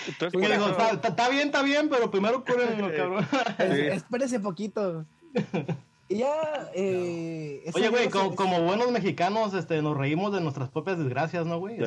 Entonces, 0.08 0.41
eso- 0.52 0.78
está, 1.04 1.30
bien, 1.30 1.47
está 1.47 1.62
bien, 1.63 1.89
pero 1.89 2.12
primero 2.12 2.43
cúrenlo, 2.43 2.91
cabrón. 2.95 3.28
Es- 3.60 3.97
Espérese 3.97 4.39
poquito. 4.39 5.06
Y 6.10 6.20
ya, 6.20 6.70
eh, 6.74 7.70
Oye, 7.74 7.89
güey, 7.89 8.06
se- 8.06 8.10
como, 8.12 8.34
como 8.36 8.62
buenos 8.62 8.89
mexicanos, 8.91 9.54
este, 9.54 9.82
nos 9.82 9.98
reímos 9.98 10.32
de 10.32 10.39
nuestras 10.39 10.70
propias 10.70 10.98
desgracias, 10.98 11.46
¿no, 11.46 11.60
güey? 11.60 11.78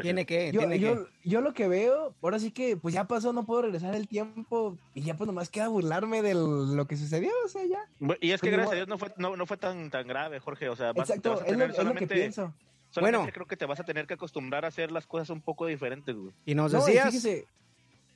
Tiene 0.00 0.24
que, 0.26 0.52
Yo, 0.52 0.60
tiene 0.60 0.78
yo, 0.78 1.04
que. 1.04 1.10
yo 1.28 1.40
lo 1.40 1.52
que 1.52 1.68
veo, 1.68 2.14
ahora 2.22 2.38
sí 2.38 2.50
que 2.50 2.76
pues 2.76 2.94
ya 2.94 3.04
pasó, 3.04 3.32
no 3.32 3.44
puedo 3.44 3.62
regresar 3.62 3.94
el 3.94 4.08
tiempo 4.08 4.76
y 4.94 5.02
ya 5.02 5.16
pues 5.16 5.26
nomás 5.26 5.50
queda 5.50 5.68
burlarme 5.68 6.22
de 6.22 6.34
lo 6.34 6.86
que 6.86 6.96
sucedió, 6.96 7.30
o 7.44 7.48
sea, 7.48 7.62
ya. 7.66 7.84
Y 8.20 8.30
es 8.32 8.40
que 8.40 8.46
Pues, 8.48 8.52
gracias 8.56 8.72
a 8.72 8.76
Dios 8.76 8.88
no 8.88 8.98
fue, 8.98 9.12
no, 9.18 9.36
no 9.36 9.46
fue 9.46 9.56
tan, 9.56 9.90
tan 9.90 10.06
grave, 10.06 10.40
Jorge. 10.40 10.68
O 10.68 10.76
sea, 10.76 10.92
vas, 10.92 11.06
te 11.08 11.14
Exacto, 11.14 11.30
vas 11.32 11.40
a 11.42 11.44
es 11.44 11.52
lo, 11.52 11.58
tener 11.58 11.62
es 11.64 11.68
lo 11.70 11.74
que 11.76 11.82
solamente, 11.82 12.14
pienso. 12.14 12.54
solamente 12.90 13.18
Bueno. 13.18 13.32
creo 13.34 13.46
que 13.46 13.56
te 13.56 13.66
vas 13.66 13.80
a 13.80 13.84
tener 13.84 14.06
que 14.06 14.14
acostumbrar 14.14 14.64
a 14.64 14.68
hacer 14.68 14.90
las 14.92 15.06
cosas 15.06 15.30
un 15.30 15.40
poco 15.42 15.66
diferentes, 15.66 16.14
güey. 16.16 16.32
Y 16.46 16.54
nos 16.54 16.72
No, 16.72 16.78
y 16.78 16.86
decías. 16.86 17.06
fíjese, 17.06 17.46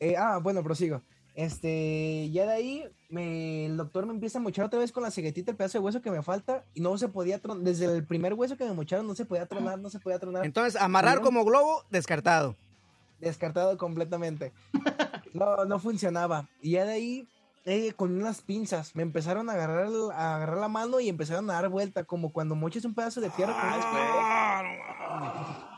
eh, 0.00 0.14
ah, 0.16 0.38
bueno, 0.42 0.62
prosigo. 0.62 1.02
Este, 1.40 2.28
ya 2.32 2.44
de 2.44 2.52
ahí 2.52 2.84
me, 3.08 3.64
el 3.64 3.78
doctor 3.78 4.04
me 4.04 4.12
empieza 4.12 4.38
a 4.38 4.42
mochar 4.42 4.66
otra 4.66 4.78
vez 4.78 4.92
con 4.92 5.02
la 5.02 5.10
ceguetita 5.10 5.50
el 5.50 5.56
pedazo 5.56 5.78
de 5.78 5.84
hueso 5.84 6.02
que 6.02 6.10
me 6.10 6.22
falta 6.22 6.66
y 6.74 6.82
no 6.82 6.98
se 6.98 7.08
podía 7.08 7.38
tronar, 7.38 7.64
desde 7.64 7.86
el 7.86 8.04
primer 8.04 8.34
hueso 8.34 8.58
que 8.58 8.66
me 8.66 8.74
mocharon 8.74 9.06
no 9.06 9.14
se 9.14 9.24
podía 9.24 9.46
tronar, 9.46 9.78
no 9.78 9.88
se 9.88 9.98
podía 10.00 10.18
tronar. 10.18 10.44
Entonces, 10.44 10.78
amarrar 10.78 11.22
como 11.22 11.42
globo, 11.46 11.82
descartado. 11.88 12.56
descartado 13.20 13.78
completamente. 13.78 14.52
No, 15.32 15.64
no 15.64 15.78
funcionaba. 15.78 16.48
Y 16.60 16.72
ya 16.72 16.84
de 16.84 16.92
ahí, 16.92 17.28
eh, 17.64 17.92
con 17.92 18.12
unas 18.16 18.40
pinzas, 18.40 18.96
me 18.96 19.02
empezaron 19.02 19.48
a 19.48 19.52
agarrar, 19.52 19.86
a 20.12 20.34
agarrar 20.34 20.58
la 20.58 20.66
mano 20.66 20.98
y 20.98 21.08
empezaron 21.08 21.48
a 21.48 21.52
dar 21.52 21.68
vuelta, 21.68 22.02
como 22.02 22.32
cuando 22.32 22.56
moches 22.56 22.84
un 22.84 22.94
pedazo 22.94 23.20
de 23.20 23.30
fierro 23.30 23.52
con 23.54 23.64
unas 23.64 23.86
pinzas. 23.86 24.10
Y 25.66 25.69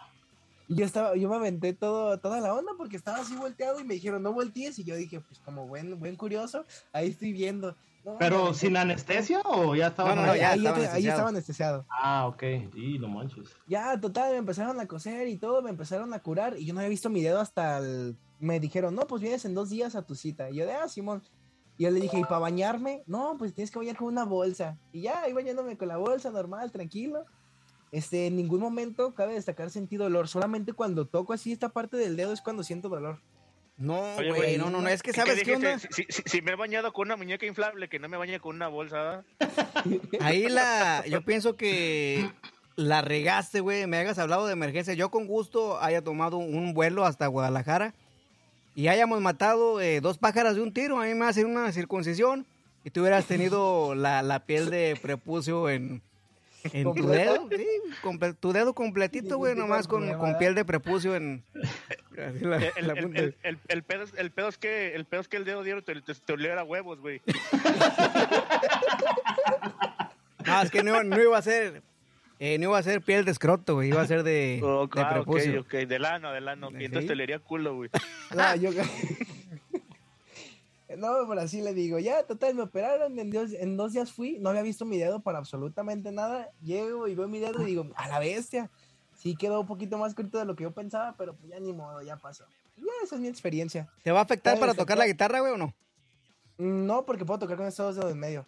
yo 0.75 0.85
estaba, 0.85 1.17
yo 1.17 1.29
me 1.29 1.37
aventé 1.37 1.73
todo, 1.73 2.19
toda 2.19 2.41
la 2.41 2.55
onda 2.55 2.73
porque 2.77 2.97
estaba 2.97 3.19
así 3.19 3.35
volteado 3.37 3.81
y 3.81 3.85
me 3.85 3.95
dijeron, 3.95 4.23
no 4.23 4.33
voltees. 4.33 4.79
Y 4.79 4.85
yo 4.85 4.97
dije, 4.97 5.21
pues 5.21 5.39
como 5.41 5.67
buen, 5.67 5.99
buen 5.99 6.17
curioso, 6.17 6.65
ahí 6.93 7.09
estoy 7.09 7.33
viendo. 7.33 7.77
No, 8.05 8.17
¿Pero 8.19 8.41
aventé. 8.41 8.59
sin 8.59 8.77
anestesia 8.77 9.41
o 9.45 9.77
ya 9.77 9.89
estaba? 9.89 10.15
No, 10.15 10.23
no, 10.23 10.27
no, 10.27 10.33
Ahí, 10.33 10.41
ya 10.41 10.51
ahí 10.51 10.59
estaba 10.67 10.93
ahí 10.95 11.07
estaba 11.07 11.29
anestesiado. 11.29 11.87
Ah, 11.89 12.27
ok. 12.27 12.43
Sí, 12.73 12.99
no 12.99 13.09
manches. 13.09 13.49
Ya, 13.67 13.99
total, 14.01 14.33
me 14.33 14.39
empezaron 14.39 14.81
a 14.81 14.87
coser 14.87 15.29
y 15.29 15.37
todo, 15.37 15.63
me 15.63 15.71
empezaron 15.71 16.13
a 16.13 16.19
curar 16.19 16.59
y 16.59 16.67
yo 16.67 16.75
no 16.75 16.81
había 16.81 16.91
visto 16.91 17.11
mi 17.11 17.23
dedo 17.23 17.41
hasta 17.41 17.79
el... 17.79 18.17
Me 18.41 18.59
dijeron, 18.59 18.97
no, 18.97 19.07
pues 19.07 19.23
vienes 19.23 19.45
en 19.45 19.55
dos 19.55 19.71
días 19.71 19.95
a 19.95 20.03
tu 20.05 20.17
cita. 20.17 20.51
Y 20.51 20.57
yo 20.57 20.67
de, 20.67 20.73
ah, 20.73 20.89
Simón. 20.89 21.23
Y 21.79 21.85
yo 21.85 21.91
le 21.91 22.01
dije, 22.01 22.19
¿y 22.19 22.23
para 22.25 22.39
bañarme? 22.39 23.05
No, 23.07 23.37
pues 23.39 23.55
tienes 23.55 23.71
que 23.71 23.79
bañar 23.79 23.97
con 23.97 24.09
una 24.09 24.25
bolsa. 24.25 24.77
Y 24.93 25.03
ya, 25.03 25.23
ahí 25.23 25.33
bañándome 25.33 25.77
con 25.77 25.87
la 25.87 25.97
bolsa, 25.97 26.31
normal, 26.31 26.73
tranquilo. 26.73 27.25
Este, 27.93 28.27
en 28.27 28.37
ningún 28.37 28.61
momento 28.61 29.15
cabe 29.15 29.35
destacar 29.35 29.71
sentir 29.71 29.99
dolor. 30.01 30.27
Solamente 30.27 30.73
cuando 30.73 31.07
toco 31.07 31.33
así 31.35 31.53
esta 31.53 31.69
parte 31.69 31.97
del 31.97 32.17
dedo 32.17 32.33
es 32.33 32.41
cuando 32.41 32.65
siento 32.65 32.89
dolor. 32.89 33.21
No, 33.77 34.15
güey, 34.17 34.57
no, 34.59 34.71
no, 34.71 34.81
no, 34.81 34.89
es 34.89 35.03
que 35.03 35.11
¿Y 35.11 35.15
sabes 35.15 35.43
qué 35.43 35.57
onda. 35.57 35.79
Si, 35.79 35.89
si- 36.09 36.23
si 36.25 36.43
me 36.43 36.53
he 36.53 36.57
bañado 36.57 36.93
con 36.93 37.09
una 37.09 37.17
muñeca 37.17 37.47
inflable, 37.47 37.89
que 37.89 37.99
no 37.99 38.09
me 38.09 38.17
bañe 38.17 38.39
con 38.41 38.57
una 38.57 38.69
bolsa. 38.69 39.25
Ahí 40.21 40.49
la, 40.49 41.05
yo 41.09 41.23
pienso 41.25 41.57
que 41.57 42.31
la 42.77 43.03
regaste, 43.03 43.61
güey, 43.61 43.87
me 43.87 43.97
hayas 43.99 44.19
hablado 44.19 44.47
de 44.47 44.53
emergencia. 44.53 44.95
Yo 44.95 45.11
con 45.11 45.27
gusto 45.27 45.81
haya 45.81 46.03
tomado 46.03 46.37
un 46.39 46.75
vuelo 46.75 47.05
hasta 47.05 47.27
Guadalajara 47.27 47.95
y 48.75 48.89
hayamos 48.89 49.21
matado 49.21 49.81
eh, 49.81 50.01
dos 50.01 50.17
pájaras 50.19 50.55
de 50.55 50.63
un 50.63 50.73
tiro. 50.73 51.01
A 51.01 51.07
mí 51.07 51.15
me 51.15 51.27
hacen 51.27 51.47
una 51.47 51.73
circuncisión 51.73 52.47
y 52.85 52.91
tú 52.91 53.01
hubieras 53.01 53.27
tenido 53.27 53.95
la, 53.95 54.23
la 54.23 54.45
piel 54.47 54.71
de 54.71 54.99
prepucio 55.01 55.69
en, 55.71 56.03
en 56.65 56.95
tu 56.95 57.07
dedo. 57.07 57.49
Sí, 57.51 57.67
comple- 58.03 58.37
tu 58.39 58.53
dedo 58.53 58.75
completito, 58.75 59.37
güey, 59.39 59.55
nomás 59.55 59.89
de 59.89 60.17
con, 60.17 60.37
piel 60.39 60.55
de 60.55 60.65
prepucio 60.65 61.17
en... 61.17 61.43
así 62.13 62.45
la- 62.45 62.57
El, 62.57 62.73
el- 62.77 62.87
la 62.87 62.93
el- 62.95 63.03
punta. 63.03 63.21
el- 63.21 63.37
el- 63.43 63.59
el 63.69 63.83
pedo, 63.83 64.03
es- 64.05 64.15
el 64.17 64.31
pedo 64.31 64.49
es 64.49 64.59
que 64.59 64.95
el 64.95 65.05
pedo 65.05 65.21
es 65.21 65.29
que 65.29 65.37
el 65.39 65.45
dedo 65.45 65.63
diario 65.63 65.83
te, 65.83 66.01
te, 66.01 66.15
te 66.15 66.33
oliera 66.33 66.63
huevos, 66.65 67.01
güey. 67.01 67.21
No, 70.47 70.61
es 70.63 70.71
que 70.71 70.83
no, 70.83 70.91
iba- 70.91 71.05
no 71.05 71.23
iba 71.23 71.39
a 71.39 71.43
ser... 71.43 71.83
eh, 72.41 72.59
no 72.59 72.65
iba 72.71 72.79
a 72.79 72.83
ser 72.83 73.01
piel 73.01 73.25
de 73.25 73.31
escroto, 73.31 73.75
güey, 73.75 73.89
iba 73.91 74.03
a 74.03 74.07
ser 74.07 74.23
de, 74.25 74.61
Oh, 74.63 74.89
de 74.89 75.01
ah, 75.01 75.05
ok, 75.05 75.13
prepucio. 75.13 75.61
ok, 75.61 75.73
del 75.87 76.05
ano, 76.05 76.33
del 76.33 76.49
ano. 76.49 76.71
Sí. 76.71 76.77
Y 76.81 76.85
entonces 76.87 77.07
te 77.07 77.13
olería 77.13 77.39
culo, 77.39 77.77
güey. 77.77 77.91
No, 78.35 78.57
yo... 78.57 78.71
no, 80.97 81.27
pero 81.29 81.41
así 81.41 81.61
le 81.61 81.75
digo, 81.75 81.99
ya, 81.99 82.25
total, 82.25 82.55
me 82.55 82.63
operaron, 82.63 83.19
en 83.19 83.31
dos, 83.31 83.53
en 83.53 83.77
dos 83.77 83.93
días 83.93 84.13
fui, 84.13 84.39
no 84.39 84.51
había 84.51 84.63
visto 84.63 84.85
mi 84.85 84.99
dedo 84.99 85.21
para 85.21 85.39
absolutamente 85.39 86.13
nada. 86.13 86.51
Llego 86.63 87.09
y 87.09 87.15
veo 87.15 87.29
mi 87.29 87.39
dedo 87.39 87.63
y 87.63 87.67
digo, 87.67 87.87
a 87.95 88.09
la 88.09 88.19
bestia. 88.19 88.71
Sí 89.17 89.37
quedó 89.37 89.61
un 89.61 89.67
poquito 89.67 89.99
más 89.99 90.15
corto 90.15 90.39
de 90.39 90.45
lo 90.45 90.57
que 90.57 90.65
yo 90.65 90.73
pensaba, 90.73 91.15
pero 91.17 91.35
pues 91.35 91.51
ya 91.51 91.61
ni 91.61 91.73
modo, 91.73 92.03
ya 92.03 92.17
pasó. 92.17 92.45
Ya, 92.77 92.85
esa 93.05 93.15
es 93.15 93.21
mi 93.21 93.29
experiencia. 93.29 93.89
¿Te 94.03 94.11
va 94.11 94.21
a 94.21 94.23
afectar 94.23 94.59
para 94.59 94.75
tocar 94.75 94.99
la 94.99 95.07
guitarra, 95.07 95.41
güey, 95.41 95.53
o 95.53 95.57
no? 95.57 95.75
No, 96.59 97.05
porque 97.05 97.25
puedo 97.25 97.39
tocar 97.39 97.57
con 97.57 97.67
estos 97.67 97.87
dos 97.87 97.97
dedos 97.97 98.13
en 98.13 98.19
medio. 98.19 98.47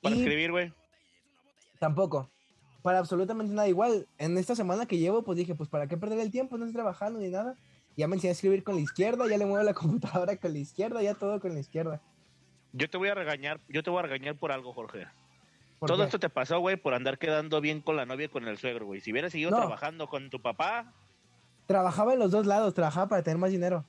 Para 0.00 0.14
Y 0.14 0.20
escribir, 0.20 0.50
güey. 0.50 0.72
Tampoco. 1.78 2.30
Para 2.82 2.98
absolutamente 2.98 3.52
nada 3.52 3.68
igual. 3.68 4.06
En 4.18 4.38
esta 4.38 4.54
semana 4.54 4.86
que 4.86 4.98
llevo, 4.98 5.22
pues 5.22 5.36
dije, 5.36 5.54
pues 5.54 5.68
para 5.68 5.86
qué 5.86 5.96
perder 5.96 6.20
el 6.20 6.30
tiempo, 6.30 6.56
no 6.56 6.64
estoy 6.64 6.74
trabajando 6.74 7.18
ni 7.18 7.28
nada. 7.28 7.56
Ya 7.96 8.06
me 8.08 8.16
enseñé 8.16 8.30
a 8.30 8.32
escribir 8.32 8.62
con 8.62 8.74
la 8.74 8.82
izquierda, 8.82 9.26
ya 9.26 9.38
le 9.38 9.46
muevo 9.46 9.64
la 9.64 9.74
computadora 9.74 10.36
con 10.36 10.52
la 10.52 10.58
izquierda, 10.58 11.02
ya 11.02 11.14
todo 11.14 11.40
con 11.40 11.54
la 11.54 11.60
izquierda. 11.60 12.00
Yo 12.72 12.90
te 12.90 12.98
voy 12.98 13.08
a 13.08 13.14
regañar, 13.14 13.60
yo 13.68 13.82
te 13.82 13.90
voy 13.90 14.00
a 14.00 14.02
regañar 14.02 14.38
por 14.38 14.52
algo, 14.52 14.72
Jorge. 14.74 15.06
¿Por 15.78 15.88
Todo 15.88 15.98
qué? 15.98 16.04
esto 16.04 16.18
te 16.18 16.28
pasó, 16.28 16.58
güey, 16.60 16.76
por 16.76 16.94
andar 16.94 17.18
quedando 17.18 17.60
bien 17.60 17.80
con 17.80 17.96
la 17.96 18.06
novia 18.06 18.26
y 18.26 18.28
con 18.28 18.46
el 18.46 18.58
suegro, 18.58 18.86
güey. 18.86 19.00
Si 19.00 19.12
hubieras 19.12 19.32
seguido 19.32 19.50
No. 19.50 19.56
trabajando 19.58 20.08
con 20.08 20.30
tu 20.30 20.40
papá, 20.40 20.92
Trabajaba 21.66 22.12
en 22.12 22.20
los 22.20 22.30
dos 22.30 22.46
lados, 22.46 22.74
trabajaba 22.74 23.08
para 23.08 23.22
tener 23.24 23.38
más 23.38 23.50
dinero. 23.50 23.84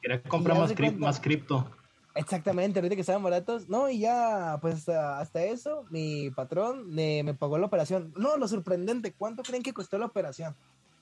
Quería 0.00 0.22
comprar 0.22 0.56
más, 0.56 0.72
cuenta. 0.72 0.98
más 0.98 1.20
cripto. 1.20 1.70
Exactamente, 2.14 2.78
ahorita 2.78 2.94
que 2.94 3.02
estaban 3.02 3.22
baratos. 3.22 3.68
No, 3.68 3.90
y 3.90 3.98
ya, 3.98 4.58
pues 4.62 4.76
hasta, 4.76 5.20
hasta 5.20 5.44
eso, 5.44 5.84
mi 5.90 6.30
patrón 6.30 6.88
me, 6.88 7.22
me 7.22 7.34
pagó 7.34 7.58
la 7.58 7.66
operación. 7.66 8.14
No, 8.16 8.38
lo 8.38 8.48
sorprendente, 8.48 9.12
¿cuánto 9.12 9.42
creen 9.42 9.62
que 9.62 9.74
costó 9.74 9.98
la 9.98 10.06
operación? 10.06 10.56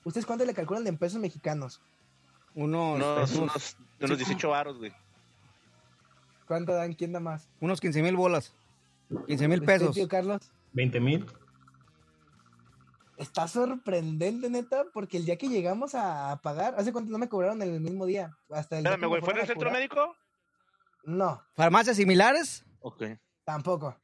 ¿Ustedes 0.05 0.25
cuánto 0.25 0.45
le 0.45 0.53
calculan 0.53 0.87
en 0.87 0.97
pesos 0.97 1.19
mexicanos? 1.19 1.81
Unos, 2.53 2.95
unos, 2.95 3.31
unos, 3.35 3.35
unos, 3.35 3.77
unos 3.99 4.17
18 4.17 4.49
varos, 4.49 4.77
güey. 4.77 4.93
¿Cuánto 6.47 6.73
dan? 6.73 6.93
¿Quién 6.93 7.11
da 7.11 7.19
más? 7.19 7.49
unos 7.59 7.81
15 7.81 8.01
mil 8.01 8.15
bolas. 8.15 8.53
15 9.27 9.47
mil 9.47 9.59
¿Usted, 9.59 9.73
pesos. 9.73 9.95
tío 9.95 10.07
Carlos? 10.07 10.51
20 10.73 10.99
mil. 11.01 11.25
Está 13.17 13.47
sorprendente, 13.47 14.49
neta, 14.49 14.85
porque 14.93 15.17
el 15.17 15.25
día 15.25 15.37
que 15.37 15.47
llegamos 15.47 15.95
a 15.95 16.39
pagar, 16.43 16.75
¿hace 16.77 16.91
cuánto 16.91 17.11
no 17.11 17.17
me 17.17 17.29
cobraron 17.29 17.61
en 17.61 17.73
el 17.73 17.79
mismo 17.81 18.05
día? 18.05 18.37
Hasta 18.49 18.77
el 18.77 18.85
Espérame, 18.85 19.07
güey, 19.09 19.21
¿fue 19.21 19.33
en 19.33 19.37
el 19.39 19.43
a 19.43 19.47
centro 19.47 19.71
médico? 19.71 20.15
No, 21.05 21.41
¿Farmacias 21.55 21.97
similares? 21.97 22.65
Ok. 22.79 23.03
tampoco. 23.43 23.97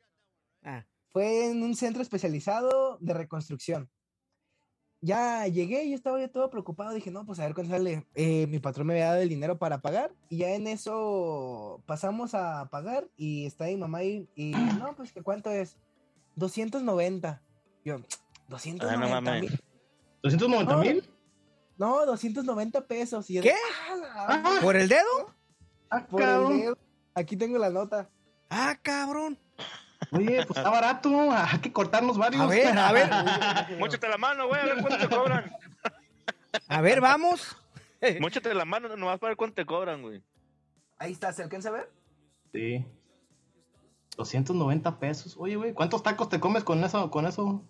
Ah, 0.63 0.85
Fue 1.09 1.49
en 1.51 1.61
un 1.61 1.75
centro 1.75 2.01
especializado 2.01 2.97
de 3.01 3.13
reconstrucción. 3.13 3.89
Ya 5.03 5.47
llegué, 5.47 5.89
yo 5.89 5.95
estaba 5.95 6.19
ya 6.19 6.27
todo 6.27 6.51
preocupado, 6.51 6.93
dije, 6.93 7.09
no, 7.09 7.25
pues 7.25 7.39
a 7.39 7.45
ver 7.45 7.55
cuánto 7.55 7.71
sale. 7.73 8.05
Eh, 8.13 8.45
mi 8.47 8.59
patrón 8.59 8.85
me 8.87 8.93
había 8.93 9.07
dado 9.07 9.21
el 9.21 9.29
dinero 9.29 9.57
para 9.57 9.81
pagar 9.81 10.13
y 10.29 10.37
ya 10.37 10.49
en 10.53 10.67
eso 10.67 11.81
pasamos 11.87 12.35
a 12.35 12.69
pagar 12.69 13.07
y 13.17 13.45
está 13.47 13.65
mi 13.65 13.77
mamá 13.77 13.99
ahí 13.99 14.29
y 14.35 14.51
no, 14.51 14.95
pues 14.95 15.11
que 15.11 15.23
cuánto 15.23 15.49
es? 15.49 15.75
290. 16.35 17.41
Yo, 17.83 17.97
290 18.47 19.17
Ah, 19.17 19.21
no 19.21 19.39
mil. 19.41 19.59
¿290 20.23 20.65
No. 20.75 20.77
mil? 20.81 21.09
No, 21.77 22.05
290 22.05 22.85
pesos. 22.85 23.27
Y 23.31 23.33
yo 23.35 23.41
¿Qué? 23.41 23.55
"Ah, 24.15 24.59
¿Por 24.61 24.75
el 24.75 24.87
dedo? 24.87 25.33
Ah, 25.89 26.05
Por 26.07 26.21
el 26.21 26.47
dedo. 26.59 26.77
Aquí 27.15 27.35
tengo 27.35 27.57
la 27.57 27.71
nota. 27.71 28.07
Ah, 28.51 28.77
cabrón. 28.83 29.39
Oye, 30.11 30.45
pues 30.45 30.57
está 30.57 30.69
barato. 30.69 31.31
Hay 31.31 31.59
que 31.59 31.71
cortarnos 31.71 32.17
varios. 32.17 32.41
A 32.41 32.47
ver, 32.47 32.77
a 32.77 32.91
ver, 32.91 33.09
Móchate 33.79 34.09
la 34.09 34.17
mano, 34.17 34.47
güey, 34.47 34.59
a 34.61 34.65
ver 34.65 34.81
cuánto 34.81 34.97
te 35.07 35.15
cobran. 35.15 35.51
a 36.67 36.81
ver, 36.81 36.99
vamos. 37.01 37.55
Móchate 38.19 38.53
la 38.53 38.65
mano 38.65 38.95
nomás 38.95 39.19
para 39.19 39.29
ver 39.29 39.37
cuánto 39.37 39.55
te 39.55 39.65
cobran, 39.65 40.01
güey. 40.01 40.23
Ahí 40.97 41.11
está, 41.11 41.31
¿se 41.33 41.43
alcanza 41.43 41.69
a 41.69 41.73
ver? 41.73 41.91
Sí. 42.51 42.85
290 44.17 44.99
pesos. 44.99 45.35
Oye, 45.37 45.55
güey, 45.55 45.73
¿cuántos 45.73 46.03
tacos 46.03 46.29
te 46.29 46.39
comes 46.39 46.63
con 46.63 46.83
eso? 46.83 47.09
Con 47.11 47.25
eso? 47.25 47.63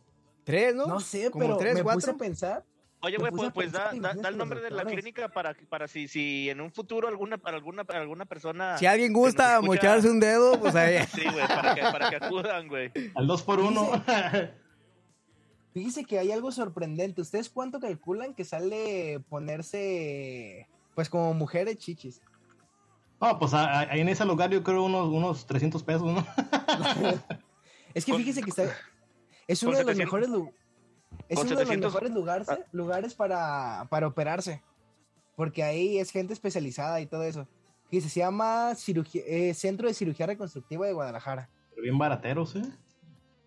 Tres, 0.43 0.73
¿no? 0.73 0.87
No 0.87 0.99
sé, 0.99 1.29
Como 1.29 1.45
pero 1.45 1.57
tres, 1.57 1.75
me 1.75 1.83
puse 1.83 1.93
cuatro. 1.93 2.11
a 2.13 2.17
pensar. 2.17 2.65
Oye, 3.03 3.17
güey, 3.17 3.31
pues, 3.31 3.51
pues 3.53 3.71
da, 3.71 3.89
el 3.91 4.37
nombre 4.37 4.61
de 4.61 4.69
la 4.69 4.85
clínica 4.85 5.27
para, 5.29 5.55
para 5.69 5.87
si, 5.87 6.07
si 6.07 6.49
en 6.51 6.61
un 6.61 6.71
futuro 6.71 7.07
alguna, 7.07 7.37
para 7.39 7.57
alguna, 7.57 7.83
para 7.83 7.99
alguna 8.01 8.25
persona... 8.25 8.77
Si 8.77 8.85
alguien 8.85 9.11
gusta 9.11 9.55
escucha- 9.55 9.65
mocharse 9.67 10.09
un 10.09 10.19
dedo, 10.19 10.59
pues 10.59 10.75
ahí. 10.75 10.97
Sí, 11.15 11.23
güey, 11.23 11.47
para 11.47 11.73
que, 11.75 11.81
para 11.81 12.09
que 12.11 12.15
acudan, 12.17 12.67
güey. 12.67 12.91
Al 13.15 13.25
2 13.25 13.41
por 13.41 13.59
1 13.59 14.03
Fíjese 15.73 16.05
que 16.05 16.19
hay 16.19 16.31
algo 16.31 16.51
sorprendente. 16.51 17.21
¿Ustedes 17.21 17.49
cuánto 17.49 17.79
calculan 17.79 18.35
que 18.35 18.45
sale 18.45 19.19
ponerse, 19.29 20.67
pues 20.93 21.09
como 21.09 21.33
mujeres 21.33 21.77
chichis? 21.77 22.21
No, 23.19 23.39
pues 23.39 23.53
a- 23.55 23.65
a- 23.79 23.91
ahí 23.91 24.01
en 24.01 24.09
ese 24.09 24.25
lugar 24.25 24.51
yo 24.51 24.63
creo 24.63 24.83
unos, 24.83 25.09
unos 25.09 25.45
300 25.47 25.81
pesos, 25.83 26.03
¿no? 26.13 26.25
Es 27.93 28.05
que 28.05 28.13
fíjese 28.13 28.41
que 28.41 28.51
está, 28.51 28.63
es 29.47 29.63
uno 29.63 29.77
de 29.77 29.83
los 29.83 29.97
700 29.97 29.97
mejores 29.97 30.29
lu- 30.29 30.53
es 31.29 31.37
uno 31.39 31.49
de 31.49 31.55
los 31.55 31.59
700 31.67 31.93
mejores 31.93 32.11
lugares, 32.13 32.49
Ah. 32.49 32.59
lugares 32.71 33.13
para, 33.15 33.85
para 33.89 34.07
operarse. 34.07 34.61
Porque 35.35 35.63
ahí 35.63 35.97
es 35.97 36.11
gente 36.11 36.33
especializada 36.33 36.99
y 37.01 37.05
todo 37.07 37.23
eso. 37.23 37.47
Fíjese, 37.89 38.09
se 38.09 38.19
llama 38.19 38.73
cirugía- 38.75 39.23
eh, 39.25 39.53
Centro 39.53 39.87
de 39.87 39.93
Cirugía 39.93 40.25
Reconstructiva 40.25 40.85
de 40.85 40.93
Guadalajara. 40.93 41.49
Pero 41.71 41.81
bien 41.83 41.97
barateros, 41.97 42.55
¿eh? 42.55 42.63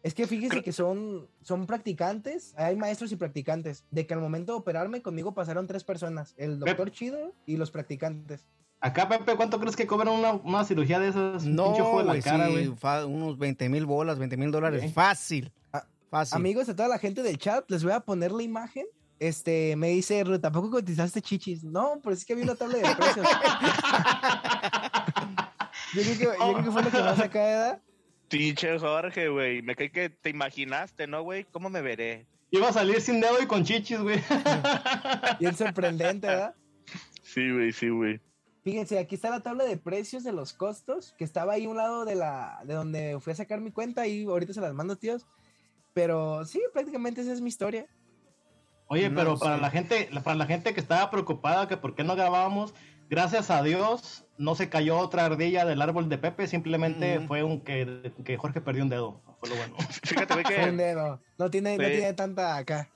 Es 0.03 0.13
que 0.13 0.27
fíjese 0.27 0.63
que 0.63 0.73
son, 0.73 1.29
son 1.41 1.67
practicantes, 1.67 2.53
hay 2.59 2.77
maestros 2.77 3.11
y 3.13 3.17
practicantes. 3.17 3.85
De 3.91 4.07
que 4.07 4.13
al 4.13 4.21
momento 4.21 4.53
de 4.53 4.59
operarme 4.59 5.01
conmigo 5.01 5.33
pasaron 5.33 5.67
tres 5.67 5.83
personas, 5.83 6.35
el 6.37 6.59
doctor 6.59 6.91
Chido 6.91 7.33
y 7.47 7.57
los 7.57 7.71
practicantes. 7.71 8.47
Acá, 8.81 9.09
Pepe, 9.09 9.35
¿cuánto 9.35 9.59
crees 9.59 9.77
que 9.77 9.87
cobran 9.87 10.09
una, 10.13 10.33
una 10.33 10.63
cirugía 10.65 10.99
de 10.99 11.09
esas? 11.09 11.47
No, 11.47 11.73
güey, 11.73 12.21
cara, 12.21 12.49
sí, 12.49 12.75
unos 13.07 13.39
20 13.39 13.71
mil 13.71 13.87
bolas, 13.87 14.19
20 14.19 14.37
mil 14.37 14.51
dólares. 14.51 14.93
Fácil. 14.93 15.51
Ah, 15.73 15.87
Fácil. 16.15 16.37
Amigos 16.37 16.69
de 16.69 16.75
toda 16.75 16.89
la 16.89 17.01
gente 17.01 17.25
del 17.25 17.39
chat, 17.39 17.69
les 17.69 17.83
voy 17.83 17.93
a 17.93 17.99
poner 17.99 18.31
la 18.31 18.45
imagen. 18.45 18.87
Este, 19.19 19.75
me 19.75 19.89
dice, 19.89 20.23
Ruth, 20.23 20.41
¿tampoco 20.41 20.71
cotizaste 20.71 21.21
chichis? 21.21 21.65
No, 21.65 21.99
pero 22.01 22.15
es 22.15 22.25
que 22.25 22.35
había 22.35 22.45
una 22.45 22.55
tabla 22.55 22.79
de 22.79 22.95
precios. 22.95 23.27
yo, 25.93 26.03
creo 26.03 26.17
que, 26.17 26.25
yo 26.25 26.53
creo 26.53 26.65
que 26.65 26.71
fue 26.71 26.83
lo 26.85 26.91
que 26.93 26.99
más 26.99 27.19
acá, 27.19 27.41
¿verdad? 27.41 27.83
Pinche 28.29 28.79
Jorge, 28.79 29.29
güey. 29.29 29.61
Me 29.63 29.75
cae 29.75 29.91
que 29.91 30.09
te 30.09 30.31
imaginaste, 30.31 31.09
¿no, 31.09 31.25
güey? 31.25 31.47
¿Cómo 31.51 31.69
me 31.69 31.83
veré? 31.83 32.29
Iba 32.53 32.69
a 32.69 32.73
salir 32.73 33.01
sin 33.01 33.21
dedo 33.21 33.43
y 33.43 33.47
con 33.47 33.65
chichis, 33.65 33.99
güey. 33.99 34.23
Bien 35.41 35.57
sorprendente, 35.57 36.29
¿verdad? 36.29 36.55
Sí, 37.25 37.51
güey, 37.51 37.73
sí, 37.73 37.89
güey. 37.89 38.21
Fíjense, 38.63 39.01
aquí 39.01 39.17
está 39.17 39.31
la 39.31 39.41
tabla 39.41 39.65
de 39.65 39.79
precios 39.79 40.23
de 40.23 40.31
los 40.31 40.53
costos, 40.53 41.13
que 41.19 41.25
estaba 41.25 41.55
ahí 41.55 41.65
a 41.65 41.69
un 41.69 41.77
lado 41.77 42.05
de 42.05 42.15
la 42.15 42.61
de 42.65 42.75
donde 42.75 43.19
fui 43.19 43.33
a 43.33 43.37
sacar 43.37 43.61
mi 43.61 43.73
cuenta 43.73 44.07
y 44.07 44.27
ahorita 44.27 44.53
se 44.53 44.61
las 44.61 44.75
mando, 44.75 44.95
tíos. 44.95 45.27
Pero 45.95 46.45
sí, 46.45 46.61
prácticamente 46.73 47.21
esa 47.23 47.33
es 47.33 47.41
mi 47.41 47.49
historia. 47.49 47.87
Oye, 48.89 49.09
No, 49.09 49.17
pero 49.17 49.39
para 49.39 49.57
sí. 49.57 49.63
la 49.63 49.71
gente, 49.71 50.11
para 50.23 50.37
la 50.37 50.47
gente 50.47 50.75
que 50.75 50.81
estaba 50.81 51.11
preocupada 51.11 51.69
que 51.69 51.77
por 51.77 51.95
qué 51.95 52.05
no 52.05 52.17
grabábamos, 52.17 52.75
gracias 53.09 53.51
a 53.51 53.63
Dios 53.63 54.27
no 54.37 54.55
se 54.57 54.69
cayó 54.69 54.99
otra 54.99 55.25
ardilla 55.25 55.65
del 55.65 55.81
árbol 55.81 56.09
de 56.09 56.19
Pepe, 56.19 56.47
simplemente 56.49 57.21
Mm. 57.21 57.27
fue 57.29 57.43
un 57.45 57.61
que, 57.61 58.13
que 58.25 58.37
Jorge 58.37 58.61
perdió 58.61 58.83
un 58.83 58.91
dedo. 58.91 59.21
Fue 59.41 59.49
lo 59.49 59.57
bueno. 59.57 59.77
Fíjate, 60.03 60.35
güey, 60.35 60.45
Fue 60.45 60.55
un 60.71 60.77
que 60.77 60.83
dedo. 60.85 61.21
No 61.39 61.51
tiene, 61.51 61.79
no 61.79 61.85
Sí. 61.85 61.91
tiene 61.93 62.13
tanta 62.13 62.57
acá. 62.57 62.91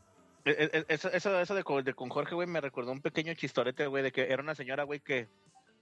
eh, 0.44 0.68
eh, 0.72 0.84
eso, 0.88 1.10
eso, 1.12 1.38
eso 1.40 1.54
de, 1.54 1.62
con, 1.62 1.84
de 1.84 1.94
con 1.94 2.08
Jorge, 2.10 2.34
güey, 2.34 2.48
me 2.48 2.60
recordó 2.60 2.90
un 2.92 3.00
pequeño 3.00 3.32
chistorete, 3.34 3.86
güey, 3.86 4.02
de 4.02 4.12
que 4.12 4.30
era 4.32 4.42
una 4.42 4.54
señora, 4.54 4.82
güey, 4.84 5.00
que 5.00 5.28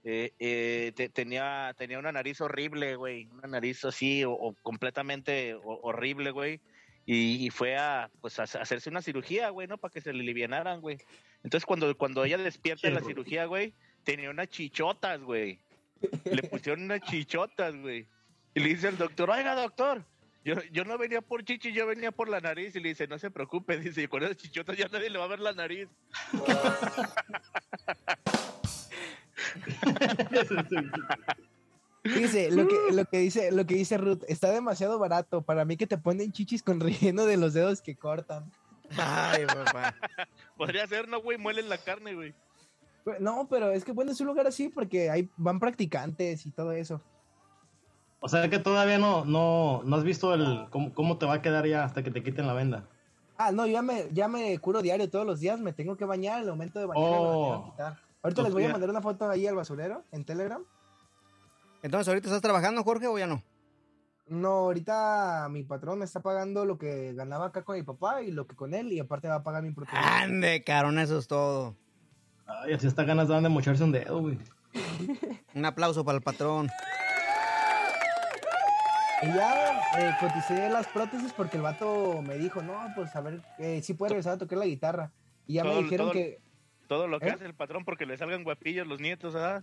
eh, 0.03 0.31
eh, 0.39 0.93
te- 0.95 1.09
tenía, 1.09 1.73
tenía 1.77 1.99
una 1.99 2.11
nariz 2.11 2.39
horrible, 2.41 2.95
güey. 2.95 3.25
Una 3.33 3.47
nariz 3.47 3.83
así, 3.83 4.23
o, 4.23 4.31
o 4.31 4.53
completamente 4.61 5.53
ho- 5.55 5.79
horrible, 5.83 6.31
güey. 6.31 6.61
Y, 7.09 7.45
y 7.45 7.49
fue 7.51 7.77
a, 7.77 8.11
pues, 8.19 8.37
a 8.37 8.43
a 8.43 8.61
hacerse 8.61 8.89
una 8.89 9.01
cirugía, 9.01 9.49
güey, 9.49 9.65
¿no? 9.65 9.77
Para 9.77 9.93
que 9.93 10.01
se 10.01 10.11
le 10.11 10.19
alivianaran, 10.19 10.81
güey. 10.81 10.97
Entonces, 11.41 11.65
cuando, 11.65 11.97
cuando 11.97 12.25
ella 12.25 12.37
despierta 12.37 12.89
de 12.89 12.93
la 12.93 13.01
cirugía, 13.01 13.45
güey, 13.45 13.73
tenía 14.03 14.29
unas 14.29 14.49
chichotas, 14.49 15.21
güey. 15.21 15.57
Le 16.25 16.43
pusieron 16.43 16.83
unas 16.83 16.99
chichotas, 17.01 17.73
güey. 17.77 18.05
Y 18.53 18.59
le 18.59 18.69
dice 18.69 18.89
al 18.89 18.97
doctor, 18.97 19.29
oiga, 19.29 19.55
doctor, 19.55 20.03
yo, 20.43 20.55
yo 20.73 20.83
no 20.83 20.97
venía 20.97 21.21
por 21.21 21.45
chichi, 21.45 21.71
yo 21.71 21.87
venía 21.87 22.11
por 22.11 22.27
la 22.27 22.41
nariz. 22.41 22.75
Y 22.75 22.81
le 22.81 22.89
dice, 22.89 23.07
no 23.07 23.17
se 23.17 23.31
preocupe, 23.31 23.77
dice, 23.79 24.09
con 24.09 24.23
esas 24.23 24.35
chichotas 24.35 24.77
ya 24.77 24.89
nadie 24.89 25.09
le 25.09 25.17
va 25.17 25.23
a 25.23 25.29
ver 25.29 25.39
la 25.39 25.53
nariz. 25.53 25.87
Fíjese, 32.07 32.51
lo 32.51 32.67
que, 32.67 32.75
lo 32.91 33.05
que 33.05 33.19
dice, 33.19 33.51
lo 33.51 33.65
que 33.65 33.75
dice 33.75 33.97
Ruth, 33.97 34.23
está 34.27 34.51
demasiado 34.51 34.99
barato. 34.99 35.41
Para 35.41 35.65
mí 35.65 35.77
que 35.77 35.87
te 35.87 35.97
ponen 35.97 36.31
chichis 36.31 36.63
con 36.63 36.79
relleno 36.79 37.25
de 37.25 37.37
los 37.37 37.53
dedos 37.53 37.81
que 37.81 37.95
cortan. 37.95 38.51
Ay, 38.97 39.45
papá. 39.45 39.95
Podría 40.57 40.87
ser, 40.87 41.07
¿no, 41.07 41.21
güey? 41.21 41.37
Muelen 41.37 41.69
la 41.69 41.77
carne, 41.77 42.13
güey. 42.13 42.33
No, 43.19 43.47
pero 43.49 43.71
es 43.71 43.85
que 43.85 43.93
bueno, 43.93 44.11
es 44.11 44.19
un 44.19 44.27
lugar 44.27 44.47
así 44.47 44.69
porque 44.69 45.09
hay, 45.09 45.29
van 45.37 45.59
practicantes 45.59 46.45
y 46.45 46.51
todo 46.51 46.73
eso. 46.73 47.01
O 48.19 48.27
sea 48.27 48.49
que 48.49 48.59
todavía 48.59 48.97
no, 48.97 49.23
no, 49.25 49.81
no 49.85 49.95
has 49.95 50.03
visto 50.03 50.33
el 50.33 50.67
cómo, 50.71 50.93
cómo 50.93 51.17
te 51.17 51.25
va 51.25 51.35
a 51.35 51.41
quedar 51.41 51.65
ya 51.67 51.83
hasta 51.83 52.03
que 52.03 52.11
te 52.11 52.23
quiten 52.23 52.47
la 52.47 52.53
venda. 52.53 52.87
Ah, 53.37 53.51
no, 53.51 53.65
yo 53.67 53.73
ya 53.73 53.81
me, 53.81 54.07
ya 54.11 54.27
me 54.27 54.57
curo 54.59 54.81
diario 54.81 55.09
todos 55.09 55.25
los 55.25 55.39
días, 55.39 55.59
me 55.59 55.71
tengo 55.71 55.95
que 55.95 56.05
bañar, 56.05 56.41
el 56.41 56.49
momento 56.49 56.79
de 56.79 56.87
bañar 56.87 57.03
me 57.03 57.15
Oh. 57.17 57.51
tengo 57.51 57.63
que 57.63 57.71
quitar. 57.71 57.97
Ahorita 58.23 58.41
les 58.43 58.53
voy 58.53 58.63
a 58.65 58.69
mandar 58.69 58.89
una 58.89 59.01
foto 59.01 59.29
ahí 59.29 59.45
al 59.45 59.55
basurero 59.55 60.03
en 60.11 60.25
Telegram. 60.25 60.63
Entonces, 61.83 62.07
¿ahorita 62.07 62.27
estás 62.27 62.41
trabajando, 62.41 62.83
Jorge, 62.83 63.07
o 63.07 63.17
ya 63.17 63.27
no? 63.27 63.43
No, 64.27 64.49
ahorita 64.49 65.47
mi 65.49 65.63
patrón 65.63 65.99
me 65.99 66.05
está 66.05 66.21
pagando 66.21 66.65
lo 66.65 66.77
que 66.77 67.13
ganaba 67.13 67.45
acá 67.47 67.63
con 67.63 67.77
mi 67.77 67.83
papá 67.83 68.21
y 68.23 68.31
lo 68.31 68.45
que 68.45 68.55
con 68.55 68.73
él, 68.73 68.91
y 68.91 68.99
aparte 68.99 69.27
va 69.29 69.35
a 69.35 69.43
pagar 69.43 69.63
mi 69.63 69.71
propiedad. 69.71 70.03
Ande, 70.03 70.63
carón, 70.65 70.99
eso 70.99 71.17
es 71.17 71.27
todo. 71.27 71.75
Ay, 72.45 72.73
así 72.73 72.87
está 72.87 73.03
ganas 73.03 73.27
dan 73.29 73.43
de 73.43 73.49
mocharse 73.49 73.83
un 73.83 73.91
dedo, 73.93 74.19
güey. 74.19 74.37
Un 75.53 75.65
aplauso 75.65 76.03
para 76.03 76.17
el 76.17 76.23
patrón. 76.23 76.67
Y 79.23 79.27
ya 79.27 79.79
eh, 79.97 80.11
coticé 80.19 80.69
las 80.69 80.87
prótesis 80.87 81.33
porque 81.33 81.57
el 81.57 81.63
vato 81.63 82.21
me 82.21 82.37
dijo, 82.37 82.61
no, 82.61 82.77
pues 82.95 83.15
a 83.15 83.21
ver, 83.21 83.41
eh, 83.57 83.81
si 83.81 83.93
puede 83.93 84.09
regresar 84.11 84.33
a 84.33 84.37
tocar 84.37 84.59
la 84.59 84.65
guitarra. 84.65 85.11
Y 85.47 85.53
ya 85.55 85.63
me 85.63 85.75
dijeron 85.77 86.07
todo- 86.07 86.13
que, 86.13 86.39
Todo 86.87 87.07
lo 87.07 87.19
que 87.19 87.27
¿Eh? 87.27 87.31
hace 87.31 87.45
el 87.45 87.53
patrón 87.53 87.83
porque 87.85 88.05
le 88.05 88.17
salgan 88.17 88.43
guapillos 88.43 88.87
los 88.87 88.99
nietos, 88.99 89.33
¿verdad? 89.35 89.61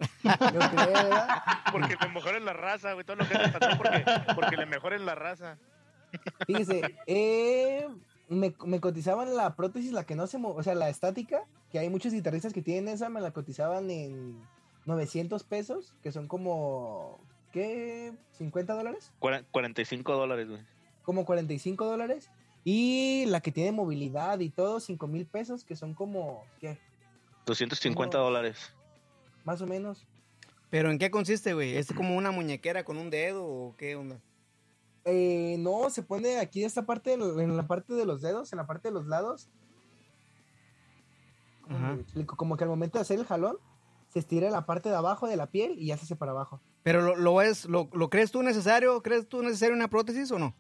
Porque 1.73 1.97
le 2.01 2.09
mejoren 2.13 2.45
la 2.45 2.53
raza, 2.53 2.93
güey. 2.93 3.05
Todo 3.05 3.17
lo 3.17 3.29
que 3.29 3.35
hace 3.35 3.45
el 3.47 3.53
patrón 3.53 3.79
porque, 3.79 4.05
porque 4.35 4.57
le 4.57 4.67
mejoren 4.67 5.07
la 5.07 5.15
raza. 5.15 5.59
Fíjese, 6.47 6.95
eh, 7.07 7.89
me, 8.29 8.55
me 8.65 8.81
cotizaban 8.81 9.35
la 9.37 9.55
prótesis, 9.57 9.93
la 9.93 10.05
que 10.05 10.15
no 10.15 10.27
se 10.27 10.39
o 10.43 10.63
sea, 10.63 10.75
la 10.75 10.89
estática, 10.89 11.45
que 11.73 11.79
hay 11.79 11.89
muchos 11.89 12.13
guitarristas 12.13 12.53
que 12.53 12.63
tienen 12.63 12.93
esa, 12.95 13.09
me 13.09 13.21
la 13.21 13.33
cotizaban 13.33 13.91
en 13.91 14.39
900 14.87 15.43
pesos, 15.45 15.93
que 16.03 16.13
son 16.13 16.29
como, 16.29 17.19
¿qué? 17.53 18.13
¿50 18.39 18.65
dólares? 18.67 19.13
Cuaren- 19.21 19.45
45 19.51 20.13
dólares, 20.15 20.49
güey. 20.49 20.61
Como 21.03 21.25
45 21.25 21.85
dólares. 21.85 22.31
Y 22.67 23.27
la 23.27 23.41
que 23.41 23.53
tiene 23.53 23.73
movilidad 23.73 24.39
y 24.41 24.49
todo, 24.51 24.81
5 24.81 25.07
mil 25.07 25.27
pesos, 25.27 25.65
que 25.65 25.77
son 25.77 25.93
como, 25.95 26.45
¿qué? 26.61 26.79
250 27.47 28.19
No. 28.19 28.25
dólares. 28.25 28.75
Más 29.45 29.61
o 29.61 29.67
menos. 29.67 30.07
¿Pero 30.71 30.91
en 30.91 30.99
qué 30.99 31.11
consiste, 31.11 31.55
güey? 31.55 31.77
¿Es 31.77 31.93
como 31.93 32.17
una 32.17 32.31
muñequera 32.31 32.85
con 32.85 32.97
un 32.97 33.11
dedo 33.11 33.45
o 33.47 33.77
qué 33.77 33.95
onda? 33.97 34.21
Eh, 35.05 35.57
no, 35.59 35.91
se 35.91 36.03
pone 36.03 36.39
aquí 36.39 36.65
esta 36.65 36.87
parte, 36.87 37.13
en 37.13 37.57
la 37.57 37.67
parte 37.67 37.93
de 37.95 38.07
los 38.07 38.23
dedos, 38.23 38.53
en 38.53 38.57
la 38.57 38.67
parte 38.67 38.89
de 38.89 38.95
los 38.95 39.07
lados. 39.07 39.49
Como 42.37 42.57
que 42.57 42.65
al 42.65 42.71
momento 42.71 42.99
de 42.99 43.03
hacer 43.03 43.19
el 43.19 43.25
jalón, 43.27 43.57
se 44.09 44.19
estira 44.19 44.51
la 44.51 44.67
parte 44.67 44.89
de 44.89 44.97
abajo 44.97 45.27
de 45.27 45.37
la 45.37 45.47
piel 45.51 45.77
y 45.79 45.87
ya 45.87 45.97
se 45.97 46.05
hace 46.05 46.17
para 46.17 46.33
abajo. 46.33 46.61
¿Pero 46.83 47.01
lo, 47.03 47.17
lo 47.17 47.41
es, 47.43 47.65
lo, 47.67 47.89
lo 47.93 48.11
crees 48.11 48.31
tú 48.31 48.43
necesario? 48.43 49.03
¿Crees 49.03 49.29
tú 49.29 49.43
necesario 49.43 49.75
una 49.75 49.89
prótesis 49.89 50.31
o 50.31 50.39
no? 50.39 50.55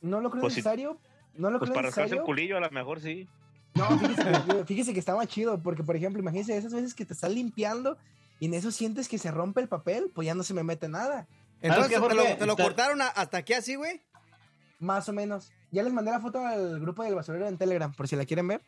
No 0.00 0.20
lo 0.20 0.30
creo 0.30 0.42
Pues 0.42 0.54
necesario. 0.54 0.98
No 1.34 1.50
lo 1.50 1.58
Pues 1.58 1.70
creo 1.70 1.74
para 1.74 1.88
rascarse 1.88 2.14
el 2.14 2.20
necesario. 2.20 2.24
culillo 2.24 2.56
a 2.56 2.60
lo 2.60 2.70
mejor 2.70 3.00
sí. 3.00 3.28
No, 3.74 3.98
fíjese 3.98 4.24
que, 4.46 4.64
fíjese 4.64 4.92
que 4.92 4.98
está 5.00 5.14
más 5.16 5.26
chido, 5.28 5.58
porque 5.62 5.82
por 5.82 5.96
ejemplo, 5.96 6.20
imagínese 6.22 6.56
esas 6.56 6.72
veces 6.72 6.94
que 6.94 7.04
te 7.04 7.12
estás 7.12 7.32
limpiando 7.32 7.96
y 8.40 8.46
en 8.46 8.54
eso 8.54 8.70
sientes 8.70 9.08
que 9.08 9.18
se 9.18 9.30
rompe 9.30 9.60
el 9.60 9.68
papel, 9.68 10.10
pues 10.14 10.26
ya 10.26 10.34
no 10.34 10.42
se 10.44 10.54
me 10.54 10.62
mete 10.62 10.88
nada. 10.88 11.26
Entonces, 11.60 12.00
¿te 12.00 12.14
lo, 12.14 12.36
te 12.36 12.46
lo 12.46 12.56
cortaron 12.56 13.00
a- 13.02 13.08
hasta 13.08 13.38
aquí 13.38 13.52
así, 13.54 13.74
güey? 13.76 14.00
Más 14.78 15.08
o 15.08 15.12
menos. 15.12 15.50
Ya 15.70 15.82
les 15.82 15.92
mandé 15.92 16.10
la 16.10 16.20
foto 16.20 16.44
al 16.46 16.78
grupo 16.78 17.02
del 17.02 17.14
basurero 17.14 17.48
en 17.48 17.56
Telegram, 17.58 17.92
por 17.92 18.06
si 18.06 18.16
la 18.16 18.24
quieren 18.26 18.46
ver. 18.48 18.60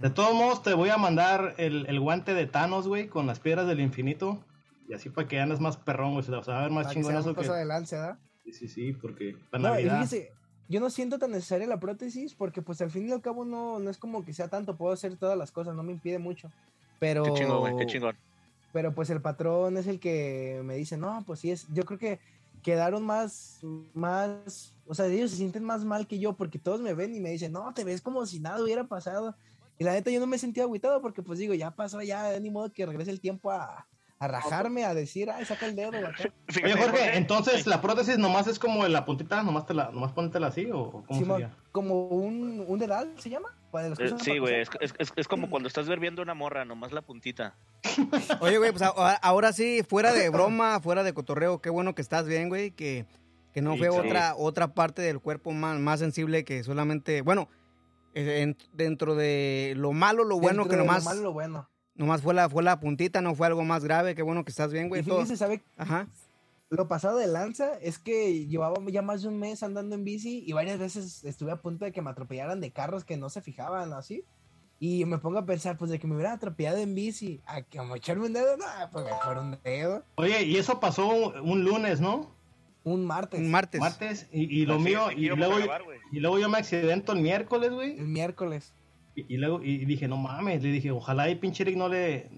De 0.00 0.10
todos 0.10 0.32
modos, 0.32 0.62
te 0.62 0.74
voy 0.74 0.90
a 0.90 0.96
mandar 0.96 1.54
el, 1.58 1.86
el 1.86 1.98
guante 2.00 2.32
de 2.34 2.46
Thanos, 2.46 2.86
güey, 2.86 3.08
con 3.08 3.26
las 3.26 3.40
piedras 3.40 3.66
del 3.66 3.80
infinito. 3.80 4.42
Y 4.88 4.94
así 4.94 5.10
para 5.10 5.26
que 5.28 5.40
andes 5.40 5.60
más 5.60 5.76
perrón, 5.76 6.12
güey. 6.12 6.24
Se 6.24 6.30
la 6.30 6.38
vas 6.38 6.48
a 6.48 6.60
ver 6.62 6.70
más 6.70 6.84
Para 6.86 6.94
que 6.94 7.06
un 7.06 7.12
paso 7.34 7.34
que... 7.52 7.58
de 7.58 7.64
lanza, 7.64 7.96
¿verdad? 7.96 8.18
Sí, 8.44 8.52
sí, 8.52 8.68
sí, 8.68 8.92
porque 8.92 9.36
para 9.50 9.62
No, 9.62 9.68
Navidad... 9.70 10.02
fíjese, 10.04 10.32
yo 10.68 10.80
no 10.80 10.90
siento 10.90 11.18
tan 11.18 11.30
necesaria 11.30 11.66
la 11.66 11.80
prótesis 11.80 12.34
porque 12.34 12.62
pues 12.62 12.80
al 12.80 12.90
fin 12.90 13.08
y 13.08 13.12
al 13.12 13.22
cabo 13.22 13.44
no, 13.44 13.78
no 13.78 13.90
es 13.90 13.96
como 13.96 14.24
que 14.24 14.32
sea 14.32 14.48
tanto, 14.48 14.76
puedo 14.76 14.92
hacer 14.92 15.16
todas 15.16 15.36
las 15.36 15.50
cosas, 15.50 15.74
no 15.74 15.82
me 15.82 15.92
impide 15.92 16.18
mucho. 16.18 16.50
Pero, 16.98 17.22
Qué 17.22 17.32
chingón, 17.34 17.60
güey. 17.60 17.76
Qué 17.76 17.86
chingón. 17.86 18.16
pero 18.72 18.94
pues 18.94 19.08
el 19.10 19.22
patrón 19.22 19.76
es 19.76 19.86
el 19.86 19.98
que 19.98 20.60
me 20.64 20.74
dice, 20.74 20.96
no, 20.96 21.22
pues 21.26 21.40
sí 21.40 21.50
es, 21.50 21.66
yo 21.72 21.84
creo 21.84 21.98
que 21.98 22.18
quedaron 22.62 23.04
más, 23.04 23.60
más, 23.94 24.74
o 24.86 24.94
sea, 24.94 25.06
ellos 25.06 25.30
se 25.30 25.36
sienten 25.36 25.64
más 25.64 25.84
mal 25.84 26.06
que 26.06 26.18
yo 26.18 26.34
porque 26.34 26.58
todos 26.58 26.80
me 26.80 26.92
ven 26.92 27.14
y 27.14 27.20
me 27.20 27.30
dicen, 27.30 27.52
no, 27.52 27.72
te 27.72 27.84
ves 27.84 28.02
como 28.02 28.26
si 28.26 28.40
nada 28.40 28.62
hubiera 28.62 28.84
pasado. 28.84 29.34
Y 29.78 29.84
la 29.84 29.92
neta 29.92 30.10
yo 30.10 30.20
no 30.20 30.26
me 30.26 30.38
sentía 30.38 30.64
agüitado 30.64 31.00
porque 31.00 31.22
pues 31.22 31.38
digo, 31.38 31.54
ya 31.54 31.70
pasó, 31.70 32.02
ya, 32.02 32.38
ni 32.40 32.50
modo 32.50 32.72
que 32.72 32.84
regrese 32.84 33.12
el 33.12 33.20
tiempo 33.20 33.52
a, 33.52 33.86
a 34.20 34.26
rajarme, 34.28 34.84
a 34.84 34.94
decir, 34.94 35.30
ay, 35.30 35.44
saca 35.44 35.66
el 35.66 35.76
dedo, 35.76 36.06
acá". 36.06 36.24
Oye, 36.64 36.72
Jorge, 36.74 37.16
entonces 37.16 37.66
la 37.66 37.80
prótesis 37.80 38.18
nomás 38.18 38.46
es 38.46 38.58
como 38.58 38.86
la 38.88 39.04
puntita, 39.04 39.42
nomás, 39.42 39.66
te 39.66 39.74
la, 39.74 39.90
nomás 39.90 40.12
póntela 40.12 40.48
así, 40.48 40.68
¿o 40.72 41.04
cómo 41.06 41.20
sería? 41.34 41.54
como 41.72 42.08
un, 42.08 42.64
un 42.66 42.78
dedal, 42.78 43.12
¿se 43.18 43.30
llama? 43.30 43.48
Eh, 43.98 44.14
sí, 44.20 44.38
güey. 44.38 44.62
Es, 44.62 44.68
es, 44.80 45.12
es- 45.14 45.28
como 45.28 45.50
cuando 45.50 45.68
estás 45.68 45.86
viendo 46.00 46.22
una 46.22 46.34
morra, 46.34 46.64
nomás 46.64 46.90
la 46.92 47.02
puntita. 47.02 47.54
Oye, 48.40 48.58
güey, 48.58 48.70
pues 48.72 48.82
ahora, 48.82 49.14
ahora 49.22 49.52
sí, 49.52 49.82
fuera 49.86 50.12
de 50.12 50.30
broma, 50.30 50.80
fuera 50.80 51.02
de 51.04 51.12
cotorreo, 51.12 51.60
qué 51.60 51.70
bueno 51.70 51.94
que 51.94 52.02
estás 52.02 52.26
bien, 52.26 52.48
güey, 52.48 52.70
que, 52.70 53.06
que 53.52 53.60
no 53.62 53.72
Sí, 53.74 53.78
fue 53.78 53.90
sí. 53.90 53.98
otra 53.98 54.34
otra 54.36 54.74
parte 54.74 55.02
del 55.02 55.20
cuerpo 55.20 55.52
más, 55.52 55.78
más 55.78 56.00
sensible 56.00 56.44
que 56.44 56.64
solamente, 56.64 57.20
bueno, 57.20 57.48
eh, 58.14 58.40
en- 58.42 58.56
dentro 58.72 59.14
de 59.14 59.74
lo 59.76 59.92
malo, 59.92 60.24
lo 60.24 60.40
bueno, 60.40 60.62
Dentro 60.64 60.70
que 60.70 60.76
de 60.76 60.76
lo 60.78 60.84
nomás, 60.86 61.04
malo, 61.04 61.20
lo 61.20 61.32
bueno. 61.32 61.68
Nomás 61.98 62.22
fue 62.22 62.32
la, 62.32 62.48
fue 62.48 62.62
la 62.62 62.80
puntita, 62.80 63.20
no 63.20 63.34
fue 63.34 63.46
algo 63.46 63.62
más 63.64 63.84
grave, 63.84 64.14
qué 64.14 64.22
bueno 64.22 64.44
que 64.44 64.50
estás 64.50 64.72
bien, 64.72 64.88
güey. 64.88 65.02
Y 65.02 65.04
todo- 65.04 65.18
fíjese, 65.20 65.36
¿sabe, 65.36 65.62
Ajá. 65.76 66.08
lo 66.70 66.88
pasado 66.88 67.18
de 67.18 67.26
lanza 67.26 67.78
es 67.82 67.98
que 67.98 68.46
llevaba 68.46 68.76
ya 68.90 69.02
más 69.02 69.22
de 69.22 69.28
un 69.28 69.38
mes 69.38 69.62
andando 69.62 69.94
en 69.94 70.04
bici 70.04 70.42
y 70.46 70.52
varias 70.52 70.78
veces 70.78 71.24
estuve 71.24 71.52
a 71.52 71.56
punto 71.60 71.84
de 71.84 71.92
que 71.92 72.00
me 72.00 72.10
atropellaran 72.10 72.60
de 72.60 72.70
carros 72.70 73.04
que 73.04 73.16
no 73.18 73.28
se 73.28 73.42
fijaban 73.42 73.92
así. 73.92 74.24
Y 74.80 75.04
me 75.06 75.18
pongo 75.18 75.38
a 75.38 75.44
pensar, 75.44 75.76
pues 75.76 75.90
de 75.90 75.98
que 75.98 76.06
me 76.06 76.14
hubiera 76.14 76.32
atropellado 76.32 76.76
en 76.78 76.94
bici, 76.94 77.40
a 77.46 77.62
que 77.62 77.80
me 77.82 77.96
echarme 77.96 78.26
un 78.26 78.32
dedo, 78.32 78.56
no, 78.56 78.64
pues 78.92 79.04
mejor 79.06 79.38
un 79.38 79.58
dedo. 79.64 80.04
Oye, 80.14 80.44
y 80.44 80.56
eso 80.56 80.78
pasó 80.78 81.08
un, 81.08 81.36
un 81.50 81.64
lunes, 81.64 82.00
¿no? 82.00 82.30
Un 82.84 83.04
martes. 83.04 83.40
Un 83.40 83.50
martes. 83.50 83.80
Martes. 83.80 84.28
Y, 84.30 84.62
y 84.62 84.66
lo 84.66 84.78
mío, 84.78 85.10
y 85.10 85.26
luego, 85.30 85.56
grabar, 85.56 85.82
y 86.12 86.20
luego 86.20 86.38
yo 86.38 86.48
me 86.48 86.58
accidento 86.58 87.12
el 87.12 87.22
miércoles, 87.22 87.72
güey. 87.72 87.98
El 87.98 88.06
miércoles. 88.06 88.72
Y, 89.18 89.34
y 89.34 89.36
luego 89.36 89.60
y 89.62 89.84
dije, 89.84 90.06
no 90.06 90.16
mames, 90.16 90.62
le 90.62 90.70
dije, 90.70 90.92
ojalá 90.92 91.28
y 91.28 91.34
pinche 91.34 91.64
Eric 91.64 91.76
no 91.76 91.88
le. 91.88 92.28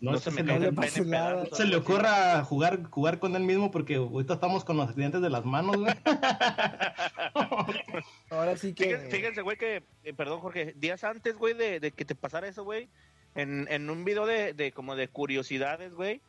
No, 0.00 0.12
No 0.12 0.18
se, 0.18 0.30
me 0.30 0.42
le, 0.42 0.72
pase 0.72 1.04
nada. 1.04 1.44
se 1.52 1.66
le 1.66 1.76
ocurra 1.76 2.42
jugar, 2.44 2.84
jugar 2.84 3.18
con 3.18 3.36
él 3.36 3.42
mismo 3.42 3.70
porque 3.70 3.96
ahorita 3.96 4.34
estamos 4.34 4.64
con 4.64 4.78
los 4.78 4.88
accidentes 4.88 5.20
de 5.20 5.28
las 5.28 5.44
manos, 5.44 5.76
güey. 5.76 5.92
Ahora 8.30 8.56
sí 8.56 8.72
que. 8.72 8.84
Fíjense, 8.84 9.10
fíjense, 9.10 9.42
güey, 9.42 9.58
que, 9.58 9.82
eh, 10.04 10.14
perdón, 10.14 10.40
Jorge, 10.40 10.74
días 10.78 11.04
antes, 11.04 11.36
güey, 11.36 11.52
de, 11.54 11.80
de 11.80 11.90
que 11.90 12.06
te 12.06 12.14
pasara 12.14 12.48
eso, 12.48 12.64
güey, 12.64 12.88
en, 13.34 13.66
en 13.70 13.90
un 13.90 14.04
video 14.04 14.24
de, 14.24 14.54
de 14.54 14.72
como 14.72 14.96
de 14.96 15.08
curiosidades, 15.08 15.94
güey, 15.94 16.22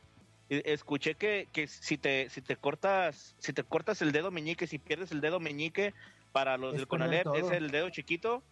eh, 0.49 0.64
escuché 0.66 1.16
que, 1.16 1.47
que 1.53 1.68
si 1.68 1.97
te 1.97 2.30
si 2.30 2.41
te 2.41 2.57
cortas 2.57 3.36
si 3.38 3.53
te 3.53 3.64
cortas 3.64 4.01
el 4.01 4.11
dedo 4.11 4.30
meñique, 4.30 4.68
si 4.68 4.78
pierdes 4.78 5.11
el 5.11 5.22
dedo 5.22 5.39
meñique 5.39 5.93
para 6.34 6.57
los 6.57 6.74
Es 6.74 6.80
del 6.80 6.88
Conalep, 6.88 7.28
es 7.36 7.49
el 7.51 7.72
dedo 7.72 7.89
chiquito. 7.91 8.43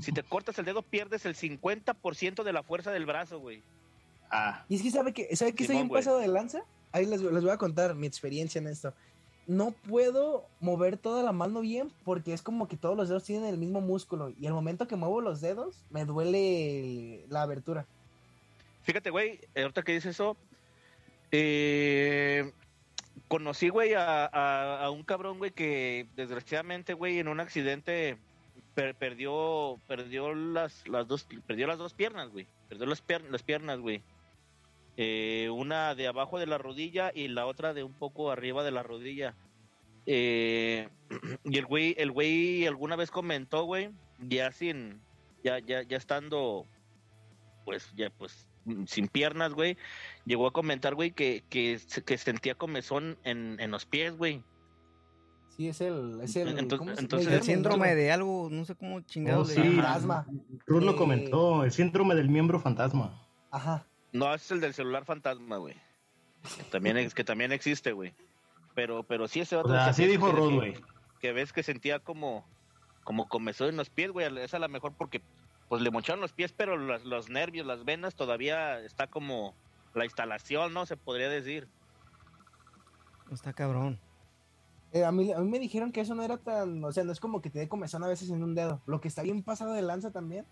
Si 0.00 0.12
te 0.12 0.22
cortas 0.22 0.58
el 0.58 0.64
dedo 0.64 0.82
pierdes 0.82 1.26
el 1.26 1.34
50% 1.34 2.42
de 2.44 2.52
la 2.52 2.62
fuerza 2.62 2.90
del 2.92 3.04
brazo, 3.06 3.40
güey. 3.40 3.62
Ah, 4.30 4.64
Y 4.68 4.76
es 4.76 4.82
que 4.82 4.90
sabe 4.90 5.12
que, 5.12 5.34
¿sabe 5.36 5.54
que 5.54 5.66
soy 5.66 5.76
un 5.76 5.88
pasado 5.88 6.18
de 6.18 6.28
lanza? 6.28 6.62
Ahí 6.92 7.06
les, 7.06 7.20
les 7.20 7.42
voy 7.42 7.50
a 7.50 7.56
contar 7.56 7.94
mi 7.94 8.06
experiencia 8.06 8.58
en 8.60 8.66
esto. 8.68 8.94
No 9.46 9.70
puedo 9.70 10.46
mover 10.60 10.98
toda 10.98 11.22
la 11.22 11.32
mano 11.32 11.60
bien 11.62 11.90
porque 12.04 12.32
es 12.34 12.42
como 12.42 12.68
que 12.68 12.76
todos 12.76 12.96
los 12.96 13.08
dedos 13.08 13.24
tienen 13.24 13.48
el 13.48 13.56
mismo 13.58 13.80
músculo 13.80 14.30
y 14.38 14.46
al 14.46 14.52
momento 14.52 14.86
que 14.86 14.96
muevo 14.96 15.20
los 15.22 15.40
dedos 15.40 15.84
me 15.90 16.04
duele 16.04 17.24
la 17.30 17.42
abertura. 17.42 17.86
Fíjate, 18.82 19.08
güey, 19.10 19.40
eh, 19.54 19.62
ahorita 19.62 19.82
que 19.82 19.92
dices 19.94 20.14
eso, 20.16 20.36
eh, 21.30 22.52
conocí, 23.28 23.68
güey, 23.68 23.94
a, 23.94 24.26
a- 24.26 24.84
a 24.84 24.90
un 24.90 25.02
cabrón, 25.02 25.38
güey, 25.38 25.50
que 25.50 26.06
desgraciadamente, 26.16 26.94
güey, 26.94 27.18
en 27.18 27.28
un 27.28 27.40
accidente 27.40 28.18
per- 28.78 28.94
perdió, 28.94 29.80
perdió 29.88 30.32
las, 30.36 30.86
las 30.86 31.08
dos, 31.08 31.26
perdió 31.48 31.66
las 31.66 31.78
dos 31.78 31.94
piernas, 31.94 32.28
güey, 32.30 32.46
perdió 32.68 32.86
las, 32.86 33.04
pier- 33.04 33.28
las 33.28 33.42
piernas, 33.42 33.80
güey. 33.80 34.02
Eh, 34.96 35.50
una 35.50 35.96
de 35.96 36.06
abajo 36.06 36.38
de 36.38 36.46
la 36.46 36.58
rodilla 36.58 37.10
y 37.12 37.26
la 37.26 37.46
otra 37.46 37.74
de 37.74 37.82
un 37.82 37.92
poco 37.92 38.30
arriba 38.30 38.62
de 38.62 38.70
la 38.70 38.84
rodilla. 38.84 39.34
Eh, 40.06 40.88
y 41.44 41.58
el 41.58 41.66
güey, 41.66 41.96
el 41.98 42.12
güey 42.12 42.66
alguna 42.68 42.94
vez 42.94 43.10
comentó, 43.10 43.64
güey, 43.64 43.90
ya 44.20 44.52
sin, 44.52 45.00
ya, 45.42 45.58
ya, 45.58 45.82
ya 45.82 45.96
estando, 45.96 46.64
pues, 47.64 47.92
ya, 47.96 48.10
pues, 48.10 48.46
sin 48.86 49.08
piernas, 49.08 49.54
güey, 49.54 49.76
llegó 50.24 50.46
a 50.46 50.52
comentar, 50.52 50.94
güey, 50.94 51.10
que, 51.10 51.42
que, 51.50 51.80
que 52.06 52.16
sentía 52.16 52.54
comezón 52.54 53.18
en, 53.24 53.56
en 53.58 53.72
los 53.72 53.86
pies, 53.86 54.16
güey. 54.16 54.44
Sí, 55.58 55.66
es 55.68 55.80
el... 55.80 56.20
Es 56.22 56.36
el 56.36 56.56
Entonces- 56.56 56.78
¿cómo 56.78 56.94
se- 56.94 57.00
entonces 57.00 57.26
me 57.26 57.32
El 57.32 57.38
el 57.38 57.40
dijeron 57.42 57.62
síndrome 57.64 57.94
de 57.96 58.12
algo, 58.12 58.48
no 58.48 58.64
sé 58.64 58.76
cómo 58.76 59.00
chingados 59.00 59.50
Oh, 59.50 59.52
sí. 59.52 59.60
llaman. 59.60 59.74
Fantasma. 59.82 60.26
Cruz 60.64 60.82
lo 60.84 60.92
Eh, 60.92 60.96
comentó, 60.96 61.64
el 61.64 61.72
síndrome 61.72 62.14
del 62.14 62.28
miembro 62.28 62.60
fantasma. 62.60 63.12
Ajá. 63.50 63.84
No, 64.12 64.32
ese 64.32 64.44
es 64.44 64.50
el 64.52 64.60
del 64.60 64.72
celular 64.72 65.04
fantasma, 65.04 65.56
güey. 65.56 65.74
Que 66.56 66.62
también, 66.70 66.96
es, 66.96 67.12
que 67.12 67.24
también 67.24 67.50
existe, 67.50 67.90
güey. 67.90 68.14
Pero, 68.76 69.02
pero 69.02 69.26
sí 69.26 69.40
ese 69.40 69.56
O 69.56 69.60
otro... 69.60 69.72
sea, 69.72 69.86
así 69.86 70.06
dijo 70.06 70.32
que- 70.32 70.40
güey. 70.54 70.74
Que 71.20 71.32
ves 71.32 71.52
que 71.52 71.64
sentía 71.64 71.98
como, 71.98 72.46
como 73.02 73.26
comezón 73.28 73.70
en 73.70 73.76
los 73.76 73.90
pies, 73.90 74.12
güey. 74.12 74.28
Es 74.38 74.54
a 74.54 74.60
lo 74.60 74.68
mejor 74.68 74.92
porque, 74.96 75.20
pues, 75.68 75.82
le 75.82 75.90
mocharon 75.90 76.20
los 76.20 76.32
pies, 76.32 76.52
pero 76.52 76.76
los, 76.76 77.04
los 77.04 77.28
nervios, 77.30 77.66
las 77.66 77.84
venas, 77.84 78.14
todavía 78.14 78.78
está 78.78 79.08
como 79.08 79.56
la 79.94 80.04
instalación, 80.04 80.72
¿no? 80.72 80.86
Se 80.86 80.96
podría 80.96 81.28
decir. 81.28 81.66
Está 83.32 83.52
cabrón. 83.52 83.98
Eh, 84.92 85.04
a, 85.04 85.12
mí, 85.12 85.32
a 85.32 85.38
mí 85.38 85.48
me 85.48 85.58
dijeron 85.58 85.92
que 85.92 86.00
eso 86.00 86.14
no 86.14 86.22
era 86.22 86.38
tan, 86.38 86.82
o 86.84 86.92
sea, 86.92 87.04
no 87.04 87.12
es 87.12 87.20
como 87.20 87.42
que 87.42 87.50
te 87.50 87.58
dé 87.58 87.68
comezón 87.68 88.02
a 88.04 88.08
veces 88.08 88.30
en 88.30 88.42
un 88.42 88.54
dedo. 88.54 88.80
Lo 88.86 89.00
que 89.00 89.08
está 89.08 89.22
bien 89.22 89.42
pasado 89.42 89.72
de 89.72 89.82
lanza 89.82 90.10
también 90.10 90.46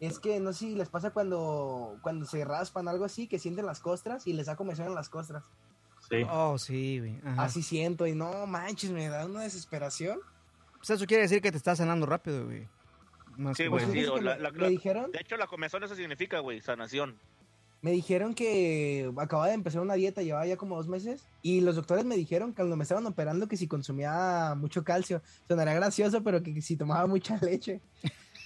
es 0.00 0.18
que 0.18 0.40
no 0.40 0.52
sé 0.52 0.60
si 0.60 0.74
les 0.74 0.88
pasa 0.88 1.10
cuando, 1.10 1.98
cuando 2.02 2.24
se 2.26 2.44
raspan 2.44 2.88
algo 2.88 3.04
así, 3.04 3.26
que 3.28 3.38
sienten 3.38 3.66
las 3.66 3.80
costras 3.80 4.26
y 4.26 4.32
les 4.32 4.46
da 4.46 4.56
comezón 4.56 4.86
en 4.86 4.94
las 4.94 5.08
costras. 5.08 5.44
Sí. 6.08 6.24
Oh, 6.30 6.58
sí, 6.58 6.98
güey. 6.98 7.20
Ajá. 7.24 7.44
Así 7.44 7.62
siento 7.62 8.06
y 8.06 8.14
no 8.14 8.46
manches, 8.46 8.90
me 8.90 9.08
da 9.08 9.26
una 9.26 9.42
desesperación. 9.42 10.18
Pues 10.78 10.90
eso 10.90 11.06
quiere 11.06 11.22
decir 11.22 11.40
que 11.40 11.52
te 11.52 11.58
estás 11.58 11.78
sanando 11.78 12.06
rápido, 12.06 12.46
güey. 12.46 12.66
Más 13.36 13.56
Sí, 13.56 13.66
güey, 13.66 13.86
sí, 13.92 14.04
la- 14.20 14.50
dijeron, 14.68 15.10
De 15.12 15.20
hecho, 15.20 15.36
la 15.36 15.46
comezón 15.46 15.84
eso 15.84 15.94
significa, 15.94 16.40
güey, 16.40 16.60
sanación. 16.60 17.18
Me 17.82 17.90
dijeron 17.90 18.34
que 18.34 19.12
acababa 19.18 19.48
de 19.48 19.54
empezar 19.54 19.82
una 19.82 19.94
dieta, 19.94 20.22
llevaba 20.22 20.46
ya 20.46 20.56
como 20.56 20.76
dos 20.76 20.88
meses, 20.88 21.24
y 21.42 21.60
los 21.60 21.76
doctores 21.76 22.04
me 22.04 22.16
dijeron 22.16 22.50
que 22.52 22.56
cuando 22.56 22.76
me 22.76 22.84
estaban 22.84 23.04
operando 23.06 23.48
que 23.48 23.56
si 23.56 23.66
consumía 23.66 24.54
mucho 24.56 24.84
calcio, 24.84 25.20
sonaría 25.48 25.74
gracioso, 25.74 26.22
pero 26.22 26.42
que 26.42 26.62
si 26.62 26.76
tomaba 26.76 27.06
mucha 27.06 27.36
leche. 27.42 27.80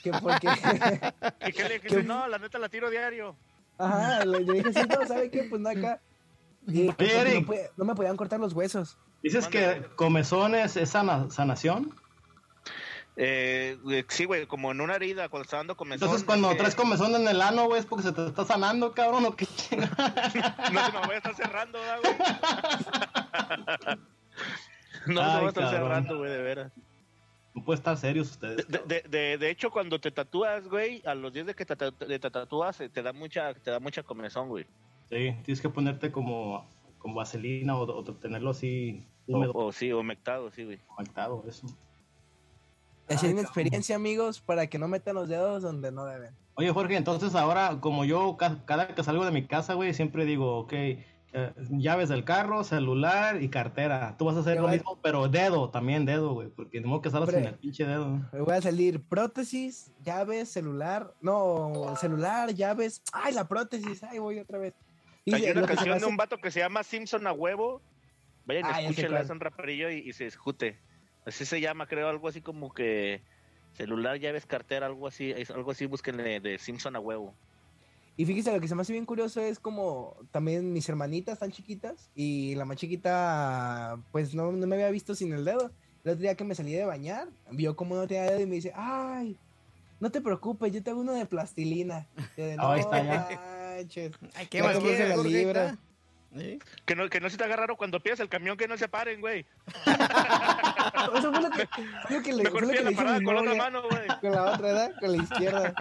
Que 0.02 0.10
porque... 0.12 0.48
¿Y 1.48 1.52
qué 1.52 1.64
le 1.68 1.74
dijiste? 1.74 2.02
No, 2.02 2.26
la 2.28 2.38
neta 2.38 2.58
la 2.58 2.68
tiro 2.68 2.88
diario. 2.90 3.36
Ajá, 3.78 4.24
le, 4.24 4.38
dije, 4.40 4.72
sí, 4.72 4.80
no, 4.88 5.06
¿sabe 5.06 5.30
qué? 5.30 5.44
Pues 5.44 5.60
no 5.60 5.68
acá. 5.68 6.00
Y 6.66 6.90
que 6.94 7.20
Eric. 7.20 7.40
no, 7.42 7.46
puede- 7.46 7.70
no 7.76 7.84
me 7.84 7.94
podían 7.94 8.16
cortar 8.16 8.40
los 8.40 8.54
huesos. 8.54 8.96
Dices 9.22 9.48
que 9.48 9.84
comezón 9.96 10.54
es, 10.54 10.76
es 10.76 10.90
sana- 10.90 11.30
sanación. 11.30 11.94
Eh, 13.18 14.04
sí, 14.08 14.26
güey, 14.26 14.46
como 14.46 14.72
en 14.72 14.80
una 14.82 14.94
herida, 14.94 15.30
cuando 15.30 15.44
está 15.44 15.56
dando 15.56 15.74
comezón. 15.76 16.04
Entonces, 16.06 16.26
cuando 16.26 16.52
eh, 16.52 16.54
traes 16.56 16.74
comezón 16.74 17.14
en 17.14 17.26
el 17.26 17.40
ano, 17.40 17.64
güey, 17.64 17.80
es 17.80 17.86
porque 17.86 18.02
se 18.04 18.12
te 18.12 18.26
está 18.26 18.44
sanando, 18.44 18.92
cabrón, 18.92 19.24
o 19.24 19.34
qué? 19.34 19.46
No 20.72 20.86
se 20.86 20.92
me 20.92 21.06
voy 21.06 21.14
a 21.14 21.16
estar 21.16 21.34
cerrando, 21.34 21.78
¿verdad, 21.78 21.98
güey? 22.02 22.14
no 25.06 25.06
se 25.06 25.12
me 25.12 25.16
va 25.16 25.38
a 25.38 25.48
estar 25.48 25.64
cabrón. 25.64 25.70
cerrando, 25.70 26.18
güey, 26.18 26.30
de 26.30 26.42
veras. 26.42 26.72
No 27.54 27.64
pueden 27.64 27.78
estar 27.78 27.96
serios 27.96 28.32
ustedes. 28.32 28.68
De, 28.68 28.80
de, 28.80 29.02
de, 29.08 29.38
de 29.38 29.50
hecho, 29.50 29.70
cuando 29.70 29.98
te 29.98 30.10
tatúas, 30.10 30.68
güey, 30.68 31.02
a 31.06 31.14
los 31.14 31.32
días 31.32 31.46
de 31.46 31.54
que 31.54 31.64
te, 31.64 31.90
te 31.90 32.18
tatúas, 32.18 32.82
eh, 32.82 32.90
te 32.90 33.02
da 33.02 33.14
mucha, 33.14 33.54
te 33.54 33.70
da 33.70 33.80
mucha 33.80 34.02
comezón, 34.02 34.50
güey. 34.50 34.66
Sí, 35.08 35.34
tienes 35.42 35.62
que 35.62 35.70
ponerte 35.70 36.12
como, 36.12 36.68
como 36.98 37.14
vaselina 37.14 37.78
o, 37.78 37.84
o 37.84 38.04
tenerlo 38.04 38.50
así 38.50 39.06
húmedo, 39.26 39.52
o 39.54 39.72
sí, 39.72 39.90
o 39.90 40.02
mectado, 40.02 40.50
sí, 40.50 40.64
güey. 40.64 40.78
conectado, 40.94 41.42
eso. 41.48 41.66
Cabrón. 43.14 43.38
experiencia, 43.38 43.96
amigos, 43.96 44.40
para 44.40 44.66
que 44.66 44.78
no 44.78 44.88
metan 44.88 45.14
los 45.14 45.28
dedos 45.28 45.62
donde 45.62 45.92
no 45.92 46.04
deben. 46.06 46.34
Oye, 46.54 46.70
Jorge, 46.72 46.96
entonces 46.96 47.34
ahora, 47.34 47.78
como 47.80 48.04
yo 48.04 48.36
ca- 48.36 48.64
cada 48.64 48.88
que 48.94 49.02
salgo 49.04 49.24
de 49.24 49.30
mi 49.30 49.46
casa, 49.46 49.74
güey, 49.74 49.94
siempre 49.94 50.24
digo, 50.24 50.58
ok, 50.58 50.72
eh, 50.72 51.52
llaves 51.70 52.08
del 52.08 52.24
carro, 52.24 52.64
celular 52.64 53.42
y 53.42 53.48
cartera. 53.50 54.16
Tú 54.18 54.24
vas 54.24 54.36
a 54.36 54.40
hacer 54.40 54.58
lo 54.58 54.68
mismo, 54.68 54.98
pero 55.02 55.28
dedo, 55.28 55.68
también 55.70 56.06
dedo, 56.06 56.32
güey, 56.32 56.48
porque 56.48 56.80
no 56.80 57.02
que 57.02 57.10
salgas 57.10 57.30
sin 57.34 57.44
el 57.44 57.54
pinche 57.56 57.84
dedo. 57.84 58.08
Me 58.32 58.40
voy 58.40 58.54
a 58.54 58.62
salir 58.62 59.02
prótesis, 59.02 59.92
llaves, 60.02 60.48
celular. 60.50 61.12
No, 61.20 61.94
celular, 62.00 62.54
llaves. 62.54 63.02
Ay, 63.12 63.34
la 63.34 63.46
prótesis. 63.46 64.02
Ay, 64.02 64.18
voy 64.18 64.38
otra 64.38 64.58
vez. 64.58 64.72
Y 65.26 65.34
Hay 65.34 65.50
una 65.50 65.66
canción 65.66 65.98
de 65.98 66.06
un 66.06 66.16
vato 66.16 66.38
que 66.38 66.50
se 66.50 66.60
llama 66.60 66.82
Simpson 66.84 67.26
a 67.26 67.32
huevo. 67.32 67.82
Vayan, 68.46 68.62
Ah, 68.64 68.80
escúchenla, 68.80 69.20
es 69.20 69.28
un 69.30 69.40
raperillo 69.40 69.90
y, 69.90 69.98
y 70.08 70.12
se 70.14 70.24
escute. 70.26 70.78
Así 71.26 71.44
se 71.44 71.60
llama, 71.60 71.86
creo, 71.86 72.08
algo 72.08 72.28
así 72.28 72.40
como 72.40 72.72
que 72.72 73.20
celular, 73.74 74.18
llaves, 74.18 74.46
cartera, 74.46 74.86
algo 74.86 75.06
así, 75.08 75.32
es 75.32 75.50
algo 75.50 75.72
así, 75.72 75.86
búsquenle 75.86 76.40
de 76.40 76.58
Simpson 76.58 76.96
a 76.96 77.00
huevo. 77.00 77.34
Y 78.16 78.24
fíjese, 78.24 78.52
lo 78.52 78.60
que 78.60 78.68
se 78.68 78.74
me 78.74 78.82
hace 78.82 78.92
bien 78.92 79.04
curioso 79.04 79.42
es 79.42 79.58
como 79.58 80.16
también 80.30 80.72
mis 80.72 80.88
hermanitas 80.88 81.34
están 81.34 81.50
chiquitas 81.50 82.10
y 82.14 82.54
la 82.54 82.64
más 82.64 82.78
chiquita 82.78 83.98
pues 84.10 84.34
no, 84.34 84.52
no 84.52 84.66
me 84.66 84.76
había 84.76 84.90
visto 84.90 85.14
sin 85.14 85.34
el 85.34 85.44
dedo. 85.44 85.70
El 86.04 86.12
otro 86.12 86.22
día 86.22 86.36
que 86.36 86.44
me 86.44 86.54
salí 86.54 86.72
de 86.72 86.86
bañar, 86.86 87.28
vio 87.50 87.76
como 87.76 87.96
no 87.96 88.06
tenía 88.06 88.22
dedo 88.22 88.40
y 88.40 88.46
me 88.46 88.54
dice, 88.54 88.72
ay, 88.74 89.36
no 90.00 90.10
te 90.10 90.20
preocupes, 90.20 90.72
yo 90.72 90.82
tengo 90.82 91.00
uno 91.00 91.12
de 91.12 91.26
plastilina. 91.26 92.06
De, 92.36 92.56
"No 92.56 92.74
está, 92.74 93.02
ya". 93.02 93.28
manches". 93.76 94.12
Ay, 94.34 94.46
¿qué 94.46 94.62
más 94.62 94.82
la 94.82 95.16
libra. 95.16 95.76
Que 96.84 96.94
no, 96.94 97.08
que 97.08 97.20
no 97.20 97.30
se 97.30 97.36
te 97.36 97.44
haga 97.44 97.56
raro 97.56 97.76
cuando 97.76 98.00
pides 98.00 98.20
el 98.20 98.28
camión 98.28 98.56
que 98.56 98.68
no 98.68 98.76
se 98.78 98.88
paren, 98.88 99.20
güey. 99.20 99.44
Eso 101.18 101.32
fue 101.32 101.42
lo 101.42 101.50
que, 101.50 101.66
fue 102.06 102.16
lo 102.16 102.22
que 102.22 102.32
le, 102.32 102.42
Mejor 102.44 102.64
fue 102.64 102.76
lo 102.82 102.88
que 102.90 102.96
parada 102.96 103.20
con 103.22 103.34
la 103.34 103.40
otra 103.42 103.54
mano, 103.54 103.82
güey. 103.88 104.02
Con 104.20 104.32
la 104.32 104.42
otra, 104.52 104.66
¿verdad? 104.66 104.92
Con 105.00 105.12
la 105.12 105.22
izquierda. 105.22 105.74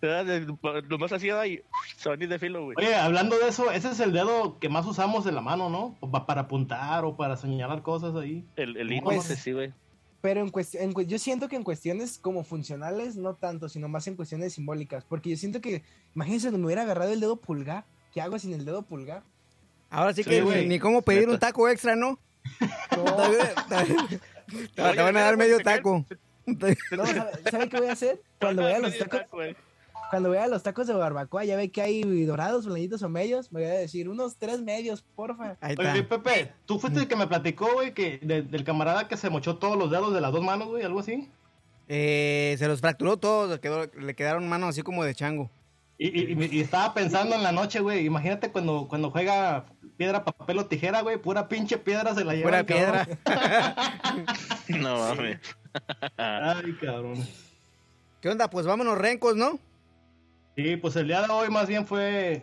De- 0.00 0.82
Nomás 0.88 1.12
así 1.12 1.28
y 1.28 1.60
se 1.96 2.08
van 2.08 2.20
a 2.20 2.24
ir 2.24 2.28
de 2.28 2.38
filo, 2.38 2.64
güey. 2.64 2.76
Oye, 2.78 2.94
hablando 2.94 3.38
de 3.38 3.48
eso, 3.48 3.70
ese 3.70 3.90
es 3.90 4.00
el 4.00 4.12
dedo 4.12 4.58
que 4.58 4.68
más 4.68 4.86
usamos 4.86 5.24
de 5.24 5.32
la 5.32 5.40
mano, 5.40 5.68
¿no? 5.70 5.96
Para 6.26 6.42
apuntar 6.42 7.04
o 7.04 7.16
para 7.16 7.36
señalar 7.36 7.82
cosas 7.82 8.14
ahí. 8.16 8.44
El, 8.56 8.76
el 8.76 9.00
Pues- 9.02 9.16
índice, 9.16 9.36
sí, 9.36 9.52
güey. 9.52 9.72
Pero 10.20 10.40
en 10.40 10.50
cuestión, 10.50 10.94
yo 11.06 11.18
siento 11.18 11.48
que 11.48 11.56
en 11.56 11.64
cuestiones 11.64 12.16
como 12.18 12.44
funcionales, 12.44 13.16
no 13.16 13.34
tanto, 13.34 13.68
sino 13.68 13.88
más 13.88 14.06
en 14.06 14.14
cuestiones 14.14 14.52
simbólicas. 14.54 15.04
Porque 15.04 15.30
yo 15.30 15.36
siento 15.36 15.60
que, 15.60 15.82
imagínense, 16.14 16.48
me 16.52 16.64
hubiera 16.64 16.82
agarrado 16.82 17.12
el 17.12 17.18
dedo 17.18 17.36
pulgar. 17.40 17.84
¿Qué 18.14 18.20
hago 18.20 18.38
sin 18.38 18.52
el 18.52 18.64
dedo 18.64 18.82
pulgar? 18.82 19.24
Ahora 19.90 20.12
sí 20.14 20.22
Sí, 20.22 20.30
que 20.30 20.36
ni, 20.40 20.46
güey. 20.46 20.68
ni 20.68 20.78
cómo 20.78 21.02
pedir 21.02 21.28
un 21.28 21.40
taco 21.40 21.68
extra, 21.68 21.96
¿no? 21.96 22.20
Te, 22.90 23.86
te- 24.74 24.74
te 24.74 25.02
van 25.02 25.16
a 25.16 25.20
dar 25.22 25.36
medio 25.36 25.58
taco. 25.60 26.04
No, 26.46 27.06
¿sabe, 27.06 27.30
sabe 27.50 27.68
qué 27.68 27.78
voy 27.78 27.88
a 27.88 27.92
hacer? 27.92 28.20
Cuando 28.40 28.62
vaya 28.62 28.76
a 28.76 28.80
los 28.80 28.98
tacos, 28.98 29.20
cuando 30.10 30.28
vaya 30.28 30.44
a 30.44 30.48
los 30.48 30.62
tacos 30.62 30.86
de 30.86 30.92
barbacoa, 30.92 31.44
ya 31.44 31.56
ve 31.56 31.70
que 31.70 31.80
hay 31.80 32.24
dorados, 32.26 32.66
blanditos 32.66 33.02
o 33.02 33.08
medios, 33.08 33.50
me 33.50 33.62
voy 33.62 33.70
a 33.70 33.74
decir 33.74 34.08
unos 34.10 34.36
tres 34.36 34.60
medios, 34.60 35.02
porfa. 35.14 35.56
Ahí 35.60 35.74
Oye. 35.78 36.02
Pepe, 36.02 36.52
¿tú 36.66 36.78
fuiste 36.78 36.98
el 37.00 37.08
que 37.08 37.16
me 37.16 37.26
platicó, 37.26 37.72
güey, 37.72 37.94
que 37.94 38.18
de- 38.20 38.42
del 38.42 38.64
camarada 38.64 39.08
que 39.08 39.16
se 39.16 39.30
mochó 39.30 39.56
todos 39.56 39.78
los 39.78 39.90
dedos 39.90 40.12
de 40.12 40.20
las 40.20 40.30
dos 40.32 40.42
manos, 40.44 40.68
güey, 40.68 40.82
algo 40.84 41.00
así? 41.00 41.30
Eh, 41.88 42.56
se 42.58 42.68
los 42.68 42.80
fracturó 42.80 43.16
todos, 43.16 43.58
quedó- 43.60 43.86
le 43.98 44.14
quedaron 44.14 44.46
manos 44.48 44.70
así 44.70 44.82
como 44.82 45.02
de 45.04 45.14
chango. 45.14 45.50
Y, 46.08 46.56
y- 46.56 46.60
estaba 46.60 46.94
pensando 46.94 47.34
en 47.36 47.42
la 47.42 47.52
noche, 47.52 47.80
güey, 47.80 48.04
imagínate 48.06 48.50
cuando, 48.50 48.86
cuando 48.88 49.10
juega 49.10 49.66
piedra, 49.96 50.24
papel 50.24 50.58
o 50.58 50.66
tijera, 50.66 51.00
güey, 51.02 51.16
pura 51.18 51.48
pinche 51.48 51.78
piedra 51.78 52.14
se 52.14 52.24
la 52.24 52.34
lleva. 52.34 52.44
Pura 52.48 52.58
el 52.60 52.66
piedra. 52.66 53.08
No 54.68 54.96
mames. 54.98 55.38
Ay, 56.16 56.72
cabrón. 56.80 57.16
¿Qué 58.20 58.28
onda? 58.28 58.48
Pues 58.50 58.66
vámonos 58.66 58.98
rencos, 58.98 59.36
¿no? 59.36 59.58
Sí, 60.56 60.76
pues 60.76 60.96
el 60.96 61.06
día 61.08 61.22
de 61.22 61.32
hoy 61.32 61.48
más 61.50 61.66
bien 61.68 61.86
fue 61.86 62.42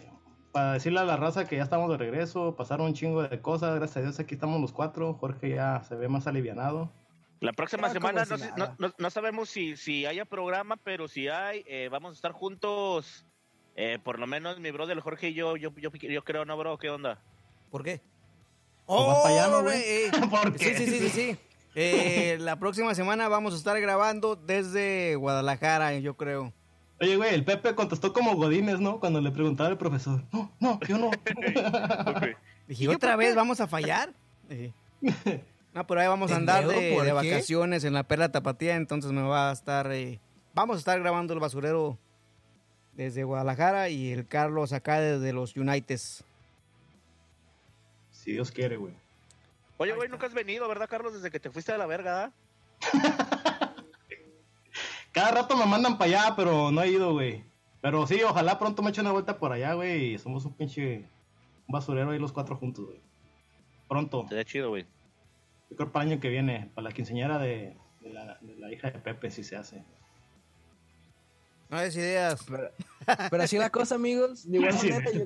para 0.51 0.73
decirle 0.73 0.99
a 0.99 1.03
la 1.03 1.15
raza 1.15 1.45
que 1.47 1.57
ya 1.57 1.63
estamos 1.63 1.89
de 1.91 1.97
regreso, 1.97 2.55
pasaron 2.55 2.87
un 2.87 2.93
chingo 2.93 3.21
de 3.21 3.39
cosas, 3.39 3.75
gracias 3.75 3.97
a 3.97 4.01
Dios 4.01 4.19
aquí 4.19 4.33
estamos 4.33 4.59
los 4.59 4.71
cuatro, 4.71 5.13
Jorge 5.13 5.49
ya 5.49 5.83
se 5.87 5.95
ve 5.95 6.07
más 6.07 6.25
alivianado. 6.27 6.91
La 7.39 7.53
próxima 7.53 7.87
Ah, 7.87 7.91
semana 7.91 8.23
como 8.25 8.31
no, 8.31 8.37
si 8.37 8.43
sé- 8.43 8.57
nada. 8.57 8.75
no, 8.79 8.87
no- 8.87 8.93
no 8.97 9.09
sabemos 9.11 9.49
si, 9.49 9.77
si 9.77 10.05
haya 10.05 10.25
programa, 10.25 10.75
pero 10.77 11.07
si 11.07 11.27
hay, 11.27 11.63
eh, 11.67 11.87
vamos 11.91 12.11
a 12.11 12.15
estar 12.15 12.31
juntos. 12.31 13.25
Eh, 13.81 13.97
por 13.97 14.19
lo 14.19 14.27
menos 14.27 14.59
mi 14.59 14.71
brother 14.71 14.99
Jorge 14.99 15.29
y 15.29 15.33
yo, 15.33 15.55
yo, 15.55 15.71
yo, 15.77 15.89
yo 15.89 16.23
creo, 16.25 16.43
¿no, 16.43 16.57
bro? 16.57 16.77
¿Qué 16.77 16.89
onda? 16.89 17.17
¿Por 17.71 17.81
qué? 17.81 18.01
Pues 18.85 19.07
vas 19.07 19.19
pa' 19.19 19.29
allá, 19.29 19.47
¿no, 19.47 19.61
güey? 19.61 19.81
eh, 19.81 20.11
¿Por 20.29 20.59
sí, 20.59 20.65
qué? 20.65 20.77
sí, 20.77 20.85
sí, 20.85 20.99
sí, 20.99 21.09
sí. 21.09 21.37
Eh, 21.75 22.37
la 22.41 22.59
próxima 22.59 22.93
semana 22.93 23.29
vamos 23.29 23.53
a 23.53 23.55
estar 23.55 23.79
grabando 23.79 24.35
desde 24.35 25.15
Guadalajara, 25.15 25.97
yo 25.99 26.17
creo. 26.17 26.51
Oye, 26.99 27.15
güey, 27.15 27.33
el 27.33 27.45
Pepe 27.45 27.73
contestó 27.73 28.11
como 28.11 28.35
Godínez, 28.35 28.81
¿no? 28.81 28.99
Cuando 28.99 29.21
le 29.21 29.31
preguntaba 29.31 29.69
al 29.69 29.77
profesor. 29.77 30.25
No, 30.33 30.51
no, 30.59 30.77
yo 30.85 30.97
no. 30.97 31.11
Dije, 32.67 32.89
¿otra 32.89 33.15
vez 33.15 33.33
vamos 33.33 33.61
a 33.61 33.67
fallar? 33.67 34.13
Sí. 34.49 34.73
No, 35.71 35.85
pero 35.85 36.01
ahí 36.01 36.07
vamos 36.07 36.31
a 36.31 36.35
andar 36.35 36.67
de, 36.67 37.13
vacaciones 37.13 37.83
en 37.83 37.93
la 37.93 38.01
Perla 38.01 38.31
Tapatía, 38.31 38.75
entonces 38.75 39.11
me 39.11 39.21
va 39.21 39.51
a 39.51 39.53
estar... 39.53 39.91
eh, 39.91 40.19
vamos 40.55 40.77
a 40.77 40.79
estar 40.79 40.99
grabando 40.99 41.31
el 41.35 41.39
basurero 41.39 41.99
desde 42.99 43.23
Guadalajara 43.23 43.87
y 43.87 44.11
el 44.11 44.27
Carlos 44.27 44.73
acá 44.73 44.99
desde 44.99 45.31
los 45.31 45.55
Unites. 45.55 46.21
Si 48.11 48.33
Dios 48.33 48.51
quiere, 48.51 48.75
güey. 48.75 48.93
Oye, 49.77 49.93
güey, 49.93 50.09
nunca 50.09 50.27
has 50.27 50.33
venido, 50.33 50.67
¿verdad, 50.67 50.89
Carlos? 50.89 51.13
Desde 51.13 51.31
que 51.31 51.39
te 51.39 51.49
fuiste 51.49 51.71
a 51.71 51.77
la 51.77 51.85
verga, 51.85 52.25
¿ah? 52.25 52.31
Cada 55.13 55.31
rato 55.31 55.55
me 55.55 55.65
mandan 55.65 55.97
para 55.97 56.11
allá, 56.11 56.33
pero 56.35 56.71
no 56.71 56.81
he 56.81 56.89
ido, 56.89 57.13
güey. 57.13 57.45
Pero 57.81 58.05
sí, 58.05 58.21
ojalá 58.21 58.59
pronto 58.59 58.83
me 58.83 58.89
eche 58.89 58.99
una 58.99 59.13
vuelta 59.13 59.39
por 59.39 59.53
allá, 59.53 59.75
güey. 59.75 60.15
y 60.15 60.17
Somos 60.17 60.43
un 60.43 60.53
pinche 60.53 61.05
basurero 61.69 62.11
ahí 62.11 62.19
los 62.19 62.33
cuatro 62.33 62.57
juntos, 62.57 62.85
güey. 62.85 62.99
Pronto. 63.87 64.25
Te 64.27 64.35
da 64.35 64.43
chido, 64.43 64.67
güey. 64.69 64.85
Yo 65.69 65.77
creo 65.77 65.91
para 65.93 66.03
el 66.03 66.11
año 66.11 66.19
que 66.21 66.27
viene, 66.27 66.69
para 66.75 66.89
la 66.89 66.93
quinceañera 66.93 67.39
de, 67.39 67.77
de 68.01 68.09
la, 68.09 68.37
de 68.41 68.55
la 68.57 68.73
hija 68.73 68.91
de 68.91 68.99
Pepe, 68.99 69.31
si 69.31 69.45
se 69.45 69.55
hace. 69.55 69.85
No 71.69 71.79
des 71.79 71.95
ideas. 71.95 72.43
Pero 73.29 73.43
así 73.43 73.57
la 73.57 73.69
cosa, 73.69 73.95
amigos. 73.95 74.49
De 74.49 74.57
igual 74.57 74.73
Sí. 74.77 74.89
manera, 74.91 75.11
yo, 75.11 75.25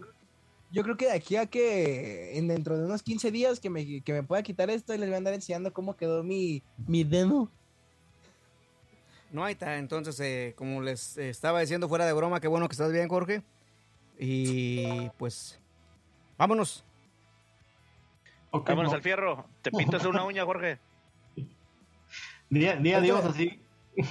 yo 0.72 0.84
creo 0.84 0.98
que 0.98 1.06
de 1.06 1.12
aquí 1.14 1.36
a 1.38 1.46
que 1.46 2.38
en 2.38 2.48
dentro 2.48 2.78
de 2.78 2.86
unos 2.86 3.02
15 3.04 3.32
días 3.32 3.60
que 3.60 3.70
me, 3.70 4.02
que 4.02 4.14
me 4.14 4.24
pueda 4.24 4.44
quitar 4.44 4.70
esto 4.70 4.94
y 4.94 4.98
les 4.98 5.08
voy 5.08 5.16
a 5.16 5.18
andar 5.18 5.34
enseñando 5.34 5.72
cómo 5.74 5.96
quedó 5.96 6.24
mi, 6.24 6.62
mi 6.88 7.04
demo. 7.04 7.50
No, 9.32 9.44
ahí 9.44 9.54
está. 9.54 9.78
Entonces, 9.78 10.20
eh, 10.20 10.54
como 10.58 10.82
les 10.82 11.18
estaba 11.18 11.60
diciendo 11.62 11.88
fuera 11.89 12.06
de 12.06 12.14
broma, 12.14 12.39
qué 12.39 12.48
bueno 12.48 12.68
que 12.68 12.74
estás 12.74 12.91
bien, 12.91 13.08
Jorge. 13.08 13.41
Y 14.20 15.10
pues, 15.18 15.60
vámonos. 16.38 16.84
Ok, 18.52 18.68
Vámonos 18.70 18.91
no. 18.91 18.98
al 18.98 19.02
fierro. 19.02 19.46
Te 19.64 19.72
pintas 19.72 20.06
una 20.06 20.24
uña, 20.24 20.46
Jorge. 20.46 20.78
Día, 22.50 22.76
día 22.76 23.02
Dios 23.02 23.26
así. 23.26 23.60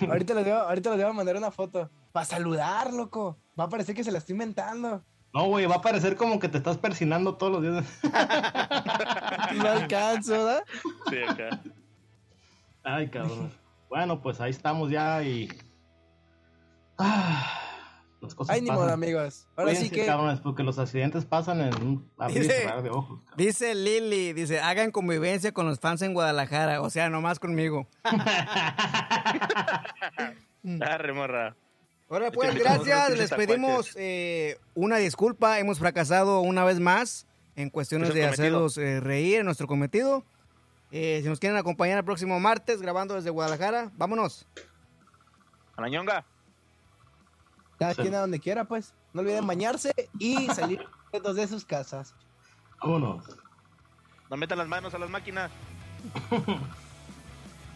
Ahorita 0.09 0.35
les, 0.35 0.43
voy, 0.45 0.53
a- 0.53 0.63
ahorita 0.63 0.91
les 0.91 0.99
voy 1.01 1.11
a 1.11 1.13
mandar 1.13 1.37
una 1.37 1.51
foto. 1.53 1.89
Para 2.13 2.27
saludar, 2.27 2.93
loco. 2.93 3.39
Va 3.59 3.65
a 3.65 3.69
parecer 3.69 3.95
que 3.95 4.05
se 4.05 4.13
la 4.13 4.19
estoy 4.19 4.35
inventando. 4.35 5.03
No, 5.35 5.47
güey, 5.47 5.65
va 5.67 5.77
a 5.77 5.81
parecer 5.81 6.17
como 6.17 6.39
que 6.39 6.49
te 6.49 6.59
estás 6.59 6.77
persinando 6.79 7.37
todos 7.37 7.53
los 7.53 7.63
días. 7.63 7.85
No 9.57 9.69
alcanzo, 9.69 10.33
¿verdad? 10.33 10.63
Sí, 11.11 11.17
acá. 11.29 11.61
Ay, 12.85 13.11
cabrón. 13.11 13.51
Bueno, 13.89 14.23
pues 14.23 14.41
ahí 14.41 14.51
estamos 14.51 14.91
ya 14.91 15.23
y. 15.23 15.49
Ah, 16.99 17.59
las 18.23 18.35
cosas 18.35 18.55
Ay, 18.55 18.63
ni 18.63 18.71
modo, 18.71 18.91
amigos. 18.91 19.47
Ahora 19.57 19.75
sí 19.75 19.91
que. 19.91 20.07
cabrones, 20.07 20.41
porque 20.41 20.63
los 20.63 20.79
accidentes 20.79 21.27
pasan 21.27 21.61
en 21.61 21.75
un 21.83 22.11
abrir 22.19 22.39
y 22.39 22.41
Dice- 22.41 22.61
cerrar 22.63 22.83
de 22.83 22.89
ojos. 22.91 23.21
cabrón. 23.21 23.37
Dice 23.37 23.75
Lili, 23.75 24.33
dice, 24.33 24.61
hagan 24.61 24.91
convivencia 24.91 25.53
con 25.53 25.67
los 25.67 25.79
fans 25.81 26.01
en 26.03 26.15
Guadalajara. 26.15 26.81
O 26.81 26.89
sea, 26.89 27.11
nomás 27.11 27.39
conmigo. 27.39 27.87
Arre, 30.81 31.13
morra. 31.13 31.57
Ahora 32.13 32.31
pues, 32.31 32.55
gracias. 32.55 33.17
Les 33.17 33.31
pedimos 33.31 33.93
eh, 33.97 34.59
una 34.75 34.99
disculpa. 34.99 35.59
Hemos 35.59 35.79
fracasado 35.79 36.41
una 36.41 36.63
vez 36.63 36.79
más 36.79 37.27
en 37.57 37.71
cuestiones 37.71 38.11
Es 38.11 38.15
el 38.15 38.21
de 38.21 38.27
hacerlos 38.29 38.77
eh, 38.77 39.01
reír 39.01 39.39
en 39.39 39.47
nuestro 39.47 39.67
cometido. 39.67 40.23
Eh, 40.91 41.21
si 41.23 41.29
nos 41.31 41.41
quieren 41.41 41.57
acompañar 41.57 41.97
el 41.97 42.05
próximo 42.05 42.39
martes 42.39 42.83
grabando 42.83 43.15
desde 43.15 43.31
Guadalajara, 43.31 43.91
vámonos. 43.97 44.47
A 45.75 45.81
la 45.81 45.89
ñonga. 45.89 46.27
Cada 47.79 47.95
Sí. 47.95 48.03
quien 48.03 48.15
a 48.15 48.21
donde 48.21 48.41
quiera, 48.41 48.65
pues. 48.67 48.93
No 49.15 49.23
olviden 49.23 49.47
bañarse 49.47 49.95
y 50.19 50.49
salir 50.49 50.87
de 51.13 51.49
sus 51.49 51.65
casas. 51.65 52.15
Vámonos. 52.83 53.25
No 54.29 54.37
metan 54.37 54.59
las 54.59 54.69
manos 54.69 54.93
a 54.93 54.99
las 54.99 55.09
máquinas. 55.09 55.51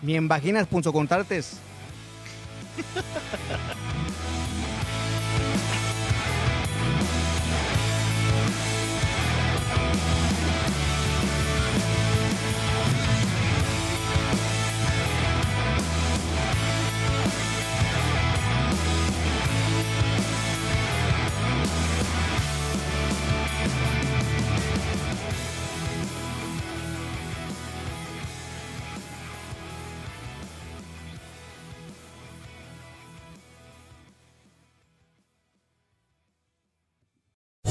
Ni 0.02 0.14
en 0.14 0.28
vaginas 0.28 0.66
punzocontartes. 0.66 1.58